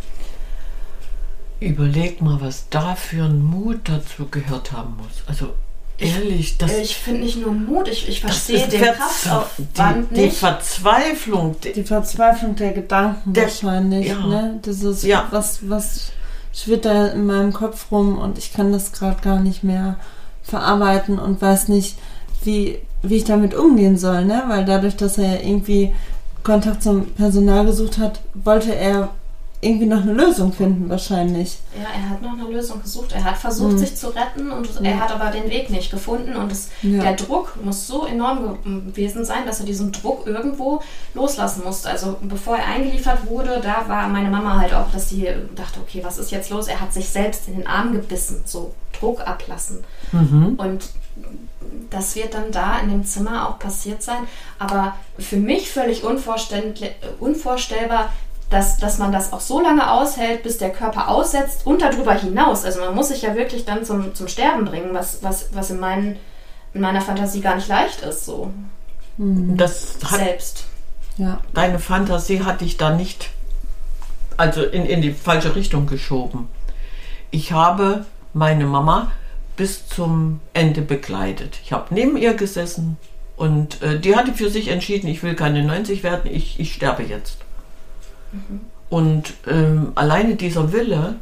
Überleg 1.60 2.20
mal, 2.20 2.40
was 2.40 2.68
da 2.68 2.96
für 2.96 3.26
ein 3.26 3.44
Mut 3.44 3.88
dazu 3.88 4.26
gehört 4.26 4.72
haben 4.72 4.96
muss. 4.96 5.22
Also 5.28 5.54
Ehrlich, 5.98 6.58
das. 6.58 6.72
Ich 6.76 6.96
finde 6.96 7.20
nicht 7.20 7.40
nur 7.40 7.52
Mut, 7.52 7.86
ich, 7.86 8.08
ich 8.08 8.20
verstehe 8.20 8.66
den 8.66 8.82
Kraftaufwand 8.82 10.10
die, 10.10 10.14
die 10.14 10.20
nicht. 10.22 10.36
Verzweiflung. 10.36 11.56
Die, 11.62 11.72
die, 11.72 11.84
Verzweiflung 11.84 12.56
der 12.56 12.72
Gedanken 12.72 13.32
der, 13.32 13.44
wahrscheinlich. 13.44 14.08
Ja. 14.08 14.26
Ne? 14.26 14.58
Das 14.62 14.82
ist 14.82 15.04
ja. 15.04 15.28
was, 15.30 15.68
was 15.68 16.12
schwirrt 16.52 16.84
da 16.84 17.08
in 17.08 17.26
meinem 17.26 17.52
Kopf 17.52 17.92
rum 17.92 18.18
und 18.18 18.38
ich 18.38 18.52
kann 18.52 18.72
das 18.72 18.92
gerade 18.92 19.20
gar 19.22 19.38
nicht 19.38 19.62
mehr 19.62 19.96
verarbeiten 20.42 21.18
und 21.18 21.40
weiß 21.40 21.68
nicht, 21.68 21.96
wie, 22.42 22.80
wie 23.02 23.16
ich 23.16 23.24
damit 23.24 23.54
umgehen 23.54 23.96
soll, 23.96 24.24
ne? 24.24 24.42
Weil 24.48 24.64
dadurch, 24.64 24.96
dass 24.96 25.16
er 25.18 25.34
ja 25.34 25.40
irgendwie 25.40 25.94
Kontakt 26.42 26.82
zum 26.82 27.06
Personal 27.12 27.64
gesucht 27.66 27.98
hat, 27.98 28.20
wollte 28.34 28.74
er 28.74 29.10
irgendwie 29.64 29.86
noch 29.86 30.02
eine 30.02 30.12
Lösung 30.12 30.52
finden, 30.52 30.88
wahrscheinlich. 30.88 31.58
Ja, 31.76 31.88
er 31.94 32.10
hat 32.10 32.22
noch 32.22 32.32
eine 32.32 32.44
Lösung 32.44 32.82
gesucht. 32.82 33.12
Er 33.12 33.24
hat 33.24 33.36
versucht, 33.36 33.72
mhm. 33.72 33.78
sich 33.78 33.96
zu 33.96 34.08
retten 34.08 34.50
und 34.50 34.68
ja. 34.80 34.90
er 34.90 35.00
hat 35.00 35.12
aber 35.12 35.30
den 35.30 35.50
Weg 35.50 35.70
nicht 35.70 35.90
gefunden. 35.90 36.36
Und 36.36 36.52
es, 36.52 36.68
ja. 36.82 37.02
der 37.02 37.14
Druck 37.14 37.56
muss 37.64 37.86
so 37.86 38.06
enorm 38.06 38.58
gewesen 38.86 39.24
sein, 39.24 39.46
dass 39.46 39.60
er 39.60 39.66
diesen 39.66 39.92
Druck 39.92 40.26
irgendwo 40.26 40.82
loslassen 41.14 41.62
musste. 41.64 41.88
Also 41.88 42.16
bevor 42.22 42.56
er 42.56 42.66
eingeliefert 42.66 43.26
wurde, 43.26 43.60
da 43.62 43.88
war 43.88 44.08
meine 44.08 44.30
Mama 44.30 44.58
halt 44.58 44.74
auch, 44.74 44.90
dass 44.92 45.08
sie 45.08 45.28
dachte, 45.54 45.80
okay, 45.80 46.00
was 46.04 46.18
ist 46.18 46.30
jetzt 46.30 46.50
los? 46.50 46.68
Er 46.68 46.80
hat 46.80 46.92
sich 46.92 47.08
selbst 47.08 47.48
in 47.48 47.56
den 47.56 47.66
Arm 47.66 47.92
gebissen, 47.92 48.42
so 48.44 48.74
Druck 48.98 49.26
ablassen. 49.26 49.84
Mhm. 50.12 50.54
Und 50.56 50.84
das 51.90 52.16
wird 52.16 52.34
dann 52.34 52.50
da 52.50 52.78
in 52.80 52.90
dem 52.90 53.04
Zimmer 53.04 53.48
auch 53.48 53.58
passiert 53.58 54.02
sein. 54.02 54.26
Aber 54.58 54.96
für 55.18 55.36
mich 55.36 55.70
völlig 55.70 56.02
unvorstellbar, 56.04 58.10
dass, 58.50 58.78
dass 58.78 58.98
man 58.98 59.12
das 59.12 59.32
auch 59.32 59.40
so 59.40 59.60
lange 59.60 59.90
aushält, 59.90 60.42
bis 60.42 60.58
der 60.58 60.70
Körper 60.70 61.08
aussetzt 61.08 61.66
und 61.66 61.82
darüber 61.82 62.14
hinaus. 62.14 62.64
Also 62.64 62.80
man 62.80 62.94
muss 62.94 63.08
sich 63.08 63.22
ja 63.22 63.34
wirklich 63.34 63.64
dann 63.64 63.84
zum, 63.84 64.14
zum 64.14 64.28
Sterben 64.28 64.64
bringen, 64.64 64.90
was, 64.92 65.22
was, 65.22 65.48
was 65.52 65.70
in, 65.70 65.80
meinen, 65.80 66.16
in 66.72 66.80
meiner 66.80 67.00
Fantasie 67.00 67.40
gar 67.40 67.56
nicht 67.56 67.68
leicht 67.68 68.02
ist. 68.02 68.24
So. 68.24 68.50
Mhm. 69.16 69.56
Das 69.56 69.98
hat, 70.04 70.20
Selbst. 70.20 70.64
Ja. 71.16 71.40
Deine 71.52 71.78
Fantasie 71.78 72.42
hat 72.44 72.60
dich 72.60 72.76
da 72.76 72.90
nicht, 72.90 73.30
also 74.36 74.62
in, 74.62 74.84
in 74.84 75.00
die 75.00 75.12
falsche 75.12 75.54
Richtung 75.54 75.86
geschoben. 75.86 76.48
Ich 77.30 77.52
habe 77.52 78.04
meine 78.32 78.66
Mama 78.66 79.12
bis 79.56 79.86
zum 79.88 80.40
Ende 80.52 80.82
begleitet. 80.82 81.58
Ich 81.64 81.72
habe 81.72 81.94
neben 81.94 82.16
ihr 82.16 82.34
gesessen 82.34 82.96
und 83.36 83.82
äh, 83.82 83.98
die 83.98 84.16
hatte 84.16 84.32
für 84.32 84.50
sich 84.50 84.68
entschieden, 84.68 85.08
ich 85.08 85.22
will 85.22 85.34
keine 85.34 85.62
90 85.62 86.02
werden, 86.02 86.30
ich, 86.32 86.58
ich 86.58 86.74
sterbe 86.74 87.04
jetzt. 87.04 87.38
Und 88.90 89.34
ähm, 89.46 89.92
alleine 89.94 90.36
dieser 90.36 90.72
Wille, 90.72 91.16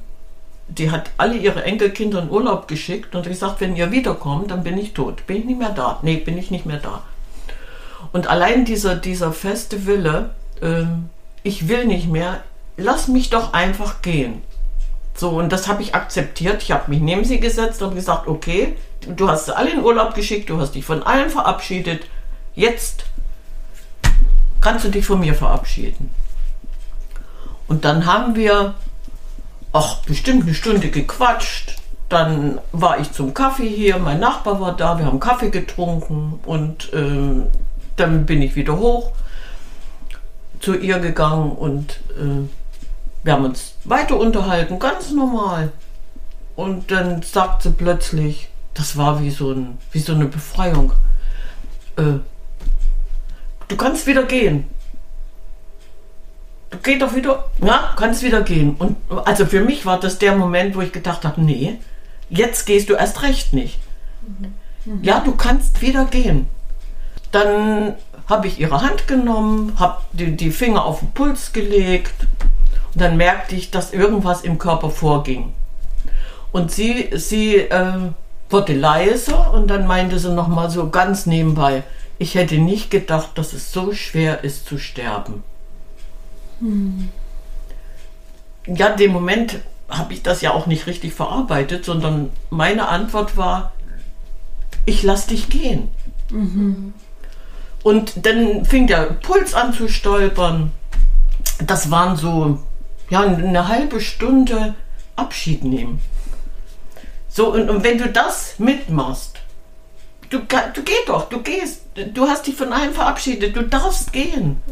die 0.69 0.91
hat 0.91 1.11
alle 1.17 1.37
ihre 1.37 1.65
Enkelkinder 1.65 2.23
in 2.23 2.31
Urlaub 2.31 2.69
geschickt 2.69 3.15
und 3.15 3.27
gesagt, 3.27 3.61
wenn 3.61 3.77
ihr 3.77 3.91
wiederkommt, 3.91 4.51
dann 4.51 4.63
bin 4.63 4.79
ich 4.79 4.95
tot. 4.95 5.27
Bin 5.27 5.39
ich 5.39 5.45
nicht 5.45 5.59
mehr 5.59 5.71
da? 5.71 5.99
Nee, 6.03 6.17
bin 6.17 6.39
ich 6.39 6.51
nicht 6.51 6.67
mehr 6.67 6.79
da. 6.79 7.03
Und 8.13 8.27
allein 8.27 8.65
dieser, 8.65 8.97
dieser 8.97 9.33
feste 9.33 9.87
Wille, 9.87 10.31
ähm, 10.61 11.09
ich 11.43 11.69
will 11.69 11.87
nicht 11.87 12.09
mehr, 12.09 12.43
lass 12.77 13.09
mich 13.09 13.31
doch 13.31 13.53
einfach 13.53 14.03
gehen. 14.03 14.43
So, 15.15 15.31
und 15.31 15.53
das 15.53 15.69
habe 15.69 15.83
ich 15.83 15.95
akzeptiert. 15.95 16.63
Ich 16.63 16.73
habe 16.73 16.91
mich 16.91 17.01
neben 17.01 17.25
sie 17.25 17.39
gesetzt 17.41 17.83
und 17.83 17.95
gesagt, 17.95 18.27
okay, 18.29 18.77
du 19.07 19.29
hast 19.29 19.51
alle 19.51 19.71
in 19.71 19.83
Urlaub 19.83 20.15
geschickt, 20.15 20.49
du 20.49 20.59
hast 20.59 20.75
dich 20.75 20.85
von 20.85 21.03
allen 21.03 21.31
verabschiedet. 21.31 22.07
Jetzt 22.55 23.05
kannst 24.61 24.85
du 24.85 24.89
dich 24.89 25.05
von 25.05 25.21
mir 25.21 25.35
verabschieden. 25.35 26.11
Und 27.73 27.87
dann 27.87 28.05
haben 28.05 28.35
wir, 28.35 28.75
ach, 29.73 30.03
bestimmt 30.05 30.43
eine 30.43 30.53
Stunde 30.53 30.91
gequatscht. 30.91 31.77
Dann 32.11 32.61
war 32.71 33.01
ich 33.01 33.13
zum 33.13 33.33
Kaffee 33.33 33.67
hier, 33.67 33.97
mein 33.97 34.21
Nachbar 34.21 34.61
war 34.61 34.77
da, 34.77 34.99
wir 34.99 35.07
haben 35.07 35.19
Kaffee 35.19 35.49
getrunken 35.49 36.39
und 36.45 36.91
ähm, 36.93 37.47
dann 37.97 38.27
bin 38.27 38.43
ich 38.43 38.57
wieder 38.57 38.77
hoch 38.77 39.13
zu 40.61 40.75
ihr 40.75 40.99
gegangen 40.99 41.53
und 41.53 41.93
äh, 42.11 42.47
wir 43.23 43.33
haben 43.33 43.47
uns 43.47 43.77
weiter 43.85 44.19
unterhalten, 44.19 44.79
ganz 44.79 45.11
normal. 45.11 45.73
Und 46.57 46.91
dann 46.91 47.23
sagt 47.23 47.63
sie 47.63 47.71
plötzlich, 47.71 48.51
das 48.75 48.99
war 48.99 49.23
wie 49.23 49.31
so, 49.31 49.53
ein, 49.53 49.79
wie 49.93 50.01
so 50.01 50.13
eine 50.13 50.27
Befreiung. 50.27 50.93
Äh, 51.97 52.21
du 53.69 53.77
kannst 53.79 54.07
wieder 54.07 54.25
gehen. 54.25 54.69
Du 56.73 56.79
gehst 56.79 57.03
doch 57.03 57.15
wieder, 57.15 57.45
ja, 57.63 57.93
kannst 57.97 58.23
wieder 58.23 58.41
gehen. 58.43 58.75
Und 58.79 58.97
also 59.25 59.47
für 59.47 59.61
mich 59.61 59.87
war 59.87 60.01
das 60.01 60.19
der 60.19 60.35
Moment, 60.35 60.75
wo 60.75 60.81
ich 60.81 60.91
gedacht 60.91 61.25
habe, 61.25 61.41
nee, 61.41 61.79
jetzt 62.31 62.67
gehst 62.67 62.89
du 62.89 62.95
erst 62.95 63.23
recht 63.23 63.53
nicht. 63.53 63.79
Ja, 65.03 65.21
du 65.21 65.37
kannst 65.37 65.81
wieder 65.83 66.07
gehen. 66.07 66.49
Dann 67.31 67.95
habe 68.29 68.47
ich 68.47 68.59
ihre 68.59 68.81
Hand 68.81 69.07
genommen, 69.07 69.75
habe 69.79 70.01
die, 70.13 70.37
die 70.37 70.51
Finger 70.51 70.85
auf 70.85 71.01
den 71.01 71.13
Puls 71.13 71.53
gelegt 71.53 72.27
und 72.95 73.01
dann 73.01 73.17
merkte 73.17 73.55
ich, 73.55 73.71
dass 73.71 73.93
irgendwas 73.93 74.43
im 74.43 74.59
Körper 74.59 74.91
vorging. 74.91 75.53
Und 76.53 76.71
sie, 76.71 77.11
sie 77.15 77.57
äh, 77.57 78.11
wurde 78.49 78.75
leise 78.75 79.37
und 79.37 79.69
dann 79.69 79.87
meinte 79.87 80.19
sie 80.19 80.33
nochmal 80.33 80.71
so 80.71 80.89
ganz 80.89 81.27
nebenbei, 81.27 81.83
ich 82.19 82.35
hätte 82.35 82.57
nicht 82.57 82.91
gedacht, 82.91 83.31
dass 83.35 83.53
es 83.53 83.73
so 83.73 83.93
schwer 83.93 84.45
ist 84.45 84.67
zu 84.67 84.79
sterben. 84.79 85.43
Ja, 88.67 88.89
in 88.89 88.97
dem 88.97 89.13
Moment 89.13 89.61
habe 89.89 90.13
ich 90.15 90.23
das 90.23 90.41
ja 90.41 90.53
auch 90.53 90.67
nicht 90.67 90.87
richtig 90.87 91.13
verarbeitet, 91.13 91.85
sondern 91.85 92.31
meine 92.51 92.89
Antwort 92.89 93.37
war, 93.37 93.73
ich 94.87 95.03
lass 95.03 95.27
dich 95.27 95.49
gehen. 95.49 95.89
Und 97.83 98.27
dann 98.27 98.65
fing 98.65 98.87
der 98.87 99.05
Puls 99.05 99.55
an 99.55 99.73
zu 99.75 99.89
stolpern. 99.89 100.73
Das 101.67 101.91
waren 101.91 102.17
so, 102.17 102.61
ja, 103.11 103.23
eine 103.23 103.69
halbe 103.69 104.01
Stunde 104.01 104.75
Abschied 105.17 105.65
nehmen. 105.65 106.01
So, 107.29 107.53
und, 107.53 107.69
und 107.71 107.83
wenn 107.83 107.99
du 107.99 108.09
das 108.09 108.59
mitmachst, 108.59 109.39
du, 110.31 110.39
du 110.39 110.83
geh 110.83 110.93
doch, 111.07 111.29
du 111.29 111.43
gehst, 111.43 111.83
du 112.15 112.27
hast 112.29 112.47
dich 112.47 112.57
von 112.57 112.73
allen 112.73 112.93
verabschiedet, 112.93 113.57
du 113.57 113.63
darfst 113.63 114.13
gehen. 114.13 114.63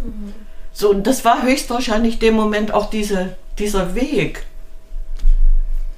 So, 0.73 0.91
und 0.91 1.07
das 1.07 1.25
war 1.25 1.43
höchstwahrscheinlich 1.43 2.19
dem 2.19 2.35
Moment 2.35 2.73
auch 2.73 2.91
diese, 2.91 3.37
dieser 3.59 3.95
Weg. 3.95 4.45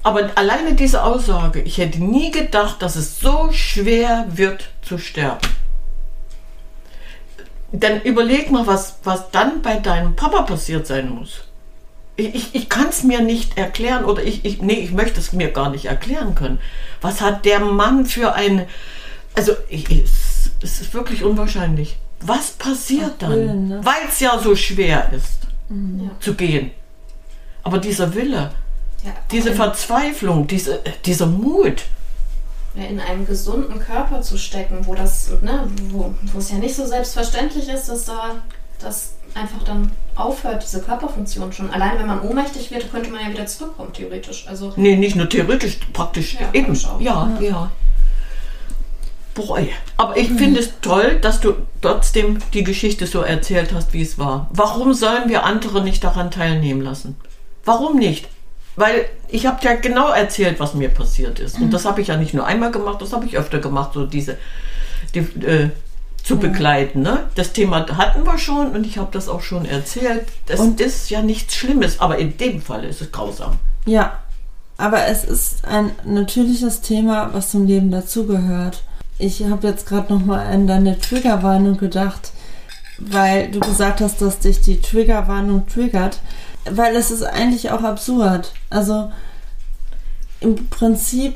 Aber 0.03 0.29
alleine 0.35 0.73
diese 0.73 1.03
Aussage, 1.03 1.61
ich 1.61 1.77
hätte 1.77 2.03
nie 2.03 2.29
gedacht, 2.31 2.81
dass 2.81 2.97
es 2.97 3.19
so 3.19 3.51
schwer 3.53 4.25
wird 4.29 4.69
zu 4.81 4.97
sterben. 4.97 5.47
Dann 7.71 8.01
überleg 8.01 8.51
mal, 8.51 8.67
was, 8.67 8.99
was 9.03 9.31
dann 9.31 9.61
bei 9.61 9.79
deinem 9.79 10.15
Papa 10.15 10.43
passiert 10.43 10.85
sein 10.85 11.09
muss. 11.09 11.45
Ich, 12.17 12.35
ich, 12.35 12.55
ich 12.55 12.69
kann 12.69 12.89
es 12.89 13.03
mir 13.03 13.21
nicht 13.21 13.57
erklären 13.57 14.05
oder 14.05 14.21
ich, 14.21 14.45
ich, 14.45 14.61
nee, 14.61 14.73
ich 14.73 14.91
möchte 14.91 15.19
es 15.19 15.33
mir 15.33 15.49
gar 15.51 15.71
nicht 15.71 15.85
erklären 15.85 16.35
können. 16.35 16.59
Was 17.01 17.21
hat 17.21 17.45
der 17.45 17.61
Mann 17.61 18.05
für 18.05 18.35
eine, 18.35 18.67
also 19.33 19.53
es, 19.69 20.51
es 20.61 20.81
ist 20.81 20.93
wirklich 20.93 21.23
unwahrscheinlich. 21.23 21.97
Was 22.25 22.51
passiert 22.51 23.13
dann? 23.19 23.31
Willen, 23.31 23.67
ne? 23.67 23.79
Weil 23.83 24.07
es 24.09 24.19
ja 24.19 24.37
so 24.39 24.55
schwer 24.55 25.11
ist 25.13 25.47
Ja. 25.69 26.11
zu 26.19 26.33
gehen. 26.35 26.71
Aber 27.63 27.77
dieser 27.77 28.13
Wille, 28.13 28.51
Ja, 29.03 29.11
diese 29.31 29.53
Verzweiflung, 29.53 30.47
diese, 30.47 30.79
dieser 31.05 31.25
Mut, 31.25 31.83
ja, 32.75 32.85
in 32.85 32.99
einem 32.99 33.25
gesunden 33.25 33.79
Körper 33.79 34.21
zu 34.21 34.37
stecken, 34.37 34.79
wo 34.87 34.95
das, 34.95 35.29
ne, 35.41 35.67
wo, 35.91 36.13
wo 36.31 36.39
es 36.39 36.49
ja 36.51 36.57
nicht 36.57 36.75
so 36.75 36.85
selbstverständlich 36.85 37.67
ist, 37.69 37.87
dass 37.89 38.05
da 38.05 38.35
das 38.79 39.13
einfach 39.33 39.63
dann 39.63 39.91
aufhört, 40.15 40.63
diese 40.63 40.81
Körperfunktion 40.81 41.51
schon. 41.53 41.69
Allein 41.71 41.97
wenn 41.99 42.07
man 42.07 42.21
ohnmächtig 42.21 42.71
wird, 42.71 42.91
könnte 42.91 43.09
man 43.11 43.21
ja 43.21 43.29
wieder 43.31 43.45
zurückkommen, 43.45 43.91
theoretisch. 43.93 44.45
Also 44.47 44.73
nee, 44.75 44.95
nicht 44.95 45.15
nur 45.15 45.27
theoretisch, 45.29 45.79
praktisch 45.91 46.35
Ja, 46.39 46.49
eben. 46.53 46.73
auch. 46.85 46.99
Ja, 47.01 47.29
ja. 47.39 47.71
Ey. 49.57 49.71
aber 49.97 50.15
ich 50.17 50.29
finde 50.29 50.59
es 50.59 50.69
toll, 50.81 51.17
dass 51.21 51.39
du 51.39 51.53
trotzdem 51.81 52.37
die 52.53 52.63
Geschichte 52.63 53.07
so 53.07 53.21
erzählt 53.21 53.73
hast, 53.73 53.93
wie 53.93 54.01
es 54.01 54.17
war. 54.19 54.49
Warum 54.53 54.93
sollen 54.93 55.27
wir 55.29 55.43
andere 55.43 55.83
nicht 55.83 56.03
daran 56.03 56.29
teilnehmen 56.31 56.81
lassen? 56.81 57.15
Warum 57.65 57.97
nicht? 57.97 58.27
Weil 58.75 59.05
ich 59.29 59.45
habe 59.45 59.57
ja 59.63 59.75
genau 59.75 60.09
erzählt, 60.09 60.59
was 60.59 60.73
mir 60.73 60.89
passiert 60.89 61.39
ist. 61.39 61.59
Und 61.59 61.71
das 61.71 61.85
habe 61.85 62.01
ich 62.01 62.07
ja 62.07 62.17
nicht 62.17 62.33
nur 62.33 62.45
einmal 62.45 62.71
gemacht, 62.71 63.01
das 63.01 63.13
habe 63.13 63.25
ich 63.25 63.37
öfter 63.37 63.59
gemacht, 63.59 63.91
so 63.93 64.05
diese, 64.05 64.37
die, 65.13 65.19
äh, 65.19 65.69
zu 66.23 66.37
begleiten. 66.37 67.01
Ne? 67.01 67.27
Das 67.35 67.51
Thema 67.53 67.85
hatten 67.97 68.23
wir 68.25 68.37
schon 68.37 68.71
und 68.71 68.85
ich 68.85 68.97
habe 68.97 69.09
das 69.11 69.27
auch 69.29 69.41
schon 69.41 69.65
erzählt. 69.65 70.25
Das 70.45 70.59
Und- 70.59 70.79
ist 70.79 71.09
ja 71.09 71.21
nichts 71.21 71.53
Schlimmes, 71.55 71.99
aber 71.99 72.17
in 72.17 72.37
dem 72.37 72.61
Fall 72.61 72.83
ist 72.85 73.01
es 73.01 73.11
grausam. 73.11 73.57
Ja, 73.85 74.19
aber 74.77 75.05
es 75.07 75.23
ist 75.23 75.65
ein 75.65 75.91
natürliches 76.05 76.81
Thema, 76.81 77.29
was 77.33 77.51
zum 77.51 77.67
Leben 77.67 77.91
dazugehört. 77.91 78.83
Ich 79.17 79.43
habe 79.43 79.67
jetzt 79.67 79.87
gerade 79.87 80.13
noch 80.13 80.25
mal 80.25 80.45
an 80.45 80.67
deine 80.67 80.99
Triggerwarnung 80.99 81.77
gedacht, 81.77 82.31
weil 82.97 83.51
du 83.51 83.59
gesagt 83.59 84.01
hast, 84.01 84.21
dass 84.21 84.39
dich 84.39 84.61
die 84.61 84.81
Triggerwarnung 84.81 85.67
triggert, 85.67 86.19
weil 86.69 86.95
es 86.95 87.11
ist 87.11 87.23
eigentlich 87.23 87.71
auch 87.71 87.83
absurd. 87.83 88.53
Also 88.69 89.11
im 90.39 90.69
Prinzip 90.69 91.35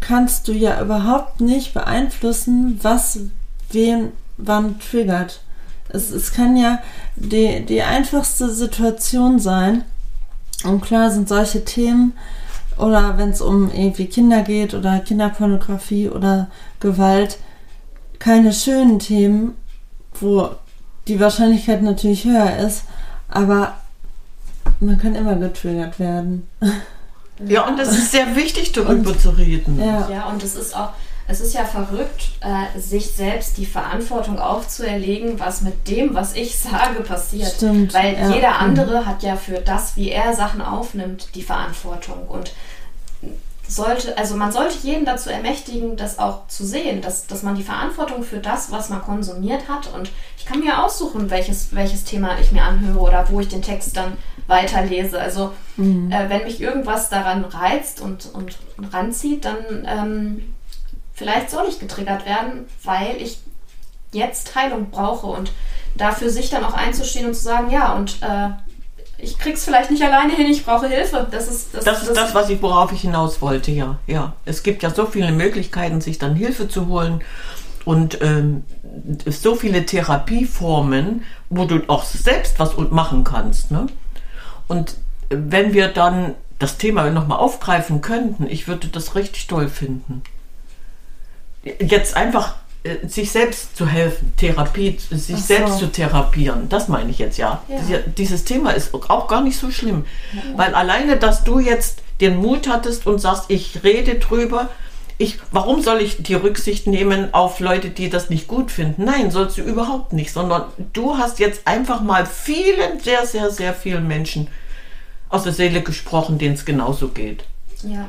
kannst 0.00 0.48
du 0.48 0.52
ja 0.52 0.80
überhaupt 0.80 1.40
nicht 1.40 1.74
beeinflussen, 1.74 2.78
was 2.82 3.18
wen 3.70 4.12
wann 4.36 4.78
triggert. 4.80 5.40
Es, 5.88 6.10
es 6.10 6.32
kann 6.32 6.56
ja 6.56 6.80
die, 7.16 7.64
die 7.64 7.82
einfachste 7.82 8.50
Situation 8.50 9.38
sein. 9.38 9.84
Und 10.64 10.80
klar 10.80 11.10
sind 11.10 11.28
solche 11.28 11.64
Themen 11.64 12.14
oder 12.82 13.16
wenn 13.16 13.30
es 13.30 13.40
um 13.40 13.70
irgendwie 13.72 14.06
Kinder 14.06 14.42
geht 14.42 14.74
oder 14.74 14.98
Kinderpornografie 14.98 16.08
oder 16.08 16.48
Gewalt 16.80 17.38
keine 18.18 18.52
schönen 18.52 18.98
Themen, 18.98 19.56
wo 20.20 20.50
die 21.08 21.18
Wahrscheinlichkeit 21.18 21.82
natürlich 21.82 22.24
höher 22.24 22.56
ist, 22.58 22.84
aber 23.28 23.74
man 24.80 24.98
kann 24.98 25.14
immer 25.14 25.36
getriggert 25.36 25.98
werden. 25.98 26.48
Ja, 27.44 27.66
und 27.66 27.76
es 27.80 27.88
ist 27.88 28.12
sehr 28.12 28.36
wichtig, 28.36 28.70
darüber 28.70 29.18
zu 29.18 29.30
reden. 29.30 29.80
Ja. 29.80 30.08
Ja, 30.08 30.26
und 30.28 30.44
es 30.44 30.54
ist 30.54 30.76
auch, 30.76 30.90
es 31.26 31.40
ist 31.40 31.54
ja 31.54 31.64
verrückt, 31.64 32.30
äh, 32.40 32.78
sich 32.78 33.10
selbst 33.10 33.56
die 33.56 33.66
Verantwortung 33.66 34.38
aufzuerlegen, 34.38 35.40
was 35.40 35.62
mit 35.62 35.88
dem, 35.88 36.14
was 36.14 36.34
ich 36.34 36.56
sage, 36.58 37.00
passiert. 37.00 37.52
Stimmt, 37.56 37.94
Weil 37.94 38.14
ja. 38.14 38.30
jeder 38.30 38.58
andere 38.60 39.06
hat 39.06 39.24
ja 39.24 39.34
für 39.34 39.58
das, 39.58 39.96
wie 39.96 40.10
er 40.10 40.34
Sachen 40.36 40.60
aufnimmt, 40.60 41.28
die 41.34 41.42
Verantwortung. 41.42 42.28
Und 42.28 42.52
sollte, 43.74 44.16
also 44.18 44.36
man 44.36 44.52
sollte 44.52 44.78
jeden 44.82 45.04
dazu 45.04 45.30
ermächtigen, 45.30 45.96
das 45.96 46.18
auch 46.18 46.46
zu 46.48 46.64
sehen, 46.64 47.00
dass, 47.00 47.26
dass 47.26 47.42
man 47.42 47.54
die 47.54 47.62
Verantwortung 47.62 48.22
für 48.22 48.38
das, 48.38 48.70
was 48.70 48.88
man 48.88 49.02
konsumiert 49.02 49.68
hat. 49.68 49.92
Und 49.92 50.10
ich 50.38 50.44
kann 50.44 50.60
mir 50.60 50.82
aussuchen, 50.84 51.30
welches, 51.30 51.74
welches 51.74 52.04
Thema 52.04 52.38
ich 52.40 52.52
mir 52.52 52.62
anhöre 52.62 52.98
oder 52.98 53.28
wo 53.30 53.40
ich 53.40 53.48
den 53.48 53.62
Text 53.62 53.96
dann 53.96 54.16
weiterlese. 54.46 55.20
Also 55.20 55.52
äh, 56.10 56.28
wenn 56.28 56.44
mich 56.44 56.60
irgendwas 56.60 57.08
daran 57.08 57.44
reizt 57.44 58.00
und, 58.00 58.30
und 58.34 58.58
ranzieht, 58.92 59.44
dann 59.44 59.86
ähm, 59.86 60.54
vielleicht 61.14 61.50
soll 61.50 61.66
ich 61.68 61.78
getriggert 61.78 62.26
werden, 62.26 62.66
weil 62.84 63.20
ich 63.20 63.38
jetzt 64.12 64.54
Heilung 64.54 64.90
brauche 64.90 65.26
und 65.26 65.52
dafür 65.94 66.30
sich 66.30 66.50
dann 66.50 66.64
auch 66.64 66.74
einzustehen 66.74 67.26
und 67.26 67.34
zu 67.34 67.42
sagen, 67.42 67.70
ja, 67.70 67.94
und 67.94 68.18
äh, 68.22 68.50
ich 69.22 69.38
krieg's 69.38 69.64
vielleicht 69.64 69.90
nicht 69.90 70.02
alleine 70.02 70.34
hin, 70.34 70.46
ich 70.50 70.64
brauche 70.64 70.88
Hilfe. 70.88 71.26
Das 71.30 71.46
ist 71.46 71.72
das, 71.72 71.84
das, 71.84 72.02
ist 72.02 72.16
das 72.16 72.34
was 72.34 72.50
ich, 72.50 72.60
worauf 72.60 72.92
ich 72.92 73.02
hinaus 73.02 73.40
wollte, 73.40 73.70
ja. 73.70 73.98
ja. 74.08 74.34
Es 74.44 74.64
gibt 74.64 74.82
ja 74.82 74.90
so 74.90 75.06
viele 75.06 75.30
Möglichkeiten, 75.30 76.00
sich 76.00 76.18
dann 76.18 76.34
Hilfe 76.34 76.68
zu 76.68 76.88
holen 76.88 77.22
und 77.84 78.20
ähm, 78.20 78.64
so 79.26 79.54
viele 79.54 79.86
Therapieformen, 79.86 81.22
wo 81.50 81.64
du 81.66 81.82
auch 81.86 82.04
selbst 82.04 82.58
was 82.58 82.76
machen 82.76 83.22
kannst. 83.22 83.70
Ne? 83.70 83.86
Und 84.66 84.96
wenn 85.28 85.72
wir 85.72 85.88
dann 85.88 86.34
das 86.58 86.76
Thema 86.76 87.08
nochmal 87.10 87.38
aufgreifen 87.38 88.00
könnten, 88.00 88.46
ich 88.48 88.66
würde 88.66 88.88
das 88.88 89.14
richtig 89.14 89.46
toll 89.46 89.68
finden. 89.68 90.22
Jetzt 91.62 92.16
einfach 92.16 92.50
äh, 92.50 92.71
sich 93.06 93.30
selbst 93.30 93.76
zu 93.76 93.86
helfen, 93.86 94.32
Therapie, 94.36 94.98
sich 94.98 95.36
so. 95.36 95.42
selbst 95.42 95.78
zu 95.78 95.86
therapieren, 95.86 96.68
das 96.68 96.88
meine 96.88 97.10
ich 97.10 97.18
jetzt 97.18 97.38
ja. 97.38 97.62
ja. 97.88 97.98
Dieses 98.16 98.44
Thema 98.44 98.72
ist 98.72 98.92
auch 98.92 99.28
gar 99.28 99.40
nicht 99.40 99.56
so 99.56 99.70
schlimm, 99.70 100.04
ja. 100.32 100.42
weil 100.56 100.74
alleine, 100.74 101.16
dass 101.16 101.44
du 101.44 101.60
jetzt 101.60 102.02
den 102.20 102.36
Mut 102.36 102.68
hattest 102.68 103.06
und 103.06 103.20
sagst, 103.20 103.44
ich 103.48 103.84
rede 103.84 104.16
drüber, 104.16 104.68
ich, 105.18 105.38
warum 105.52 105.82
soll 105.82 106.00
ich 106.00 106.22
die 106.22 106.34
Rücksicht 106.34 106.88
nehmen 106.88 107.32
auf 107.32 107.60
Leute, 107.60 107.90
die 107.90 108.10
das 108.10 108.30
nicht 108.30 108.48
gut 108.48 108.72
finden? 108.72 109.04
Nein, 109.04 109.30
sollst 109.30 109.58
du 109.58 109.62
überhaupt 109.62 110.12
nicht, 110.12 110.32
sondern 110.32 110.64
du 110.92 111.16
hast 111.16 111.38
jetzt 111.38 111.66
einfach 111.68 112.00
mal 112.00 112.26
vielen, 112.26 112.98
sehr, 113.00 113.26
sehr, 113.26 113.50
sehr 113.50 113.74
vielen 113.74 114.08
Menschen 114.08 114.48
aus 115.28 115.44
der 115.44 115.52
Seele 115.52 115.82
gesprochen, 115.82 116.38
denen 116.38 116.54
es 116.54 116.64
genauso 116.64 117.08
geht. 117.08 117.44
Ja. 117.84 118.08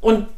Und 0.00 0.28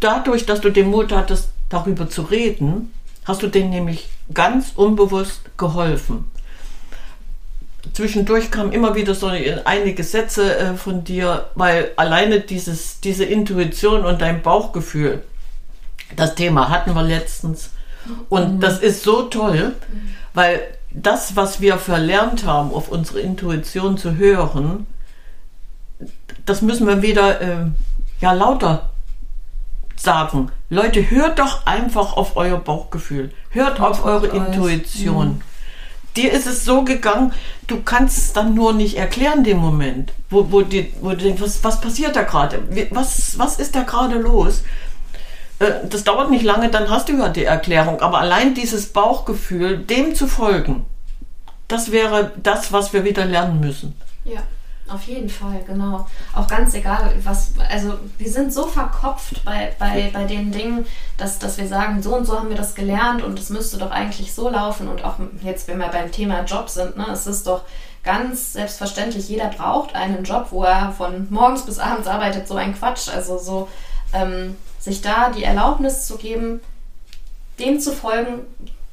dadurch, 0.00 0.46
dass 0.46 0.60
du 0.60 0.70
den 0.70 0.90
Mut 0.90 1.12
hattest, 1.12 1.50
darüber 1.68 2.08
zu 2.08 2.22
reden, 2.22 2.92
hast 3.30 3.42
du 3.42 3.46
denen 3.46 3.70
nämlich 3.70 4.08
ganz 4.34 4.72
unbewusst 4.74 5.56
geholfen. 5.56 6.30
Zwischendurch 7.94 8.50
kamen 8.50 8.72
immer 8.72 8.94
wieder 8.94 9.14
so 9.14 9.28
einige 9.64 10.04
Sätze 10.04 10.56
äh, 10.58 10.74
von 10.74 11.02
dir, 11.04 11.46
weil 11.54 11.92
alleine 11.96 12.40
dieses, 12.40 13.00
diese 13.00 13.24
Intuition 13.24 14.04
und 14.04 14.20
dein 14.20 14.42
Bauchgefühl, 14.42 15.22
das 16.16 16.34
Thema 16.34 16.68
hatten 16.68 16.92
wir 16.94 17.02
letztens. 17.02 17.70
Und 18.28 18.56
mhm. 18.56 18.60
das 18.60 18.80
ist 18.80 19.02
so 19.02 19.22
toll, 19.22 19.74
weil 20.34 20.60
das, 20.90 21.36
was 21.36 21.60
wir 21.60 21.78
verlernt 21.78 22.44
haben, 22.44 22.72
auf 22.72 22.88
unsere 22.88 23.20
Intuition 23.20 23.96
zu 23.96 24.16
hören, 24.16 24.86
das 26.44 26.62
müssen 26.62 26.86
wir 26.86 27.02
wieder 27.02 27.40
äh, 27.40 27.66
ja, 28.20 28.32
lauter 28.32 28.90
sagen. 30.00 30.50
Leute, 30.68 31.10
hört 31.10 31.38
doch 31.38 31.66
einfach 31.66 32.16
auf 32.16 32.36
euer 32.36 32.58
Bauchgefühl. 32.58 33.32
Hört 33.50 33.80
auf 33.80 34.04
eure 34.04 34.28
Intuition. 34.28 35.28
Mhm. 35.28 35.40
Dir 36.16 36.32
ist 36.32 36.46
es 36.46 36.64
so 36.64 36.82
gegangen, 36.82 37.32
du 37.68 37.82
kannst 37.82 38.18
es 38.18 38.32
dann 38.32 38.54
nur 38.54 38.72
nicht 38.72 38.96
erklären, 38.96 39.44
den 39.44 39.58
Moment, 39.58 40.12
wo, 40.28 40.50
wo, 40.50 40.62
die, 40.62 40.92
wo 41.00 41.10
du 41.10 41.16
denkst, 41.16 41.40
was, 41.40 41.62
was 41.62 41.80
passiert 41.80 42.16
da 42.16 42.22
gerade? 42.22 42.60
Was, 42.90 43.38
was 43.38 43.60
ist 43.60 43.76
da 43.76 43.82
gerade 43.82 44.16
los? 44.16 44.64
Äh, 45.60 45.86
das 45.88 46.02
dauert 46.02 46.30
nicht 46.30 46.42
lange, 46.42 46.68
dann 46.68 46.90
hast 46.90 47.08
du 47.08 47.16
ja 47.16 47.28
die 47.28 47.44
Erklärung. 47.44 48.00
Aber 48.00 48.18
allein 48.18 48.54
dieses 48.54 48.92
Bauchgefühl, 48.92 49.78
dem 49.78 50.16
zu 50.16 50.26
folgen, 50.26 50.84
das 51.68 51.92
wäre 51.92 52.32
das, 52.42 52.72
was 52.72 52.92
wir 52.92 53.04
wieder 53.04 53.24
lernen 53.24 53.60
müssen. 53.60 53.94
Ja. 54.24 54.42
Auf 54.92 55.04
jeden 55.04 55.28
Fall, 55.28 55.62
genau. 55.66 56.06
Auch 56.34 56.48
ganz 56.48 56.74
egal, 56.74 57.14
was, 57.22 57.52
also 57.70 57.94
wir 58.18 58.30
sind 58.30 58.52
so 58.52 58.66
verkopft 58.66 59.44
bei, 59.44 59.72
bei, 59.78 60.10
bei 60.12 60.24
den 60.24 60.50
Dingen, 60.50 60.84
dass, 61.16 61.38
dass 61.38 61.58
wir 61.58 61.68
sagen, 61.68 62.02
so 62.02 62.16
und 62.16 62.24
so 62.24 62.38
haben 62.38 62.48
wir 62.48 62.56
das 62.56 62.74
gelernt 62.74 63.22
und 63.22 63.38
es 63.38 63.50
müsste 63.50 63.78
doch 63.78 63.92
eigentlich 63.92 64.34
so 64.34 64.48
laufen. 64.48 64.88
Und 64.88 65.04
auch 65.04 65.14
jetzt, 65.42 65.68
wenn 65.68 65.78
wir 65.78 65.88
beim 65.88 66.10
Thema 66.10 66.42
Job 66.42 66.68
sind, 66.68 66.96
ne, 66.96 67.06
es 67.12 67.26
ist 67.28 67.46
doch 67.46 67.62
ganz 68.02 68.54
selbstverständlich, 68.54 69.28
jeder 69.28 69.48
braucht 69.48 69.94
einen 69.94 70.24
Job, 70.24 70.48
wo 70.50 70.64
er 70.64 70.92
von 70.92 71.28
morgens 71.30 71.62
bis 71.62 71.78
abends 71.78 72.08
arbeitet, 72.08 72.48
so 72.48 72.56
ein 72.56 72.74
Quatsch. 72.74 73.08
Also 73.08 73.38
so 73.38 73.68
ähm, 74.12 74.56
sich 74.80 75.02
da 75.02 75.30
die 75.30 75.44
Erlaubnis 75.44 76.06
zu 76.06 76.16
geben, 76.16 76.60
dem 77.60 77.78
zu 77.78 77.92
folgen, 77.92 78.40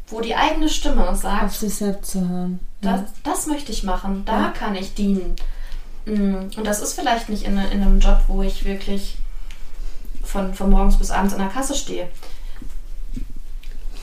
wo 0.09 0.21
die 0.21 0.35
eigene 0.35 0.69
Stimme 0.69 1.15
sagt. 1.15 1.45
Auf 1.45 1.55
sich 1.55 1.73
selbst 1.73 2.11
zu 2.11 2.27
hören. 2.27 2.59
Das, 2.81 3.01
das 3.23 3.47
möchte 3.47 3.71
ich 3.71 3.83
machen, 3.83 4.23
da 4.25 4.41
ja. 4.41 4.49
kann 4.49 4.75
ich 4.75 4.93
dienen. 4.93 5.35
Mm, 6.07 6.49
und 6.55 6.63
das 6.65 6.81
ist 6.81 6.93
vielleicht 6.93 7.27
nicht 7.27 7.43
in, 7.43 7.57
in 7.57 7.81
einem 7.81 7.99
Job, 7.99 8.21
wo 8.27 8.41
ich 8.41 8.63
wirklich 8.63 9.17
von, 10.23 10.53
von 10.53 10.69
morgens 10.69 10.97
bis 10.97 11.11
abends 11.11 11.33
in 11.33 11.39
der 11.39 11.49
Kasse 11.49 11.75
stehe. 11.75 12.07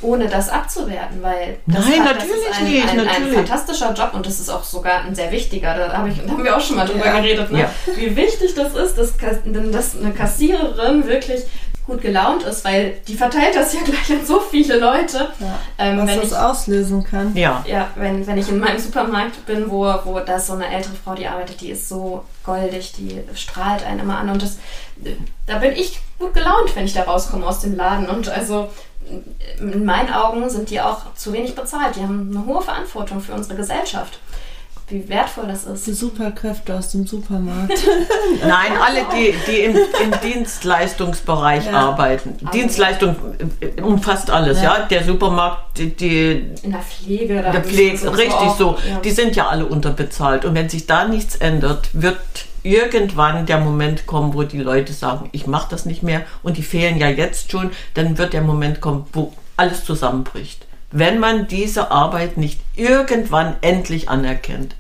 Ohne 0.03 0.29
das 0.29 0.51
abzuwerten, 0.51 1.23
weil 1.23 1.57
das, 1.67 1.87
Nein, 1.87 2.05
hat, 2.05 2.17
natürlich 2.17 2.45
das 2.47 2.57
ist 2.57 2.61
ein, 2.61 2.71
nicht, 2.71 2.89
ein, 2.89 2.97
natürlich. 2.99 3.29
ein 3.29 3.35
fantastischer 3.47 3.95
Job 3.95 4.11
und 4.13 4.27
das 4.27 4.39
ist 4.39 4.51
auch 4.51 4.63
sogar 4.63 5.03
ein 5.05 5.15
sehr 5.15 5.33
wichtiger. 5.33 5.75
Da, 5.75 5.97
hab 5.97 6.07
ich, 6.07 6.21
da 6.23 6.31
haben 6.31 6.45
wir 6.45 6.55
auch 6.55 6.61
schon 6.61 6.77
mal 6.77 6.87
drüber 6.87 7.07
ja. 7.07 7.21
geredet, 7.21 7.51
ne? 7.51 7.61
ja. 7.61 7.71
wie 7.97 8.15
wichtig 8.15 8.55
das 8.55 8.75
ist, 8.75 8.99
dass, 8.99 9.17
dass 9.17 9.97
eine 9.97 10.13
Kassiererin 10.13 11.07
wirklich 11.07 11.45
gut 11.87 12.01
gelaunt 12.01 12.43
ist, 12.45 12.65
weil 12.65 13.01
die 13.07 13.15
verteilt 13.15 13.55
das 13.55 13.75
ja 13.75 13.81
gleich 13.85 14.11
an 14.11 14.25
so 14.25 14.41
viele 14.41 14.79
Leute. 14.79 15.29
Ja, 15.39 15.59
ähm, 15.79 15.99
was 15.99 16.09
wenn 16.09 16.21
das 16.21 16.31
ich, 16.31 16.37
auslösen 16.37 17.05
kann. 17.05 17.37
Ja. 17.37 17.65
Ja, 17.67 17.91
wenn, 17.97 18.27
wenn 18.27 18.39
ich 18.39 18.49
in 18.49 18.59
meinem 18.59 18.79
Supermarkt 18.79 19.45
bin, 19.47 19.71
wo, 19.71 19.93
wo 20.05 20.19
da 20.21 20.39
so 20.39 20.55
eine 20.55 20.69
ältere 20.69 20.95
Frau, 20.95 21.15
die 21.15 21.27
arbeitet, 21.27 21.61
die 21.61 21.71
ist 21.71 21.89
so 21.89 22.25
goldig, 22.45 22.93
die 22.93 23.23
strahlt 23.35 23.85
einen 23.85 24.01
immer 24.01 24.19
an 24.19 24.31
und 24.31 24.43
das, 24.43 24.59
da 25.47 25.59
bin 25.59 25.73
ich 25.73 26.01
gut 26.19 26.35
gelaunt, 26.35 26.75
wenn 26.75 26.85
ich 26.85 26.95
da 26.95 27.03
rauskomme 27.03 27.47
aus 27.47 27.61
dem 27.61 27.77
Laden 27.77 28.09
und 28.09 28.29
also 28.29 28.71
in 29.61 29.85
meinen 29.85 30.13
Augen 30.13 30.49
sind 30.49 30.71
die 30.71 30.81
auch 30.81 31.15
zu 31.15 31.35
wenig 31.35 31.55
bezahlt. 31.55 31.97
Die 31.97 32.01
haben 32.01 32.35
eine 32.35 32.47
hohe 32.47 32.63
Verantwortung 32.63 33.21
für 33.21 33.35
unsere 33.35 33.55
Gesellschaft 33.55 34.19
wie 34.89 35.09
wertvoll 35.09 35.47
das 35.49 35.65
ist. 35.65 35.87
Die 35.87 35.93
Superkräfte 35.93 36.75
aus 36.75 36.91
dem 36.91 37.07
Supermarkt. 37.07 37.73
Nein, 38.47 38.73
alle, 38.81 39.07
die, 39.15 39.35
die 39.47 39.61
im, 39.61 39.77
im 39.77 40.21
Dienstleistungsbereich 40.23 41.67
ja. 41.67 41.73
arbeiten. 41.73 42.37
Aber 42.43 42.51
Dienstleistung 42.51 43.17
äh, 43.61 43.81
umfasst 43.81 44.31
alles, 44.31 44.61
ja. 44.61 44.79
ja? 44.79 44.87
Der 44.87 45.05
Supermarkt, 45.05 45.79
die, 45.79 45.95
die 45.95 46.33
in 46.63 46.73
der 46.73 46.81
Pflege, 46.81 47.43
der 47.43 47.63
Pflege, 47.63 48.17
richtig 48.17 48.51
so. 48.59 48.77
Ja. 48.89 49.01
Die 49.01 49.11
sind 49.11 49.37
ja 49.37 49.49
alle 49.49 49.65
unterbezahlt. 49.65 50.45
Und 50.45 50.55
wenn 50.55 50.69
sich 50.69 50.87
da 50.87 51.09
nichts 51.09 51.37
ändert, 51.37 51.89
wird 51.95 52.19
irgendwann 52.63 53.47
der 53.47 53.59
Moment 53.59 54.07
kommen, 54.07 54.35
wo 54.35 54.43
die 54.43 54.61
Leute 54.61 54.93
sagen, 54.93 55.31
ich 55.33 55.47
mache 55.47 55.69
das 55.71 55.87
nicht 55.87 56.03
mehr 56.03 56.23
und 56.43 56.57
die 56.57 56.63
fehlen 56.63 56.99
ja 56.99 57.09
jetzt 57.09 57.51
schon, 57.51 57.71
dann 57.95 58.19
wird 58.19 58.33
der 58.33 58.41
Moment 58.43 58.81
kommen, 58.81 59.07
wo 59.13 59.33
alles 59.57 59.85
zusammenbricht 59.85 60.67
wenn 60.95 61.19
man 61.19 61.49
diese 61.49 61.91
Arbeit 61.91 62.37
nicht 62.37 62.61
irgendwann 62.77 63.57
endlich 63.63 64.09
anerkennt. 64.09 64.77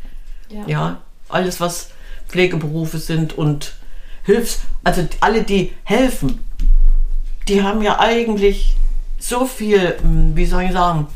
Ja. 0.48 0.62
ja 0.66 0.96
alles, 1.28 1.60
was 1.60 1.90
Pflegeberufe 2.28 2.98
sind 2.98 3.36
und 3.36 3.74
Hilfs-, 4.22 4.60
also 4.84 5.06
alle, 5.20 5.42
die 5.42 5.72
helfen, 5.82 6.38
die 7.48 7.62
haben 7.62 7.82
ja 7.82 7.98
eigentlich 7.98 8.76
so 9.18 9.44
viel, 9.44 9.96
hm, 10.00 10.36
wie 10.36 10.46
soll 10.46 10.62
ich 10.62 10.72
sagen, 10.72 11.08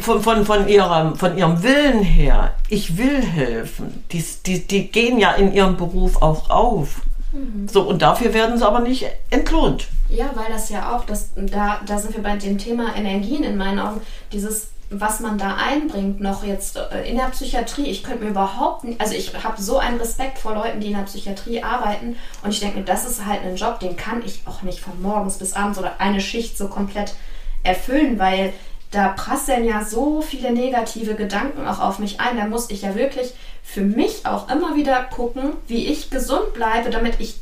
von, 0.00 0.22
von, 0.22 0.46
von, 0.46 0.68
ihrem, 0.68 1.16
von 1.16 1.36
ihrem 1.36 1.62
Willen 1.64 2.02
her, 2.04 2.54
ich 2.68 2.96
will 2.96 3.22
helfen, 3.22 4.04
die, 4.12 4.24
die, 4.46 4.66
die 4.66 4.88
gehen 4.88 5.18
ja 5.18 5.32
in 5.32 5.52
ihrem 5.52 5.76
Beruf 5.76 6.22
auch 6.22 6.48
auf. 6.48 7.00
Mhm. 7.32 7.68
So, 7.68 7.82
und 7.82 8.02
dafür 8.02 8.32
werden 8.34 8.58
sie 8.58 8.66
aber 8.66 8.80
nicht 8.80 9.06
entlohnt. 9.30 9.88
Ja, 10.08 10.30
weil 10.34 10.50
das 10.50 10.70
ja 10.70 10.96
auch, 10.96 11.04
das, 11.04 11.30
da, 11.36 11.80
da 11.86 11.98
sind 11.98 12.14
wir 12.14 12.22
bei 12.22 12.36
dem 12.36 12.58
Thema 12.58 12.96
Energien 12.96 13.44
in 13.44 13.56
meinen 13.56 13.78
Augen, 13.78 14.00
dieses, 14.32 14.68
was 14.90 15.20
man 15.20 15.36
da 15.36 15.56
einbringt, 15.56 16.20
noch 16.20 16.44
jetzt 16.44 16.76
äh, 16.76 17.08
in 17.08 17.18
der 17.18 17.26
Psychiatrie. 17.26 17.86
Ich 17.86 18.02
könnte 18.02 18.24
mir 18.24 18.30
überhaupt 18.30 18.84
nicht, 18.84 19.00
also 19.00 19.14
ich 19.14 19.32
habe 19.44 19.60
so 19.60 19.78
einen 19.78 19.98
Respekt 19.98 20.38
vor 20.38 20.54
Leuten, 20.54 20.80
die 20.80 20.88
in 20.88 20.94
der 20.96 21.02
Psychiatrie 21.02 21.62
arbeiten 21.62 22.16
und 22.42 22.50
ich 22.50 22.60
denke 22.60 22.78
mir, 22.78 22.84
das 22.84 23.04
ist 23.04 23.26
halt 23.26 23.42
ein 23.44 23.56
Job, 23.56 23.80
den 23.80 23.96
kann 23.96 24.22
ich 24.24 24.42
auch 24.46 24.62
nicht 24.62 24.80
von 24.80 25.00
morgens 25.02 25.36
bis 25.36 25.52
abends 25.52 25.78
oder 25.78 26.00
eine 26.00 26.20
Schicht 26.20 26.56
so 26.56 26.68
komplett 26.68 27.14
erfüllen, 27.62 28.18
weil 28.18 28.54
da 28.90 29.08
prasseln 29.08 29.64
ja 29.64 29.84
so 29.84 30.22
viele 30.22 30.52
negative 30.52 31.14
Gedanken 31.14 31.66
auch 31.66 31.80
auf 31.80 31.98
mich 31.98 32.20
ein. 32.20 32.36
Da 32.36 32.46
muss 32.46 32.70
ich 32.70 32.82
ja 32.82 32.94
wirklich 32.94 33.34
für 33.62 33.82
mich 33.82 34.24
auch 34.24 34.48
immer 34.50 34.76
wieder 34.76 35.04
gucken, 35.04 35.52
wie 35.66 35.86
ich 35.86 36.10
gesund 36.10 36.54
bleibe, 36.54 36.90
damit 36.90 37.20
ich 37.20 37.40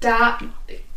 da 0.00 0.38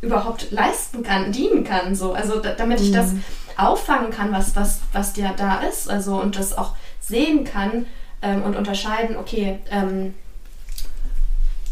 überhaupt 0.02 0.52
leisten 0.52 1.04
kann, 1.04 1.32
dienen 1.32 1.64
kann. 1.66 1.96
So. 1.96 2.14
Also 2.14 2.40
da, 2.40 2.54
damit 2.54 2.80
ich 2.80 2.92
das 2.92 3.12
mhm. 3.12 3.24
auffangen 3.58 4.12
kann, 4.12 4.32
was, 4.32 4.56
was, 4.56 4.80
was 4.94 5.14
dir 5.14 5.34
da 5.36 5.60
ist. 5.60 5.90
Also 5.90 6.22
und 6.22 6.38
das 6.38 6.58
auch 6.58 6.74
sehen 7.02 7.44
kann 7.44 7.86
ähm, 8.22 8.44
und 8.44 8.56
unterscheiden, 8.56 9.18
okay, 9.18 9.60
ähm, 9.70 10.14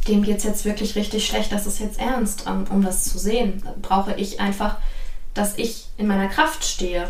dem 0.09 0.23
geht 0.23 0.39
es 0.39 0.43
jetzt 0.43 0.65
wirklich 0.65 0.95
richtig 0.95 1.25
schlecht, 1.25 1.53
das 1.53 1.65
ist 1.65 1.79
jetzt 1.79 1.97
ernst, 1.97 2.45
um, 2.45 2.65
um 2.69 2.83
das 2.83 3.05
zu 3.05 3.17
sehen. 3.17 3.63
Brauche 3.81 4.13
ich 4.15 4.41
einfach, 4.41 4.75
dass 5.33 5.57
ich 5.57 5.87
in 5.97 6.07
meiner 6.07 6.27
Kraft 6.27 6.65
stehe 6.65 7.07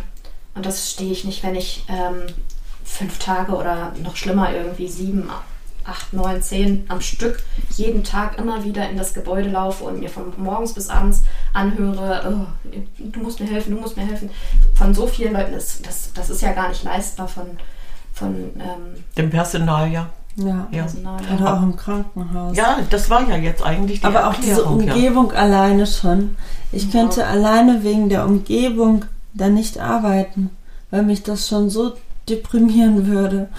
und 0.56 0.66
das 0.66 0.91
stehe 0.91 1.12
ich 1.12 1.26
nicht, 1.26 1.43
wenn 1.43 1.56
ich 1.56 1.86
ähm, 1.88 2.28
fünf 2.84 3.18
Tage 3.20 3.54
oder 3.54 3.93
noch 4.04 4.16
schlimmer 4.16 4.54
irgendwie 4.54 4.88
sieben 4.88 5.30
acht, 5.86 6.14
neun, 6.14 6.41
zehn 6.41 6.86
am 6.88 7.01
Stück 7.01 7.43
jeden 7.76 8.04
Tag 8.04 8.38
immer 8.38 8.64
wieder 8.64 8.89
in 8.89 8.97
das 8.97 9.14
Gebäude 9.14 9.49
laufe 9.49 9.84
und 9.84 9.99
mir 9.99 10.10
von 10.10 10.32
morgens 10.38 10.74
bis 10.74 10.89
abends 10.89 11.24
anhöre, 11.54 12.24
oh, 12.26 12.70
du 12.99 13.20
musst 13.20 13.39
mir 13.39 13.47
helfen, 13.47 13.76
du 13.76 13.82
musst 13.82 13.97
mir 13.97 14.06
helfen. 14.06 14.30
Von 14.76 14.93
so 14.93 15.08
vielen 15.08 15.34
Leuten, 15.34 15.51
das, 15.54 15.82
das, 15.82 16.14
das 16.14 16.30
ist 16.30 16.41
ja 16.41 16.54
gar 16.54 16.70
nicht 16.70 16.84
leistbar 16.84 17.28
von, 17.28 17.45
von 18.14 18.34
ähm, 18.60 19.04
Dem 19.18 19.30
Personal, 19.30 19.91
ja. 19.91 20.10
Ja. 20.36 20.68
Ja. 20.72 20.88
Oder 21.36 21.54
auch 21.58 21.62
im 21.62 21.76
Krankenhaus. 21.76 22.58
Ja, 22.58 22.80
das 22.89 23.10
war 23.10 23.28
ja 23.30 23.36
jetzt 23.36 23.64
eigentlich 23.64 23.99
die 23.99 24.06
Aber 24.08 24.28
auch 24.30 24.34
diese 24.36 24.62
Erklärung, 24.62 24.82
ja. 24.82 24.93
Umgebung 24.93 25.32
alleine 25.34 25.86
schon. 25.86 26.36
Ich 26.72 26.86
Ja. 26.86 26.91
könnte 27.01 27.28
alleine 27.28 27.84
wegen 27.84 28.10
der 28.10 28.26
Umgebung 28.26 29.06
da 29.34 29.49
nicht 29.49 29.79
arbeiten, 29.79 30.49
weil 30.91 31.03
mich 31.03 31.23
das 31.23 31.47
schon 31.47 31.69
so 31.69 31.93
deprimieren 32.29 33.07
würde. 33.07 33.49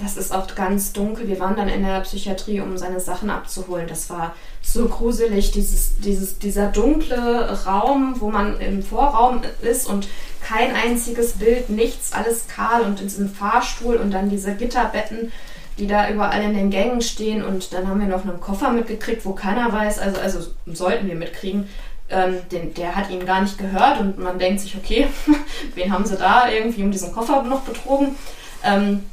Das 0.00 0.16
ist 0.16 0.32
auch 0.32 0.54
ganz 0.54 0.92
dunkel. 0.92 1.26
Wir 1.26 1.40
waren 1.40 1.56
dann 1.56 1.68
in 1.68 1.82
der 1.82 2.00
Psychiatrie, 2.00 2.60
um 2.60 2.78
seine 2.78 3.00
Sachen 3.00 3.30
abzuholen. 3.30 3.88
Das 3.88 4.08
war 4.10 4.34
so 4.62 4.86
gruselig, 4.86 5.50
dieses, 5.50 5.98
dieses, 5.98 6.38
dieser 6.38 6.68
dunkle 6.68 7.64
Raum, 7.66 8.14
wo 8.20 8.30
man 8.30 8.60
im 8.60 8.84
Vorraum 8.84 9.40
ist 9.60 9.88
und 9.88 10.06
kein 10.40 10.76
einziges 10.76 11.32
Bild, 11.32 11.68
nichts, 11.68 12.12
alles 12.12 12.46
kahl 12.46 12.82
und 12.82 13.00
in 13.00 13.08
diesem 13.08 13.28
Fahrstuhl 13.28 13.96
und 13.96 14.12
dann 14.12 14.30
diese 14.30 14.54
Gitterbetten, 14.54 15.32
die 15.78 15.88
da 15.88 16.08
überall 16.10 16.42
in 16.42 16.54
den 16.54 16.70
Gängen 16.70 17.00
stehen. 17.00 17.42
Und 17.42 17.72
dann 17.72 17.88
haben 17.88 18.00
wir 18.00 18.06
noch 18.06 18.24
einen 18.24 18.40
Koffer 18.40 18.70
mitgekriegt, 18.70 19.24
wo 19.24 19.32
keiner 19.32 19.72
weiß, 19.72 19.98
also, 19.98 20.20
also 20.20 20.38
sollten 20.66 21.08
wir 21.08 21.16
mitkriegen. 21.16 21.68
Ähm, 22.10 22.36
den, 22.50 22.72
der 22.74 22.94
hat 22.96 23.10
ihn 23.10 23.26
gar 23.26 23.42
nicht 23.42 23.58
gehört 23.58 24.00
und 24.00 24.18
man 24.18 24.38
denkt 24.38 24.60
sich, 24.62 24.74
okay, 24.76 25.08
wen 25.74 25.92
haben 25.92 26.06
sie 26.06 26.16
da 26.16 26.48
irgendwie 26.48 26.82
um 26.82 26.90
diesen 26.90 27.12
Koffer 27.12 27.42
noch 27.42 27.60
betrogen? 27.60 28.16
Ähm, 28.64 29.04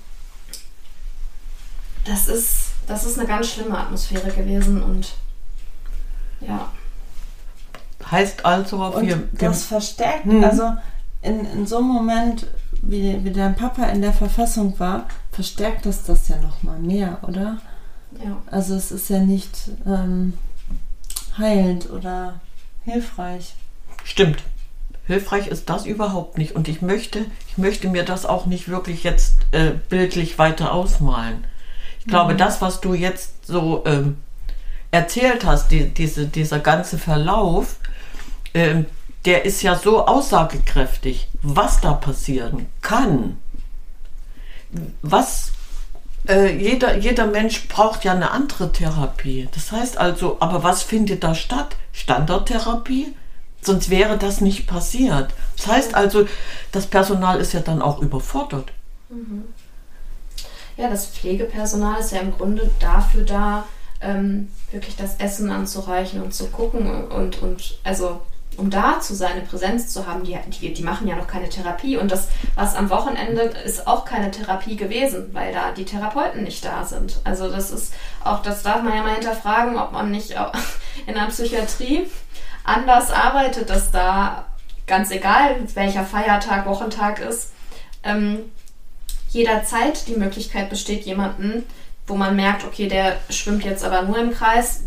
das 2.05 2.27
ist, 2.27 2.67
das 2.87 3.03
ist 3.05 3.17
eine 3.19 3.27
ganz 3.27 3.49
schlimme 3.51 3.77
Atmosphäre 3.77 4.29
gewesen 4.31 4.81
und 4.81 5.13
ja. 6.41 6.71
Heißt 8.11 8.45
also, 8.45 8.77
Und 8.77 9.07
wir, 9.07 9.27
das 9.33 9.63
verstärkt, 9.65 10.25
Mhm. 10.27 10.43
also 10.43 10.73
in, 11.21 11.43
in 11.45 11.65
so 11.65 11.77
einem 11.79 11.87
Moment, 11.87 12.45
wie, 12.81 13.23
wie 13.23 13.31
dein 13.31 13.55
Papa 13.55 13.85
in 13.87 14.01
der 14.01 14.13
Verfassung 14.13 14.79
war, 14.79 15.07
verstärkt 15.31 15.85
das 15.87 16.03
das 16.03 16.27
ja 16.29 16.37
nochmal 16.37 16.79
mehr, 16.79 17.17
oder? 17.23 17.57
ja. 18.23 18.37
Also 18.51 18.75
es 18.75 18.91
ist 18.91 19.09
ja 19.09 19.19
nicht 19.19 19.69
ähm, 19.87 20.33
heilend 21.37 21.89
oder 21.89 22.39
hilfreich. 22.85 23.53
Stimmt. 24.03 24.43
Hilfreich 25.07 25.47
ist 25.47 25.69
das 25.69 25.85
überhaupt 25.85 26.37
nicht. 26.37 26.55
Und 26.55 26.67
ich 26.67 26.81
möchte, 26.81 27.25
ich 27.47 27.57
möchte 27.57 27.89
mir 27.89 28.03
das 28.03 28.25
auch 28.25 28.45
nicht 28.45 28.69
wirklich 28.69 29.03
jetzt 29.03 29.37
äh, 29.51 29.71
bildlich 29.89 30.39
weiter 30.39 30.71
ausmalen. 30.71 31.45
Ich 31.99 32.07
glaube, 32.07 32.35
das, 32.35 32.61
was 32.61 32.81
du 32.81 32.93
jetzt 32.93 33.45
so 33.45 33.83
ähm, 33.85 34.17
erzählt 34.91 35.45
hast, 35.45 35.69
die, 35.69 35.89
diese, 35.89 36.27
dieser 36.27 36.59
ganze 36.59 36.97
Verlauf, 36.97 37.77
ähm, 38.53 38.85
der 39.25 39.45
ist 39.45 39.61
ja 39.63 39.75
so 39.75 40.05
aussagekräftig, 40.05 41.27
was 41.41 41.81
da 41.81 41.93
passieren 41.93 42.67
kann. 42.81 43.37
Was 45.01 45.51
äh, 46.27 46.55
jeder, 46.55 46.97
jeder 46.97 47.27
Mensch 47.27 47.67
braucht 47.67 48.03
ja 48.03 48.13
eine 48.13 48.31
andere 48.31 48.71
Therapie. 48.71 49.47
Das 49.53 49.71
heißt 49.71 49.97
also, 49.97 50.37
aber 50.39 50.63
was 50.63 50.83
findet 50.83 51.23
da 51.23 51.35
statt? 51.35 51.75
Standardtherapie? 51.91 53.13
Sonst 53.61 53.89
wäre 53.89 54.17
das 54.17 54.41
nicht 54.41 54.67
passiert. 54.67 55.33
Das 55.57 55.67
heißt 55.67 55.95
also, 55.95 56.27
das 56.71 56.85
Personal 56.87 57.39
ist 57.39 57.53
ja 57.53 57.61
dann 57.61 57.81
auch 57.81 58.01
überfordert. 58.01 58.71
Ja, 60.77 60.89
das 60.89 61.07
Pflegepersonal 61.07 61.99
ist 61.99 62.11
ja 62.11 62.19
im 62.19 62.31
Grunde 62.31 62.69
dafür 62.79 63.23
da, 63.23 63.65
ähm, 64.01 64.49
wirklich 64.71 64.95
das 64.95 65.15
Essen 65.17 65.49
anzureichen 65.49 66.21
und 66.21 66.33
zu 66.33 66.47
gucken 66.47 67.07
und, 67.07 67.41
und 67.41 67.79
also 67.83 68.21
um 68.57 68.69
da 68.69 68.99
zu 68.99 69.15
sein, 69.15 69.45
Präsenz 69.47 69.91
zu 69.91 70.07
haben, 70.07 70.23
die, 70.23 70.37
die, 70.47 70.73
die 70.73 70.83
machen 70.83 71.07
ja 71.07 71.15
noch 71.15 71.27
keine 71.27 71.49
Therapie. 71.49 71.97
Und 71.97 72.11
das, 72.11 72.29
was 72.55 72.75
am 72.75 72.89
Wochenende 72.89 73.41
ist 73.41 73.87
auch 73.87 74.05
keine 74.05 74.31
Therapie 74.31 74.75
gewesen, 74.75 75.29
weil 75.33 75.53
da 75.53 75.71
die 75.71 75.85
Therapeuten 75.85 76.43
nicht 76.43 76.63
da 76.63 76.83
sind. 76.83 77.19
Also 77.23 77.49
das 77.49 77.71
ist 77.71 77.93
auch, 78.23 78.41
das 78.41 78.63
darf 78.63 78.81
man 78.83 78.95
ja 78.95 79.03
mal 79.03 79.15
hinterfragen, 79.15 79.77
ob 79.77 79.91
man 79.91 80.11
nicht 80.11 80.31
in 81.07 81.13
der 81.13 81.25
Psychiatrie 81.27 82.07
anders 82.63 83.11
arbeitet, 83.11 83.69
dass 83.69 83.91
da 83.91 84.45
ganz 84.87 85.11
egal, 85.11 85.57
welcher 85.73 86.03
Feiertag, 86.03 86.65
Wochentag 86.65 87.19
ist, 87.19 87.51
ähm, 88.03 88.39
jederzeit 89.29 90.07
die 90.07 90.15
Möglichkeit 90.15 90.69
besteht, 90.69 91.05
jemanden, 91.05 91.63
wo 92.07 92.15
man 92.15 92.35
merkt, 92.35 92.63
okay, 92.63 92.87
der 92.87 93.17
schwimmt 93.29 93.63
jetzt 93.63 93.83
aber 93.83 94.03
nur 94.03 94.17
im 94.19 94.31
Kreis, 94.31 94.83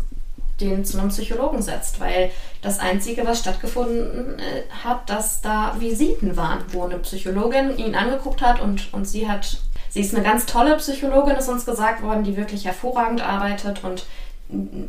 den 0.61 0.85
zu 0.85 0.99
einem 0.99 1.09
Psychologen 1.09 1.61
setzt, 1.61 1.99
weil 1.99 2.31
das 2.61 2.79
Einzige, 2.79 3.25
was 3.25 3.39
stattgefunden 3.39 4.39
äh, 4.39 4.63
hat, 4.83 5.09
dass 5.09 5.41
da 5.41 5.75
Visiten 5.79 6.37
waren, 6.37 6.59
wo 6.71 6.83
eine 6.83 6.99
Psychologin 6.99 7.77
ihn 7.77 7.95
angeguckt 7.95 8.41
hat 8.41 8.61
und, 8.61 8.93
und 8.93 9.05
sie 9.05 9.29
hat, 9.29 9.57
sie 9.89 10.01
ist 10.01 10.13
eine 10.13 10.23
ganz 10.23 10.45
tolle 10.45 10.75
Psychologin, 10.77 11.35
ist 11.35 11.49
uns 11.49 11.65
gesagt 11.65 12.01
worden, 12.01 12.23
die 12.23 12.37
wirklich 12.37 12.65
hervorragend 12.65 13.21
arbeitet 13.21 13.83
und 13.83 14.05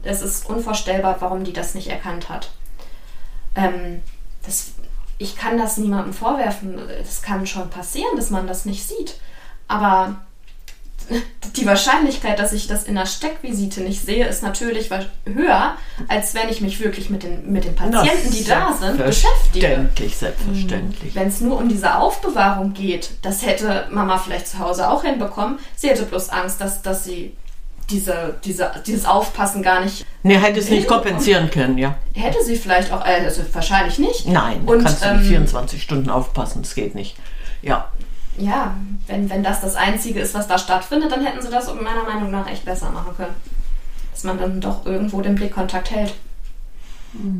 es 0.02 0.22
ist 0.22 0.48
unvorstellbar, 0.48 1.16
warum 1.20 1.44
die 1.44 1.52
das 1.52 1.74
nicht 1.74 1.88
erkannt 1.88 2.28
hat. 2.28 2.50
Ähm, 3.54 4.02
das, 4.44 4.72
ich 5.18 5.36
kann 5.36 5.58
das 5.58 5.76
niemandem 5.76 6.14
vorwerfen. 6.14 6.78
Es 7.00 7.20
kann 7.20 7.46
schon 7.46 7.68
passieren, 7.68 8.16
dass 8.16 8.30
man 8.30 8.46
das 8.46 8.64
nicht 8.64 8.86
sieht. 8.86 9.20
Aber 9.68 10.16
die 11.56 11.66
Wahrscheinlichkeit, 11.66 12.38
dass 12.38 12.52
ich 12.52 12.66
das 12.66 12.84
in 12.84 12.96
einer 12.96 13.06
Steckvisite 13.06 13.80
nicht 13.80 14.00
sehe, 14.02 14.26
ist 14.26 14.42
natürlich 14.42 14.90
höher, 15.24 15.76
als 16.08 16.34
wenn 16.34 16.48
ich 16.48 16.60
mich 16.60 16.80
wirklich 16.80 17.10
mit 17.10 17.22
den, 17.22 17.52
mit 17.52 17.64
den 17.64 17.74
Patienten, 17.74 18.30
die 18.30 18.44
da 18.44 18.72
sind, 18.72 18.98
beschäftige. 18.98 19.66
Selbstverständlich, 19.66 20.16
selbstverständlich. 20.16 21.14
Wenn 21.14 21.28
es 21.28 21.40
nur 21.40 21.58
um 21.58 21.68
diese 21.68 21.96
Aufbewahrung 21.96 22.72
geht, 22.72 23.10
das 23.22 23.44
hätte 23.44 23.88
Mama 23.90 24.18
vielleicht 24.18 24.48
zu 24.48 24.58
Hause 24.58 24.88
auch 24.88 25.02
hinbekommen. 25.02 25.58
Sie 25.76 25.88
hätte 25.88 26.04
bloß 26.04 26.30
Angst, 26.30 26.60
dass, 26.60 26.82
dass 26.82 27.04
sie 27.04 27.36
diese, 27.90 28.36
diese, 28.44 28.70
dieses 28.86 29.04
Aufpassen 29.04 29.62
gar 29.62 29.80
nicht. 29.80 30.06
Nee, 30.22 30.38
hätte 30.38 30.60
es 30.60 30.70
nicht 30.70 30.86
kompensieren 30.86 31.50
können, 31.50 31.76
ja. 31.76 31.96
Hätte 32.14 32.42
sie 32.44 32.56
vielleicht 32.56 32.92
auch, 32.92 33.04
äh, 33.04 33.24
also 33.24 33.42
wahrscheinlich 33.52 33.98
nicht. 33.98 34.26
Nein, 34.26 34.62
Und, 34.66 34.84
kannst 34.84 35.02
du 35.04 35.08
ähm, 35.08 35.18
nicht 35.18 35.28
24 35.28 35.82
Stunden 35.82 36.10
aufpassen, 36.10 36.62
das 36.62 36.74
geht 36.74 36.94
nicht. 36.94 37.16
Ja, 37.62 37.90
Ja, 38.38 38.74
wenn, 39.06 39.28
wenn 39.28 39.42
das 39.42 39.60
das 39.60 39.76
Einzige 39.76 40.20
ist, 40.20 40.34
was 40.34 40.48
da 40.48 40.58
stattfindet, 40.58 41.12
dann 41.12 41.24
hätten 41.24 41.42
sie 41.42 41.50
das 41.50 41.72
meiner 41.74 42.04
Meinung 42.04 42.30
nach 42.30 42.48
echt 42.48 42.64
besser 42.64 42.90
machen 42.90 43.14
können. 43.16 43.34
Dass 44.12 44.24
man 44.24 44.38
dann 44.38 44.60
doch 44.60 44.86
irgendwo 44.86 45.20
den 45.20 45.34
Blickkontakt 45.34 45.90
hält. 45.90 46.14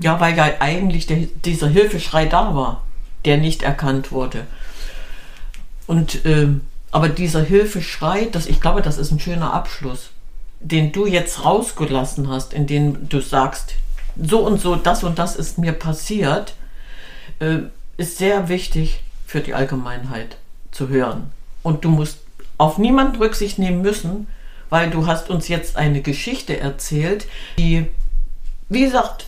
ja, 0.03 0.21
weil 0.21 0.37
ja 0.37 0.51
eigentlich 0.61 1.07
der, 1.07 1.29
dieser 1.45 1.69
Hilfeschrei 1.69 2.27
da 2.27 2.55
war, 2.55 2.83
der 3.25 3.39
nicht 3.39 3.63
erkannt 3.63 4.13
wurde. 4.13 4.47
Und 5.87 6.25
ähm, 6.25 6.63
aber 6.93 7.09
dieser 7.09 7.43
Hilfeschrei, 7.43 8.29
das, 8.31 8.47
ich 8.47 8.61
glaube, 8.61 8.83
das 8.83 8.99
ist 8.99 9.13
ein 9.13 9.21
schöner 9.21 9.53
Abschluss, 9.53 10.11
den 10.59 10.91
du 10.91 11.07
jetzt 11.07 11.45
rausgelassen 11.45 12.29
hast, 12.29 12.53
in 12.53 12.67
dem 12.67 13.09
du 13.09 13.21
sagst, 13.21 13.75
so 14.21 14.41
und 14.41 14.61
so, 14.61 14.75
das 14.75 15.05
und 15.05 15.19
das 15.19 15.37
ist 15.37 15.59
mir 15.59 15.73
passiert, 15.73 16.55
äh, 17.39 17.59
ist 17.97 18.19
sehr 18.19 18.49
wichtig 18.49 19.03
für 19.25 19.41
die 19.41 19.55
Allgemeinheit 19.55 20.37
zu 20.73 20.89
hören. 20.89 21.31
Und 21.63 21.85
du 21.85 21.91
musst 21.91 22.19
auf 22.59 22.79
niemanden 22.79 23.17
Rücksicht 23.17 23.59
nehmen 23.59 23.83
müssen, 23.83 24.27
weil 24.69 24.91
du 24.91 25.07
hast 25.07 25.31
uns 25.31 25.49
jetzt 25.49 25.77
eine 25.77 26.01
Geschichte 26.01 26.59
erzählt, 26.59 27.27
die, 27.59 27.87
wie 28.69 28.85
gesagt, 28.85 29.27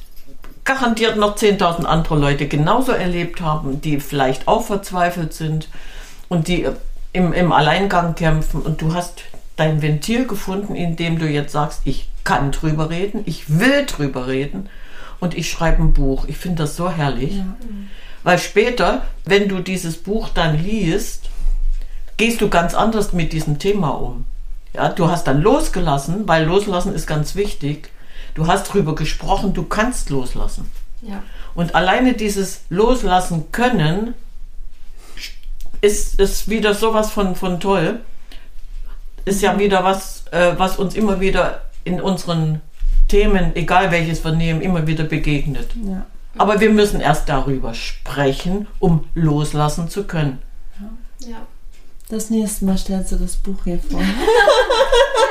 garantiert 0.65 1.17
noch 1.17 1.37
10.000 1.37 1.85
andere 1.85 2.17
Leute 2.17 2.47
genauso 2.47 2.93
erlebt 2.93 3.41
haben, 3.41 3.81
die 3.81 4.01
vielleicht 4.01 4.47
auch 4.47 4.65
verzweifelt 4.65 5.35
sind 5.35 5.69
und 6.29 6.49
die 6.49 6.67
im, 7.13 7.33
im 7.33 7.53
Alleingang 7.53 8.15
kämpfen. 8.15 8.63
Und 8.63 8.81
du 8.81 8.95
hast 8.95 9.23
dein 9.57 9.83
Ventil 9.83 10.27
gefunden, 10.27 10.75
indem 10.75 11.19
du 11.19 11.27
jetzt 11.27 11.53
sagst, 11.53 11.83
ich 11.85 12.09
kann 12.25 12.53
drüber 12.53 12.91
reden, 12.91 13.23
ich 13.27 13.59
will 13.59 13.85
drüber 13.87 14.29
reden 14.29 14.69
und 15.21 15.37
ich 15.37 15.51
schreibe 15.51 15.83
ein 15.83 15.93
Buch. 15.93 16.27
Ich 16.29 16.37
finde 16.37 16.63
das 16.63 16.77
so 16.77 16.91
herrlich. 16.91 17.37
Ja. 17.37 17.57
Weil 18.23 18.39
später, 18.39 19.03
wenn 19.25 19.49
du 19.49 19.59
dieses 19.59 19.97
Buch 19.97 20.29
dann 20.29 20.63
liest, 20.63 21.29
gehst 22.23 22.41
du 22.41 22.49
ganz 22.49 22.75
anders 22.75 23.13
mit 23.13 23.33
diesem 23.33 23.59
Thema 23.59 23.89
um. 24.01 24.27
Ja, 24.75 24.91
du 24.91 25.11
hast 25.11 25.27
dann 25.27 25.43
losgelassen, 25.43 26.29
weil 26.29 26.45
loslassen 26.45 26.95
ist 26.95 27.09
ganz 27.09 27.35
wichtig. 27.35 27.91
Du 28.35 28.47
hast 28.47 28.73
drüber 28.73 28.95
gesprochen, 28.95 29.55
du 29.55 29.65
kannst 29.65 30.09
loslassen. 30.09 30.71
Ja. 31.03 31.25
Und 31.57 31.75
alleine 31.75 32.13
dieses 32.15 32.61
Loslassen 32.71 33.51
können 33.51 34.15
ist, 35.81 36.21
ist 36.21 36.49
wieder 36.49 36.75
sowas 36.75 37.11
von, 37.11 37.35
von 37.35 37.59
toll. 37.59 37.99
Ist 39.25 39.43
ja 39.43 39.59
wieder 39.59 39.83
was, 39.83 40.25
äh, 40.31 40.53
was 40.57 40.79
uns 40.79 40.95
immer 40.95 41.19
wieder 41.19 41.63
in 41.83 42.01
unseren 42.01 42.61
Themen, 43.09 43.57
egal 43.57 43.91
welches 43.91 44.23
wir 44.25 44.31
nehmen, 44.31 44.61
immer 44.61 44.87
wieder 44.87 45.03
begegnet. 45.03 45.71
Ja. 45.75 46.07
Aber 46.39 46.61
wir 46.61 46.71
müssen 46.71 47.01
erst 47.01 47.29
darüber 47.29 47.75
sprechen, 47.75 48.69
um 48.79 49.09
loslassen 49.17 49.89
zu 49.89 50.05
können. 50.05 50.39
Ja. 51.19 51.49
Das 52.13 52.29
nächste 52.29 52.67
Mal 52.67 52.77
stellst 52.77 53.11
du 53.13 53.17
das 53.17 53.37
Buch 53.37 53.65
hier 53.65 53.79
vor. 53.79 54.01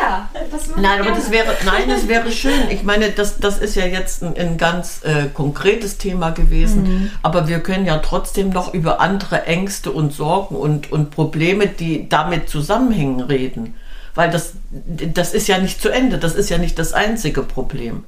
Ja, 0.01 0.27
das 0.49 0.67
Nein, 0.75 0.99
aber 0.99 1.03
gerne. 1.03 1.17
das 1.17 1.29
wäre, 1.29 1.55
nein, 1.63 1.87
das 1.87 2.07
wäre 2.07 2.31
schön. 2.31 2.71
Ich 2.71 2.81
meine, 2.81 3.11
das, 3.11 3.37
das 3.37 3.59
ist 3.59 3.75
ja 3.75 3.85
jetzt 3.85 4.23
ein, 4.23 4.35
ein 4.35 4.57
ganz 4.57 5.01
äh, 5.03 5.27
konkretes 5.31 5.99
Thema 5.99 6.31
gewesen. 6.31 7.11
Aber 7.21 7.47
wir 7.47 7.59
können 7.59 7.85
ja 7.85 7.99
trotzdem 7.99 8.49
noch 8.49 8.73
über 8.73 8.99
andere 8.99 9.45
Ängste 9.45 9.91
und 9.91 10.11
Sorgen 10.11 10.55
und, 10.55 10.91
und 10.91 11.11
Probleme, 11.11 11.67
die 11.67 12.09
damit 12.09 12.49
zusammenhängen, 12.49 13.19
reden. 13.21 13.75
Weil 14.15 14.31
das, 14.31 14.53
das 14.71 15.35
ist 15.35 15.47
ja 15.47 15.59
nicht 15.59 15.79
zu 15.79 15.89
Ende. 15.89 16.17
Das 16.17 16.33
ist 16.33 16.49
ja 16.49 16.57
nicht 16.57 16.79
das 16.79 16.93
einzige 16.93 17.43
Problem. 17.43 18.03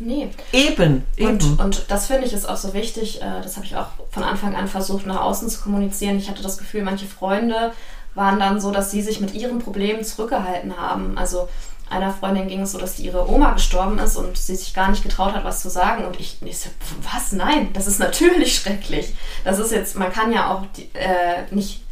Nee. 0.00 0.28
Eben, 0.52 1.02
eben. 1.16 1.30
Und, 1.30 1.58
und 1.60 1.84
das 1.88 2.08
finde 2.08 2.26
ich 2.26 2.34
ist 2.34 2.46
auch 2.46 2.58
so 2.58 2.74
wichtig. 2.74 3.22
äh, 3.22 3.42
Das 3.42 3.56
habe 3.56 3.64
ich 3.64 3.74
auch 3.74 3.88
von 4.10 4.22
Anfang 4.22 4.54
an 4.54 4.68
versucht, 4.68 5.06
nach 5.06 5.22
außen 5.22 5.48
zu 5.48 5.60
kommunizieren. 5.62 6.18
Ich 6.18 6.28
hatte 6.28 6.42
das 6.42 6.58
Gefühl, 6.58 6.82
manche 6.82 7.06
Freunde 7.06 7.72
waren 8.18 8.38
dann 8.38 8.60
so, 8.60 8.70
dass 8.70 8.90
sie 8.90 9.00
sich 9.00 9.20
mit 9.20 9.32
ihren 9.32 9.60
Problemen 9.60 10.04
zurückgehalten 10.04 10.76
haben. 10.76 11.16
Also 11.16 11.48
einer 11.88 12.12
Freundin 12.12 12.48
ging 12.48 12.60
es 12.60 12.72
so, 12.72 12.78
dass 12.78 12.98
ihre 12.98 13.30
Oma 13.30 13.52
gestorben 13.52 13.98
ist 13.98 14.16
und 14.16 14.36
sie 14.36 14.56
sich 14.56 14.74
gar 14.74 14.90
nicht 14.90 15.02
getraut 15.02 15.32
hat, 15.32 15.44
was 15.44 15.62
zu 15.62 15.70
sagen. 15.70 16.04
Und 16.04 16.20
ich, 16.20 16.36
ich 16.42 16.58
so, 16.58 16.68
was? 17.10 17.32
Nein, 17.32 17.72
das 17.72 17.86
ist 17.86 17.98
natürlich 17.98 18.56
schrecklich. 18.58 19.14
Das 19.44 19.58
ist 19.58 19.72
jetzt, 19.72 19.96
man 19.96 20.12
kann 20.12 20.32
ja 20.32 20.52
auch 20.52 20.64
die, 20.76 20.90
äh, 20.94 21.44
nicht 21.50 21.82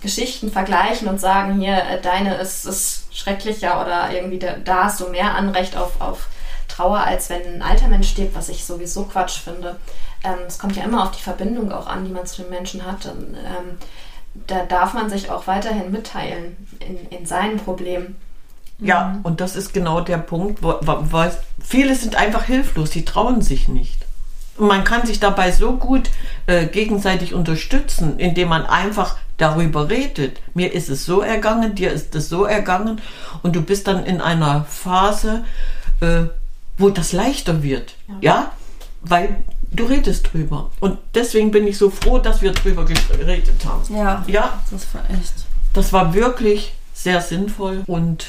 Geschichten 0.00 0.50
vergleichen 0.50 1.08
und 1.08 1.20
sagen, 1.20 1.60
hier, 1.60 1.76
äh, 1.76 2.00
deine 2.00 2.36
ist, 2.36 2.64
ist 2.64 3.14
schrecklicher 3.14 3.80
oder 3.80 4.10
irgendwie 4.12 4.38
da, 4.38 4.54
da 4.64 4.84
hast 4.84 5.00
du 5.00 5.08
mehr 5.08 5.34
Anrecht 5.34 5.76
auf, 5.76 6.00
auf 6.00 6.28
Trauer, 6.68 6.98
als 6.98 7.30
wenn 7.30 7.42
ein 7.42 7.62
alter 7.62 7.88
Mensch 7.88 8.08
stirbt, 8.08 8.34
was 8.34 8.48
ich 8.48 8.64
sowieso 8.64 9.04
Quatsch 9.04 9.38
finde. 9.38 9.76
Ähm, 10.24 10.38
es 10.46 10.58
kommt 10.58 10.76
ja 10.76 10.84
immer 10.84 11.04
auf 11.04 11.12
die 11.12 11.22
Verbindung 11.22 11.70
auch 11.70 11.86
an, 11.86 12.04
die 12.04 12.12
man 12.12 12.26
zu 12.26 12.42
den 12.42 12.50
Menschen 12.50 12.84
hat. 12.84 13.06
Und, 13.06 13.34
ähm, 13.34 13.78
da 14.46 14.64
darf 14.64 14.94
man 14.94 15.10
sich 15.10 15.30
auch 15.30 15.46
weiterhin 15.46 15.90
mitteilen 15.90 16.56
in, 16.80 17.18
in 17.18 17.26
seinen 17.26 17.58
Problemen. 17.58 18.16
Ja, 18.78 19.20
und 19.22 19.40
das 19.40 19.56
ist 19.56 19.72
genau 19.72 20.00
der 20.00 20.18
Punkt, 20.18 20.62
wo, 20.62 20.74
wo, 20.82 20.98
wo 21.10 21.24
viele 21.64 21.94
sind 21.94 22.16
einfach 22.16 22.44
hilflos, 22.44 22.90
sie 22.90 23.04
trauen 23.04 23.40
sich 23.40 23.68
nicht. 23.68 24.04
Und 24.58 24.68
man 24.68 24.84
kann 24.84 25.06
sich 25.06 25.20
dabei 25.20 25.50
so 25.52 25.76
gut 25.76 26.10
äh, 26.46 26.66
gegenseitig 26.66 27.34
unterstützen, 27.34 28.18
indem 28.18 28.48
man 28.48 28.64
einfach 28.64 29.16
darüber 29.36 29.90
redet. 29.90 30.40
Mir 30.54 30.72
ist 30.72 30.88
es 30.88 31.04
so 31.04 31.20
ergangen, 31.20 31.74
dir 31.74 31.92
ist 31.92 32.14
es 32.14 32.28
so 32.28 32.44
ergangen 32.44 33.00
und 33.42 33.54
du 33.54 33.62
bist 33.62 33.86
dann 33.86 34.04
in 34.04 34.20
einer 34.20 34.64
Phase, 34.64 35.44
äh, 36.00 36.24
wo 36.78 36.90
das 36.90 37.12
leichter 37.12 37.62
wird. 37.62 37.94
Ja. 38.20 38.52
Weil 39.02 39.36
du 39.76 39.84
redest 39.84 40.32
drüber. 40.32 40.70
Und 40.80 40.98
deswegen 41.14 41.50
bin 41.50 41.66
ich 41.66 41.78
so 41.78 41.90
froh, 41.90 42.18
dass 42.18 42.42
wir 42.42 42.52
drüber 42.52 42.84
geredet 42.84 43.64
haben. 43.64 43.82
Ja, 43.94 44.24
Ja, 44.26 44.62
das 44.70 44.86
war 44.94 45.02
echt. 45.10 45.34
das 45.72 45.92
war 45.92 46.14
wirklich 46.14 46.74
sehr 46.94 47.20
sinnvoll 47.20 47.82
und 47.86 48.28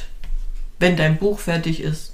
wenn 0.80 0.98
dein 0.98 1.18
Buch 1.18 1.40
fertig 1.40 1.82
ist. 1.82 2.14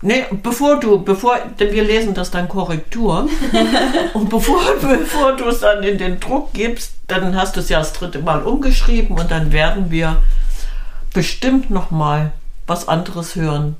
Nee, 0.00 0.24
bevor 0.44 0.78
du, 0.78 1.02
bevor, 1.02 1.38
denn 1.58 1.72
wir 1.72 1.82
lesen 1.82 2.14
das 2.14 2.30
dann 2.30 2.48
Korrektur. 2.48 3.28
und 4.14 4.30
bevor, 4.30 4.60
bevor 4.80 5.32
du 5.34 5.46
es 5.46 5.58
dann 5.60 5.82
in 5.82 5.98
den 5.98 6.20
Druck 6.20 6.52
gibst, 6.52 6.92
dann 7.08 7.34
hast 7.34 7.56
du 7.56 7.60
es 7.60 7.68
ja 7.68 7.80
das 7.80 7.92
dritte 7.92 8.20
Mal 8.20 8.42
umgeschrieben 8.42 9.16
und 9.18 9.30
dann 9.30 9.50
werden 9.50 9.90
wir 9.90 10.22
bestimmt 11.12 11.70
nochmal 11.70 12.30
was 12.68 12.86
anderes 12.86 13.34
hören. 13.34 13.74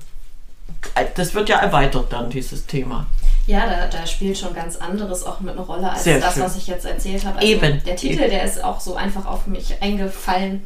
Das 1.14 1.34
wird 1.34 1.48
ja 1.48 1.58
erweitert 1.58 2.12
dann, 2.12 2.30
dieses 2.30 2.66
Thema. 2.66 3.06
Ja, 3.48 3.66
da, 3.66 3.86
da 3.86 4.06
spielt 4.06 4.36
schon 4.36 4.54
ganz 4.54 4.76
anderes 4.76 5.24
auch 5.24 5.40
mit 5.40 5.54
einer 5.54 5.62
Rolle 5.64 5.90
als 5.90 6.04
Sehr 6.04 6.20
das, 6.20 6.34
schön. 6.34 6.42
was 6.42 6.56
ich 6.56 6.66
jetzt 6.66 6.84
erzählt 6.84 7.24
habe. 7.24 7.38
Also 7.38 7.48
Eben. 7.48 7.82
Der 7.84 7.96
Titel, 7.96 8.28
der 8.28 8.44
ist 8.44 8.62
auch 8.62 8.78
so 8.78 8.94
einfach 8.94 9.24
auf 9.24 9.46
mich 9.46 9.80
eingefallen. 9.80 10.62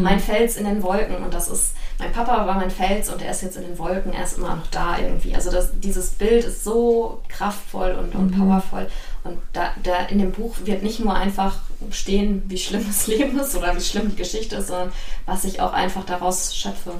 mein 0.00 0.18
Fels 0.18 0.56
in 0.56 0.64
den 0.64 0.82
Wolken. 0.82 1.16
Und 1.16 1.34
das 1.34 1.48
ist, 1.48 1.74
mein 1.98 2.10
Papa 2.10 2.46
war 2.46 2.54
mein 2.54 2.70
Fels 2.70 3.10
und 3.10 3.20
er 3.20 3.32
ist 3.32 3.42
jetzt 3.42 3.58
in 3.58 3.64
den 3.64 3.78
Wolken. 3.78 4.14
Er 4.14 4.24
ist 4.24 4.38
immer 4.38 4.56
noch 4.56 4.66
da 4.70 4.96
irgendwie. 4.98 5.34
Also 5.34 5.50
das, 5.52 5.78
dieses 5.78 6.08
Bild 6.08 6.44
ist 6.44 6.64
so 6.64 7.20
kraftvoll 7.28 7.92
und, 7.92 8.14
und 8.14 8.30
powervoll. 8.30 8.88
Und 9.24 9.36
da, 9.52 9.72
da 9.82 10.06
in 10.06 10.18
dem 10.18 10.32
Buch 10.32 10.56
wird 10.64 10.82
nicht 10.82 11.00
nur 11.00 11.14
einfach 11.14 11.56
stehen, 11.90 12.44
wie 12.46 12.56
schlimm 12.56 12.86
das 12.86 13.08
Leben 13.08 13.38
ist 13.38 13.54
oder 13.54 13.76
wie 13.76 13.82
schlimm 13.82 14.08
die 14.08 14.16
Geschichte 14.16 14.56
ist, 14.56 14.68
sondern 14.68 14.90
was 15.26 15.44
ich 15.44 15.60
auch 15.60 15.74
einfach 15.74 16.06
daraus 16.06 16.56
schöpfe. 16.56 16.92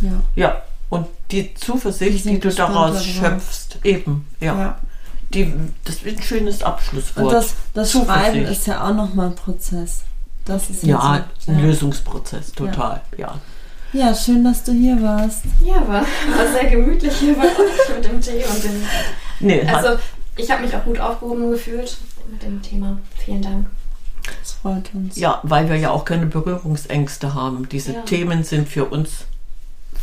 Ja. 0.00 0.12
Ja, 0.36 0.62
und 0.88 1.06
die 1.30 1.54
Zuversicht, 1.54 2.24
sind 2.24 2.34
die 2.44 2.48
du 2.48 2.54
daraus 2.54 2.94
darüber. 2.94 3.28
schöpfst, 3.28 3.78
eben, 3.82 4.26
ja. 4.40 4.58
ja. 4.58 4.78
Die, 5.34 5.52
das 5.84 5.96
ist 5.96 6.06
ein 6.06 6.22
schönes 6.22 6.62
Abschlusswort. 6.62 7.26
Und 7.26 7.32
das, 7.32 7.54
das 7.74 7.90
Zuversicht. 7.90 8.24
Schreiben 8.24 8.44
ist 8.46 8.66
ja 8.66 8.88
auch 8.88 8.94
nochmal 8.94 9.26
ein 9.26 9.34
Prozess. 9.34 10.02
Das 10.44 10.70
ist 10.70 10.84
ja, 10.84 11.16
jetzt 11.16 11.48
ein 11.48 11.58
ja. 11.58 11.64
Lösungsprozess, 11.64 12.52
total, 12.52 13.02
ja. 13.16 13.34
ja, 13.92 14.14
schön, 14.14 14.44
dass 14.44 14.62
du 14.62 14.70
hier 14.72 15.02
warst. 15.02 15.42
Ja, 15.64 15.80
war, 15.88 16.02
war 16.02 16.52
sehr 16.52 16.70
gemütlich 16.70 17.12
hier 17.16 17.34
bei 17.34 17.46
euch 17.46 17.96
mit 17.96 18.04
dem 18.04 18.20
Tee 18.20 18.44
und 18.44 18.62
dem 18.62 18.82
Nee, 19.40 19.62
Also, 19.66 19.98
ich 20.36 20.48
habe 20.48 20.62
mich 20.62 20.76
auch 20.76 20.84
gut 20.84 21.00
aufgehoben 21.00 21.50
gefühlt 21.50 21.96
mit 22.30 22.42
dem 22.42 22.62
Thema. 22.62 22.98
Vielen 23.16 23.42
Dank. 23.42 23.66
Das 24.40 24.52
freut 24.52 24.94
uns. 24.94 25.16
Ja, 25.16 25.40
weil 25.42 25.68
wir 25.68 25.76
ja 25.76 25.90
auch 25.90 26.04
keine 26.04 26.26
Berührungsängste 26.26 27.34
haben. 27.34 27.68
Diese 27.68 27.92
Ja. 27.92 28.02
Themen 28.02 28.44
sind 28.44 28.68
für 28.68 28.84
uns 28.84 29.26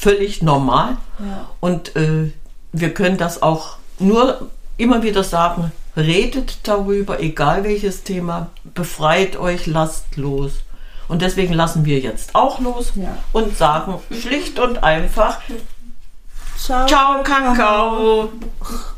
völlig 0.03 0.41
normal 0.41 0.97
Ja. 1.19 1.47
und 1.59 1.95
äh, 1.95 2.31
wir 2.71 2.93
können 2.93 3.17
das 3.17 3.41
auch 3.41 3.77
nur 3.99 4.49
immer 4.77 5.03
wieder 5.03 5.23
sagen, 5.23 5.71
redet 5.95 6.57
darüber, 6.67 7.19
egal 7.19 7.63
welches 7.63 8.03
Thema, 8.03 8.47
befreit 8.63 9.37
euch, 9.37 9.67
lasst 9.67 10.17
los. 10.17 10.51
Und 11.07 11.21
deswegen 11.21 11.53
lassen 11.53 11.85
wir 11.85 11.99
jetzt 11.99 12.33
auch 12.33 12.59
los 12.59 12.91
Ja. 12.95 13.15
und 13.33 13.55
sagen 13.57 13.99
schlicht 14.11 14.57
und 14.59 14.83
einfach, 14.83 15.39
Ciao. 16.57 16.85
ciao 16.87 17.23
Kakao. 17.23 18.29